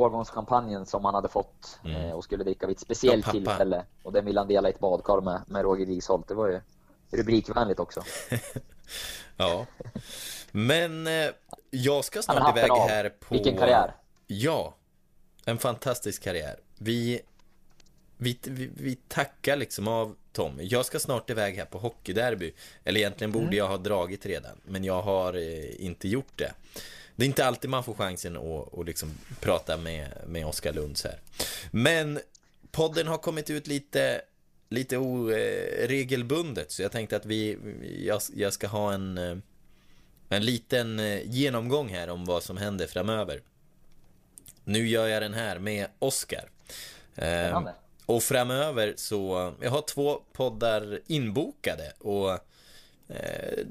årgångskampanjen 0.00 0.86
som 0.86 1.04
han 1.04 1.14
hade 1.14 1.28
fått 1.28 1.80
Mm. 1.84 1.96
eh, 2.04 2.12
och 2.12 2.24
skulle 2.24 2.44
dricka 2.44 2.66
vid 2.66 2.76
ett 2.76 2.80
speciellt 2.80 3.26
Ja, 3.26 3.32
tillfälle. 3.32 3.84
Och 4.02 4.12
den 4.12 4.24
ville 4.24 4.40
han 4.40 4.48
dela 4.48 4.68
i 4.68 4.72
ett 4.72 4.80
badkar 4.80 5.20
med, 5.20 5.42
med 5.46 5.62
Roger 5.62 5.86
Risholt. 5.86 6.28
Det 6.28 6.34
var 6.34 6.48
ju 6.48 6.60
rubrikvänligt 7.10 7.80
också. 7.80 8.02
Ja. 9.36 9.66
Men 10.52 11.06
eh, 11.06 11.30
jag 11.70 12.04
ska 12.04 12.22
snart 12.22 12.56
iväg 12.58 12.70
här 12.70 13.08
på... 13.08 13.34
Vilken 13.34 13.56
karriär. 13.56 13.94
Ja. 14.26 14.74
En 15.44 15.58
fantastisk 15.58 16.22
karriär. 16.22 16.56
Vi, 16.78 17.20
vi, 18.16 18.38
vi, 18.42 18.70
vi 18.76 18.96
tackar 19.08 19.56
liksom 19.56 19.88
av 19.88 20.16
Tommy. 20.32 20.64
Jag 20.64 20.86
ska 20.86 20.98
snart 20.98 21.30
iväg 21.30 21.54
här 21.56 21.64
på 21.64 21.78
hockeyderby. 21.78 22.54
Eller 22.84 23.00
egentligen 23.00 23.32
borde 23.32 23.44
Mm. 23.44 23.56
jag 23.56 23.68
ha 23.68 23.76
dragit 23.76 24.26
redan. 24.26 24.60
Men 24.64 24.84
jag 24.84 25.02
har 25.02 25.34
eh, 25.34 25.84
inte 25.84 26.08
gjort 26.08 26.32
det. 26.38 26.52
Det 27.16 27.24
är 27.24 27.26
inte 27.26 27.46
alltid 27.46 27.70
man 27.70 27.84
får 27.84 27.94
chansen 27.94 28.36
att, 28.36 28.78
att 28.78 28.86
liksom 28.86 29.10
prata 29.40 29.76
med, 29.76 30.12
med 30.26 30.46
Oskar 30.46 30.72
Lunds 30.72 31.04
här. 31.04 31.20
Men 31.70 32.20
podden 32.70 33.06
har 33.08 33.18
kommit 33.18 33.50
ut 33.50 33.66
lite, 33.66 34.20
lite 34.68 34.96
oregelbundet. 34.98 36.70
Så 36.70 36.82
jag 36.82 36.92
tänkte 36.92 37.16
att 37.16 37.26
vi, 37.26 37.58
jag, 38.06 38.20
jag 38.34 38.52
ska 38.52 38.66
ha 38.66 38.92
en, 38.92 39.18
eh, 39.18 39.36
en 40.28 40.44
liten 40.44 41.00
eh, 41.00 41.20
genomgång 41.24 41.88
här 41.88 42.10
om 42.10 42.24
vad 42.24 42.42
som 42.42 42.56
händer 42.56 42.86
framöver. 42.86 43.42
Nu 44.64 44.88
gör 44.88 45.06
jag 45.06 45.22
den 45.22 45.34
här 45.34 45.58
med 45.58 45.86
Oskar. 45.98 46.50
Eh, 47.14 47.24
Spännande. 47.24 47.74
och 48.06 48.22
framöver 48.22 48.94
så, 48.96 49.52
jag 49.60 49.70
har 49.70 49.82
två 49.82 50.20
poddar 50.32 51.00
inbokade 51.06 51.92
och 51.98 52.30
eh, 52.30 52.38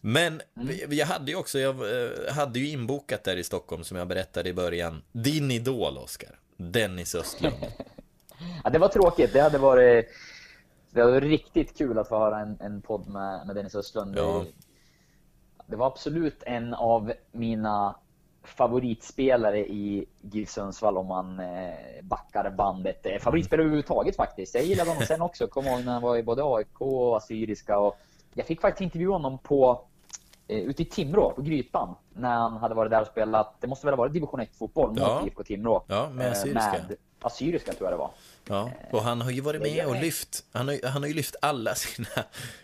Men 0.00 0.42
jag 0.88 1.06
hade 1.06 1.30
ju 1.30 1.36
också, 1.36 1.58
jag 1.58 1.74
eh, 1.74 2.34
hade 2.34 2.58
ju 2.58 2.68
inbokat 2.68 3.24
där 3.24 3.36
i 3.36 3.44
Stockholm 3.44 3.84
som 3.84 3.96
jag 3.96 4.08
berättade 4.08 4.48
i 4.48 4.52
början. 4.52 5.02
Din 5.12 5.50
idol, 5.50 5.98
Oscar. 5.98 6.38
Dennis 6.56 7.14
Östlund. 7.14 7.56
Ja, 8.64 8.70
det 8.70 8.78
var 8.78 8.88
tråkigt. 8.88 9.32
Det 9.32 9.40
hade 9.40 9.58
varit, 9.58 10.08
det 10.90 11.04
varit 11.04 11.22
riktigt 11.22 11.78
kul 11.78 11.98
att 11.98 12.08
få 12.08 12.18
höra 12.18 12.40
en, 12.40 12.56
en 12.60 12.82
podd 12.82 13.08
med, 13.08 13.46
med 13.46 13.56
Dennis 13.56 13.74
Östlund. 13.74 14.18
Ja. 14.18 14.44
Det, 14.44 14.52
det 15.66 15.76
var 15.76 15.86
absolut 15.86 16.42
en 16.42 16.74
av 16.74 17.12
mina 17.32 17.96
favoritspelare 18.44 19.58
i 19.58 20.06
GIF 20.20 20.50
Sundsvall 20.50 20.96
om 20.96 21.06
man 21.06 21.40
eh, 21.40 21.74
backar 22.02 22.50
bandet. 22.50 23.06
Favoritspelare 23.20 23.62
överhuvudtaget 23.64 24.16
faktiskt. 24.16 24.54
Jag 24.54 24.64
gillade 24.64 24.90
honom 24.90 25.06
sen 25.06 25.22
också. 25.22 25.46
Kommer 25.46 25.70
ihåg 25.70 25.84
när 25.84 25.92
han 25.92 26.02
var 26.02 26.16
i 26.16 26.22
både 26.22 26.42
AIK 26.44 26.80
och 26.80 27.16
Assyriska. 27.16 27.78
Och 27.78 27.98
jag 28.34 28.46
fick 28.46 28.60
faktiskt 28.60 28.80
intervjua 28.80 29.12
honom 29.12 29.38
på 29.38 29.84
eh, 30.48 30.58
ute 30.58 30.82
i 30.82 30.84
Timrå, 30.84 31.30
på 31.30 31.42
Grytan, 31.42 31.94
när 32.14 32.34
han 32.36 32.52
hade 32.56 32.74
varit 32.74 32.90
där 32.90 33.00
och 33.00 33.06
spelat. 33.06 33.54
Det 33.60 33.66
måste 33.66 33.86
väl 33.86 33.92
ha 33.94 33.96
varit 33.96 34.12
division 34.12 34.40
1-fotboll 34.40 34.88
mot 34.88 34.98
Ja. 34.98 35.22
IFK 35.26 35.42
Timrå. 35.44 35.84
Ja, 35.86 36.08
med 36.12 36.26
Eh, 36.26 36.32
Assyriska. 36.32 36.72
Med 36.88 36.96
Assyriska 37.20 37.72
tror 37.72 37.90
jag 37.90 37.92
det 37.92 37.98
var. 37.98 38.10
Ja, 38.48 38.70
och 38.92 39.02
han 39.02 39.20
har 39.20 39.30
ju 39.30 39.40
varit 39.40 39.62
med 39.62 39.86
och 39.86 39.96
lyft, 40.00 40.44
han 40.52 40.68
har, 40.68 40.88
han 40.88 41.02
har 41.02 41.08
ju 41.08 41.14
lyft 41.14 41.36
alla 41.42 41.74
sina 41.74 42.08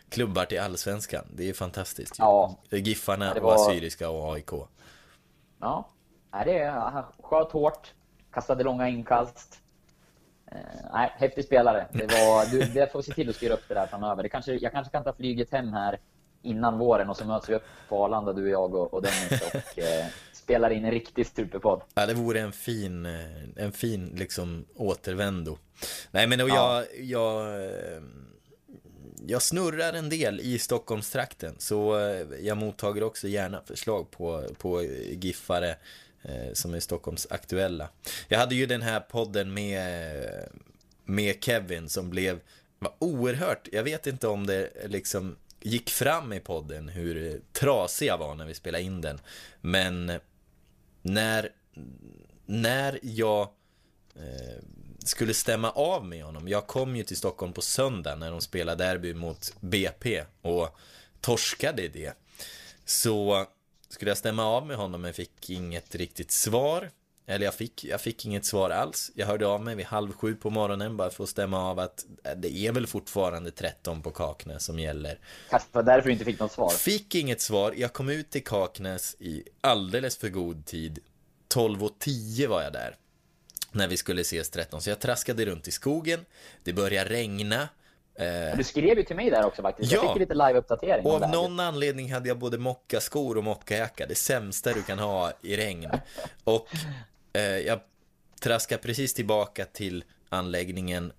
klubbar 0.09 0.45
till 0.45 0.61
allsvenskan. 0.61 1.24
Det 1.35 1.43
är 1.43 1.47
ju 1.47 1.55
fantastiskt. 1.55 2.18
ju. 2.18 2.22
Ja. 2.22 2.57
Giffarna 2.70 3.26
Ja, 3.26 3.35
det 3.35 3.41
och 3.41 3.47
var- 3.47 3.55
Assyriska 3.55 4.11
och 4.11 4.35
AIK. 4.35 4.51
Ja, 5.61 5.88
nej, 6.32 6.44
det 6.44 6.58
är, 6.58 6.70
han 6.70 7.04
sköt 7.22 7.52
hårt, 7.52 7.94
kastade 8.32 8.64
långa 8.64 8.88
inkast. 8.88 9.61
Eh, 10.52 10.56
nej, 10.92 11.12
häftig 11.16 11.44
spelare. 11.44 11.86
Det, 11.92 12.06
var, 12.06 12.50
du, 12.50 12.61
det 12.61 12.92
får 12.92 13.02
se 13.02 13.12
till 13.12 13.30
att 13.30 13.36
styra 13.36 13.54
upp 13.54 13.64
det 13.68 13.74
där 13.74 13.86
framöver. 13.86 14.22
Det 14.22 14.28
kanske, 14.28 14.52
jag 14.54 14.72
kanske 14.72 14.90
kan 14.92 15.04
ta 15.04 15.12
flyget 15.12 15.52
hem 15.52 15.72
här 15.72 15.98
innan 16.42 16.78
våren 16.78 17.11
och 17.11 17.16
så 17.16 17.24
möts 17.24 17.48
vi 17.48 17.54
upp 17.54 17.64
på 17.88 18.04
Arlanda, 18.04 18.32
du 18.32 18.42
och 18.42 18.48
jag 18.48 18.74
och, 18.74 18.94
och 18.94 19.02
Dennis 19.02 19.42
och 19.54 19.78
eh, 19.78 20.06
spelar 20.32 20.70
in 20.70 20.84
en 20.84 20.90
riktig 20.90 21.26
superpodd. 21.26 21.82
Ja, 21.94 22.06
det 22.06 22.14
vore 22.14 22.40
en 22.40 22.52
fin, 22.52 23.06
eh, 23.06 23.64
en 23.64 23.72
fin 23.72 24.06
liksom 24.18 24.64
återvändo. 24.76 25.58
Nej, 26.11 26.26
men 26.26 26.40
och 26.40 26.48
Ja. 26.48 26.84
jag, 27.00 27.46
jag, 29.27 29.43
snurrar 29.43 29.93
en 29.93 30.09
del 30.09 30.41
i 30.41 30.59
Stockholmstrakten, 30.59 31.55
så 31.59 31.99
eh, 31.99 32.27
jag 32.41 32.57
mottager 32.57 33.03
också 33.03 33.29
gärna 33.29 33.62
förslag 33.66 34.11
på, 34.11 34.45
på 34.59 34.83
giffare 35.11 35.77
eh, 36.23 36.53
som 36.53 36.75
är 36.75 36.81
Stockholms 36.81 37.27
aktuella. 37.31 37.89
Jag 38.29 38.39
hade 38.39 38.55
ju 38.55 38.66
den 38.66 38.83
här 38.83 39.01
podden 39.01 39.55
med, 39.55 40.49
med 41.05 41.45
Kevin 41.45 41.89
som 41.89 42.11
blev 42.11 42.41
var 42.81 42.93
oerhört, 42.99 43.68
jag 43.73 43.83
vet 43.83 44.07
inte 44.07 44.29
om 44.29 44.47
det 44.47 44.66
eh, 44.66 44.89
liksom 44.89 45.37
gick 45.61 45.91
fram 45.91 46.33
i 46.33 46.41
podden 46.41 46.89
hur 46.89 47.41
trasig 47.53 48.07
jag 48.07 48.18
var 48.18 48.35
när 48.35 48.47
vi 48.47 48.55
spelade 48.55 48.85
in 48.85 49.01
den, 49.01 49.21
men 49.61 50.12
när, 51.03 51.49
när 52.47 52.99
jag 53.03 53.49
eh, 54.16 54.62
skulle 55.05 55.34
stämma 55.34 55.70
av 55.70 56.05
med 56.05 56.24
honom. 56.24 56.48
Jag 56.48 56.66
kom 56.66 56.96
ju 56.96 57.03
till 57.03 57.16
Stockholm 57.16 57.53
på 57.53 57.62
söndag 57.62 58.14
när 58.14 58.30
de 58.30 58.40
spelade 58.40 58.84
derby 58.84 59.14
mot 59.14 59.55
BP 59.61 60.24
och 60.42 60.78
torskade 61.20 61.88
det. 61.88 62.12
Så 62.84 63.46
skulle 63.88 64.11
jag 64.11 64.18
stämma 64.18 64.44
av 64.44 64.66
med 64.66 64.76
honom 64.76 65.01
men 65.03 65.14
fick 65.14 65.51
inget 65.51 65.94
riktigt 65.94 66.30
svar. 66.30 66.90
Eller 67.26 67.44
jag 67.44 67.55
fick, 67.55 67.84
jag 67.84 68.01
fick 68.01 68.26
inget 68.26 68.44
svar 68.44 68.70
alls. 68.70 69.11
Jag 69.14 69.26
hörde 69.26 69.46
av 69.46 69.62
mig 69.62 69.74
vid 69.74 69.86
halv 69.86 70.12
sju 70.12 70.34
på 70.34 70.51
morgonen 70.51 70.96
bara 70.96 71.11
för 71.11 71.24
att 71.24 71.30
stämma 71.30 71.70
av 71.70 71.78
att 71.78 72.07
eh, 72.24 72.32
det 72.36 72.66
är 72.66 72.72
väl 72.72 72.86
fortfarande 72.86 73.51
13 73.51 74.03
på 74.03 74.11
Kaknäs 74.11 74.64
som 74.64 74.78
gäller. 74.78 75.18
Kanske 75.51 75.68
var 75.72 75.82
därför 75.82 76.07
du 76.07 76.12
inte 76.12 76.24
fick 76.24 76.40
något 76.40 76.53
svar. 76.53 76.70
Fick 76.70 77.14
inget 77.14 77.40
svar. 77.40 77.74
Jag 77.76 77.92
kom 77.92 78.09
ut 78.09 78.30
till 78.30 78.44
Kaknäs 78.44 79.16
i 79.18 79.44
alldeles 79.61 80.16
för 80.16 80.28
god 80.28 80.66
tid. 80.66 80.98
12.10 81.55 82.46
var 82.46 82.62
jag 82.62 82.72
där. 82.72 82.96
När 83.73 83.89
vi 83.89 83.97
skulle 83.97 84.21
ses 84.21 84.51
13. 84.51 84.81
Så 84.83 84.91
jag 84.91 85.01
traskade 85.01 85.45
runt 85.45 85.68
i 85.68 85.71
skogen. 85.71 86.25
Det 86.64 86.73
började 86.73 87.11
regna. 87.11 87.68
Eh, 88.14 88.57
Du 88.57 88.64
skrev 88.64 88.99
ju 88.99 89.03
till 89.05 89.16
mig 89.16 89.31
där 89.31 89.45
också 89.47 89.62
faktiskt. 89.62 89.93
Jag 89.93 90.05
Ja. 90.05 90.12
fick 90.12 90.21
lite 90.21 90.35
live-uppdatering. 90.35 91.05
och 91.05 91.14
av 91.23 91.31
någon 91.31 91.61
anledning 91.61 92.12
hade 92.12 92.29
jag 92.29 92.39
både 92.39 92.59
mockaskor 92.59 93.37
och 93.37 93.45
mockajacka. 93.45 94.07
Det 94.07 94.14
sämsta 94.14 94.73
du 94.73 94.83
kan 94.83 94.99
ha 94.99 95.33
i 95.43 95.57
regn. 95.57 95.91
Och 96.45 96.68
eh, 97.33 97.43
jag 97.43 97.81
traskar 98.41 98.77
precis 98.79 99.14
tillbaka 99.14 99.64
till 99.64 100.05
anläggningen. 100.29 101.12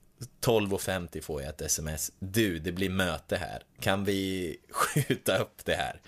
12.50 0.45 1.21
får 1.21 1.41
jag 1.41 1.49
ett 1.49 1.61
sms. 1.61 2.11
Du, 2.19 2.59
det 2.59 2.71
blir 2.71 2.89
möte 2.89 3.35
här. 3.37 3.63
Kan 3.79 4.03
vi 4.05 4.57
skjuta 4.69 5.37
upp 5.37 5.65
det 5.65 5.75
här? 5.75 6.01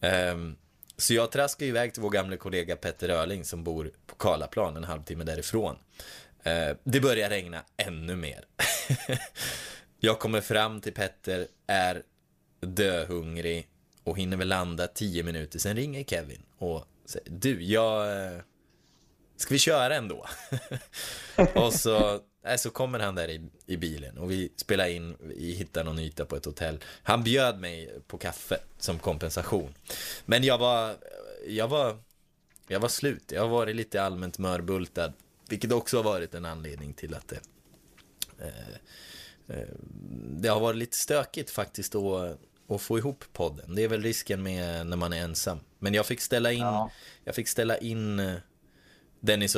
Ehm, 0.00 0.56
så 1.00 1.14
jag 1.14 1.32
traskar 1.32 1.66
iväg 1.66 1.92
till 1.94 2.02
vår 2.02 2.10
gamla 2.10 2.36
kollega 2.36 2.76
Petter 2.76 3.08
Öling 3.08 3.44
som 3.44 3.64
bor 3.64 3.90
på 4.06 4.14
Karlaplan 4.14 4.76
en 4.76 4.84
halvtimme 4.84 5.24
därifrån. 5.24 5.76
Eh, 6.42 6.76
det 6.84 7.00
börjar 7.00 7.30
regna 7.30 7.64
ännu 7.76 8.16
mer. 8.16 8.44
Jag 10.00 10.18
kommer 10.18 10.40
fram 10.40 10.80
till 10.80 10.92
Petter, 10.92 11.46
är 11.66 12.02
döhungrig 12.60 13.68
och 14.04 14.18
hinner 14.18 14.36
väl 14.36 14.48
landa 14.48 14.86
tio 14.86 15.22
minuter. 15.22 15.58
Sen 15.58 15.76
ringer 15.76 16.04
Kevin 16.04 16.42
och 16.58 16.84
säger, 17.04 17.30
du, 17.30 17.62
jag... 17.62 18.24
Eh, 18.26 18.40
ska 19.36 19.54
vi 19.54 19.58
köra 19.58 19.94
ändå? 19.96 20.26
och 21.54 21.72
så, 21.72 22.20
nej, 22.44 22.58
så 22.58 22.70
kommer 22.70 22.98
han 22.98 23.14
där 23.14 23.28
i, 23.30 23.40
i 23.66 23.76
bilen 23.76 24.18
och 24.18 24.30
vi 24.30 24.52
spelar 24.56 24.88
in, 24.88 25.16
vi 25.20 25.52
hittar 25.52 25.84
någon 25.84 25.98
yta 25.98 26.24
på 26.24 26.36
ett 26.36 26.44
hotell. 26.44 26.78
Han 27.02 27.22
bjöd 27.22 27.60
mig 27.60 27.94
på 28.06 28.18
kaffe 28.18 28.58
som 28.78 28.98
kompensation. 28.98 29.74
Men 30.26 30.44
jag 30.44 30.58
var, 30.58 30.96
jag 31.46 31.68
var, 31.68 31.98
jag 32.68 32.80
var 32.80 32.88
slut. 32.88 33.32
Jag 33.32 33.40
har 33.42 33.48
varit 33.48 33.76
lite 33.76 34.02
allmänt 34.02 34.38
mörbultad. 34.38 35.12
Vilket 35.48 35.72
också 35.72 35.96
har 35.96 36.04
varit 36.04 36.34
en 36.34 36.44
anledning 36.44 36.92
till 36.94 37.14
att 37.14 37.28
det, 37.28 37.40
eh, 38.38 39.56
eh, 39.58 39.68
det 40.30 40.48
har 40.48 40.60
varit 40.60 40.76
lite 40.76 40.96
stökigt 40.96 41.50
faktiskt 41.50 41.94
att, 41.94 42.38
att 42.68 42.80
få 42.82 42.98
ihop 42.98 43.24
podden. 43.32 43.74
Det 43.74 43.82
är 43.84 43.88
väl 43.88 44.02
risken 44.02 44.42
med 44.42 44.86
när 44.86 44.96
man 44.96 45.12
är 45.12 45.22
ensam. 45.22 45.60
Men 45.78 45.94
jag 45.94 46.06
fick 46.06 46.20
ställa 46.20 46.52
in, 46.52 46.58
Ja. 46.60 46.90
jag 47.24 47.34
fick 47.34 47.48
ställa 47.48 47.78
in 47.78 48.20
eh, 48.20 48.34
Dennis 49.20 49.56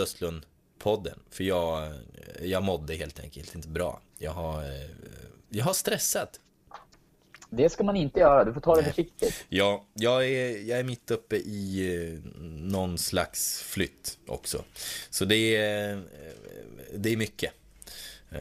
Östlund-podden. 0.83 1.18
För 1.30 1.45
jag, 1.45 1.93
jag 2.43 2.62
mådde 2.62 2.95
helt 2.95 3.20
enkelt 3.20 3.55
inte 3.55 3.68
bra. 3.68 4.01
Jag 4.18 4.30
har, 4.33 4.62
eh, 4.62 4.91
jag 5.49 5.64
har 5.64 5.72
stressat. 5.72 6.41
Det 7.51 7.68
ska 7.68 7.85
man 7.85 7.97
inte 7.97 8.20
göra. 8.20 8.45
Du 8.45 8.53
får 8.53 8.61
ta 8.61 8.74
det 8.74 8.80
Nej. 8.83 8.91
försiktigt. 8.91 9.45
Ja, 9.49 9.85
jag 9.95 10.28
är, 10.28 10.68
jag 10.68 10.78
är 10.78 10.85
mitt 10.85 11.11
uppe 11.11 11.37
i 11.37 11.95
eh, 11.97 12.30
någon 12.51 12.99
slags 12.99 13.62
flytt 13.62 14.18
också. 14.26 14.59
Så 15.11 15.24
det 15.24 15.57
är, 15.57 15.93
eh, 15.93 15.99
det 16.95 17.12
är 17.12 17.16
mycket. 17.16 17.53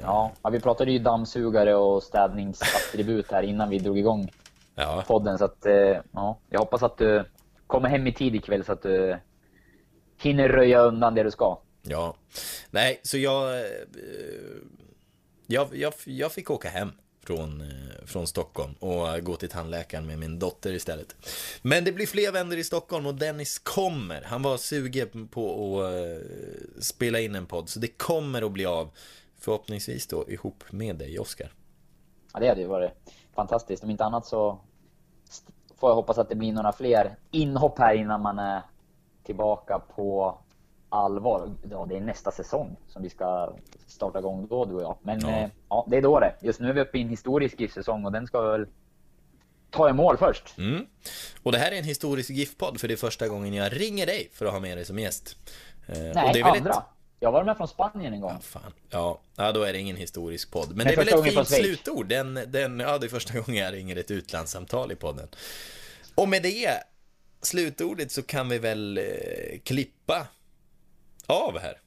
Ja, 0.01 0.31
vi 0.51 0.59
pratade 0.59 0.91
ju 0.91 0.99
dammsugare 0.99 1.75
och 1.75 2.03
städningsattribut 2.03 3.31
här 3.31 3.43
innan 3.43 3.69
vi 3.69 3.79
drog 3.79 3.99
igång 3.99 4.31
Ja, 4.75 5.03
podden. 5.07 5.37
Så 5.37 5.45
att, 5.45 5.65
ja, 6.11 6.39
jag 6.49 6.59
hoppas 6.59 6.83
att 6.83 6.97
du 6.97 7.25
kommer 7.67 7.89
hem 7.89 8.07
i 8.07 8.13
tid 8.13 8.35
ikväll 8.35 8.63
så 8.63 8.71
att 8.71 8.81
du 8.81 9.17
hinner 10.21 10.49
röja 10.49 10.79
undan 10.79 11.15
det 11.15 11.23
du 11.23 11.31
ska 11.31 11.57
ja. 11.81 12.15
Nej, 12.71 12.99
så 13.03 13.17
jag, 13.17 13.59
eh, 13.59 13.65
jag, 15.47 15.75
jag, 15.75 15.93
jag 16.05 16.31
fick 16.31 16.49
åka 16.49 16.69
hem 16.69 16.91
från, 17.23 17.61
eh, 17.61 18.05
från 18.05 18.27
Stockholm 18.27 18.73
och 18.73 19.23
gå 19.23 19.35
till 19.35 19.49
tandläkaren 19.49 20.07
med 20.07 20.19
min 20.19 20.39
dotter 20.39 20.73
istället. 20.73 21.15
Men 21.61 21.83
det 21.83 21.91
blir 21.91 22.07
fler 22.07 22.31
vänner 22.31 22.57
i 22.57 22.63
Stockholm 22.63 23.05
och 23.05 23.15
Dennis 23.15 23.59
kommer. 23.59 24.21
Han 24.21 24.41
var 24.41 24.57
sugen 24.57 25.27
på 25.27 25.77
att 25.79 25.93
eh, 25.93 26.81
spela 26.81 27.19
in 27.19 27.35
en 27.35 27.45
podd, 27.45 27.69
så 27.69 27.79
det 27.79 27.87
kommer 27.87 28.41
att 28.41 28.51
bli 28.51 28.65
av. 28.65 28.89
Förhoppningsvis 29.39 30.07
då 30.07 30.29
ihop 30.29 30.63
med 30.69 30.95
dig, 30.95 31.19
Oskar. 31.19 31.53
Ja, 32.33 32.39
det 32.39 32.47
hade 32.47 32.61
ju 32.61 32.67
varit 32.67 32.91
fantastiskt. 33.35 33.83
Om 33.83 33.89
inte 33.89 34.05
annat 34.05 34.25
så 34.25 34.59
får 35.77 35.89
jag 35.89 35.95
hoppas 35.95 36.17
att 36.17 36.29
det 36.29 36.35
blir 36.35 36.53
några 36.53 36.71
fler 36.71 37.15
inhopp 37.31 37.79
här 37.79 37.93
innan 37.95 38.21
man 38.21 38.39
är 38.39 38.61
tillbaka 39.23 39.79
på 39.79 40.37
allvar. 40.91 41.49
Ja, 41.71 41.85
det 41.89 41.95
är 41.97 42.01
nästa 42.01 42.31
säsong 42.31 42.75
som 42.87 43.01
vi 43.03 43.09
ska 43.09 43.53
starta 43.87 44.19
igång 44.19 44.47
då, 44.47 44.65
du 44.65 44.73
och 44.75 44.81
jag. 44.81 44.97
Men 45.01 45.19
Ja. 45.19 45.29
ja, 45.41 45.49
ja 45.69 45.87
det 45.89 45.97
är 45.97 46.01
då 46.01 46.19
det. 46.19 46.35
Just 46.41 46.59
nu 46.59 46.69
är 46.69 46.73
vi 46.73 46.81
uppe 46.81 46.97
i 46.97 47.01
en 47.01 47.09
historisk 47.09 47.59
GIF-säsong 47.59 48.05
och 48.05 48.11
den 48.11 48.27
ska 48.27 48.41
väl 48.41 48.65
ta 49.69 49.89
i 49.89 49.93
mål 49.93 50.17
först. 50.17 50.57
Mm. 50.57 50.85
Och 51.43 51.51
det 51.51 51.57
här 51.57 51.71
är 51.71 51.75
en 51.77 51.83
historisk 51.83 52.29
GIF-podd 52.29 52.79
för 52.79 52.87
det 52.87 52.93
är 52.93 52.97
första 52.97 53.27
gången 53.27 53.53
jag 53.53 53.81
ringer 53.81 54.05
dig 54.05 54.29
för 54.33 54.45
att 54.45 54.51
ha 54.51 54.59
med 54.59 54.77
dig 54.77 54.85
som 54.85 54.99
gäst. 54.99 55.37
Eh, 55.87 55.97
Nej, 55.97 56.13
det 56.33 56.39
är 56.39 56.43
väl 56.43 56.57
andra. 56.57 56.71
Ett... 56.71 56.77
Jag 57.19 57.31
var 57.31 57.43
med 57.43 57.57
från 57.57 57.67
Spanien 57.67 58.13
en 58.13 58.21
gång. 58.21 58.31
Ja, 58.31 58.39
fan. 58.41 58.73
Ja, 58.89 59.19
ja, 59.35 59.51
då 59.51 59.63
är 59.63 59.73
det 59.73 59.79
ingen 59.79 59.95
historisk 59.95 60.51
podd. 60.51 60.67
Men, 60.67 60.77
Men 60.77 60.85
det 60.85 60.93
är 60.93 60.97
väl 60.97 61.27
ett 61.27 61.33
fint 61.33 61.47
slutord. 61.47 62.07
Den, 62.07 62.39
den, 62.47 62.79
ja, 62.79 62.97
det 62.97 63.07
är 63.07 63.09
första 63.09 63.39
gången 63.39 63.63
jag 63.63 63.73
ringer 63.73 63.95
ett 63.95 64.11
utlandssamtal 64.11 64.91
i 64.91 64.95
podden. 64.95 65.27
Och 66.15 66.29
med 66.29 66.43
det 66.43 66.69
slutordet 67.41 68.11
så 68.11 68.23
kan 68.23 68.49
vi 68.49 68.59
väl 68.59 68.97
eh, 68.97 69.03
klippa 69.63 70.27
av 71.31 71.59
här. 71.59 71.77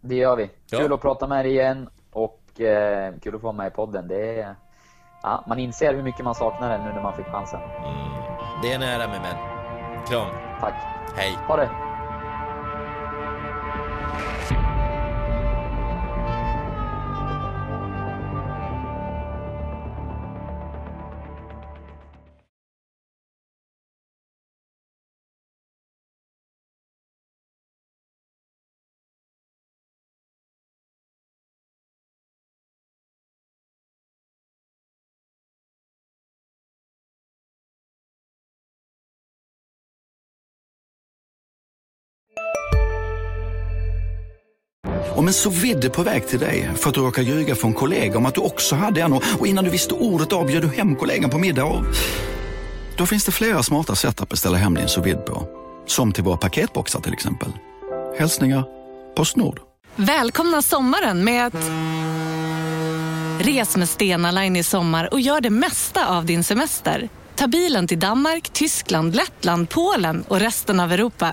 Det 0.00 0.14
gör 0.14 0.36
vi. 0.36 0.50
Ja. 0.70 0.78
Kul 0.78 0.92
att 0.92 1.00
prata 1.00 1.26
med 1.26 1.44
dig 1.44 1.52
igen 1.52 1.88
och 2.12 2.60
eh, 2.60 3.14
kul 3.22 3.34
att 3.34 3.40
få 3.40 3.46
vara 3.46 3.56
med 3.56 3.66
i 3.66 3.70
podden. 3.70 4.08
Det 4.08 4.40
är, 4.40 4.54
ja, 5.22 5.44
man 5.48 5.58
inser 5.58 5.94
hur 5.94 6.02
mycket 6.02 6.24
man 6.24 6.34
saknar 6.34 6.70
den 6.70 6.86
nu 6.86 6.92
när 6.92 7.02
man 7.02 7.16
fick 7.16 7.26
chansen. 7.26 7.60
Mm. 7.60 8.14
Det 8.62 8.72
är 8.72 8.78
nära 8.78 9.08
med 9.08 9.22
män. 9.22 9.36
Kram. 10.06 10.26
Tack. 10.60 10.74
Hej. 11.16 11.38
Ha 11.48 11.56
det. 11.56 11.83
Om 45.16 45.26
en 45.26 45.34
så 45.34 45.50
vidde 45.50 45.90
på 45.90 46.02
väg 46.02 46.28
till 46.28 46.38
dig 46.38 46.70
för 46.76 46.88
att 46.88 46.94
du 46.94 47.00
råkar 47.00 47.22
ljuga 47.22 47.54
från 47.54 47.74
kollega 47.74 48.18
om 48.18 48.26
att 48.26 48.34
du 48.34 48.40
också 48.40 48.74
hade 48.74 49.00
en 49.00 49.12
och 49.12 49.22
och 49.38 49.46
innan 49.46 49.64
du 49.64 49.70
visste 49.70 49.94
ordet 49.94 50.32
av 50.32 50.46
bjöd 50.46 50.62
du 50.62 50.68
hem 50.68 50.96
kollegan 50.96 51.30
på 51.30 51.38
middag 51.38 51.64
och... 51.64 51.84
Då 52.96 53.06
finns 53.06 53.24
det 53.24 53.32
flera 53.32 53.62
smarta 53.62 53.94
sätt 53.94 54.20
att 54.20 54.28
beställa 54.28 54.56
hem 54.56 54.74
din 54.74 54.88
sous 54.88 55.06
vide 55.06 55.18
på. 55.18 55.48
Som 55.86 56.12
till 56.12 56.24
våra 56.24 56.36
paketboxar 56.36 57.00
till 57.00 57.12
exempel. 57.12 57.48
Hälsningar 58.18 58.64
Postnord. 59.16 59.60
Välkomna 59.96 60.62
sommaren 60.62 61.24
med 61.24 61.46
att... 61.46 61.70
Res 63.46 63.76
med 63.76 63.88
Stena 63.88 64.30
Line 64.30 64.56
i 64.56 64.62
sommar 64.62 65.08
och 65.12 65.20
gör 65.20 65.40
det 65.40 65.50
mesta 65.50 66.06
av 66.08 66.26
din 66.26 66.44
semester. 66.44 67.08
Ta 67.34 67.46
bilen 67.46 67.86
till 67.86 68.00
Danmark, 68.00 68.50
Tyskland, 68.52 69.14
Lettland, 69.14 69.68
Polen 69.68 70.24
och 70.28 70.40
resten 70.40 70.80
av 70.80 70.92
Europa. 70.92 71.32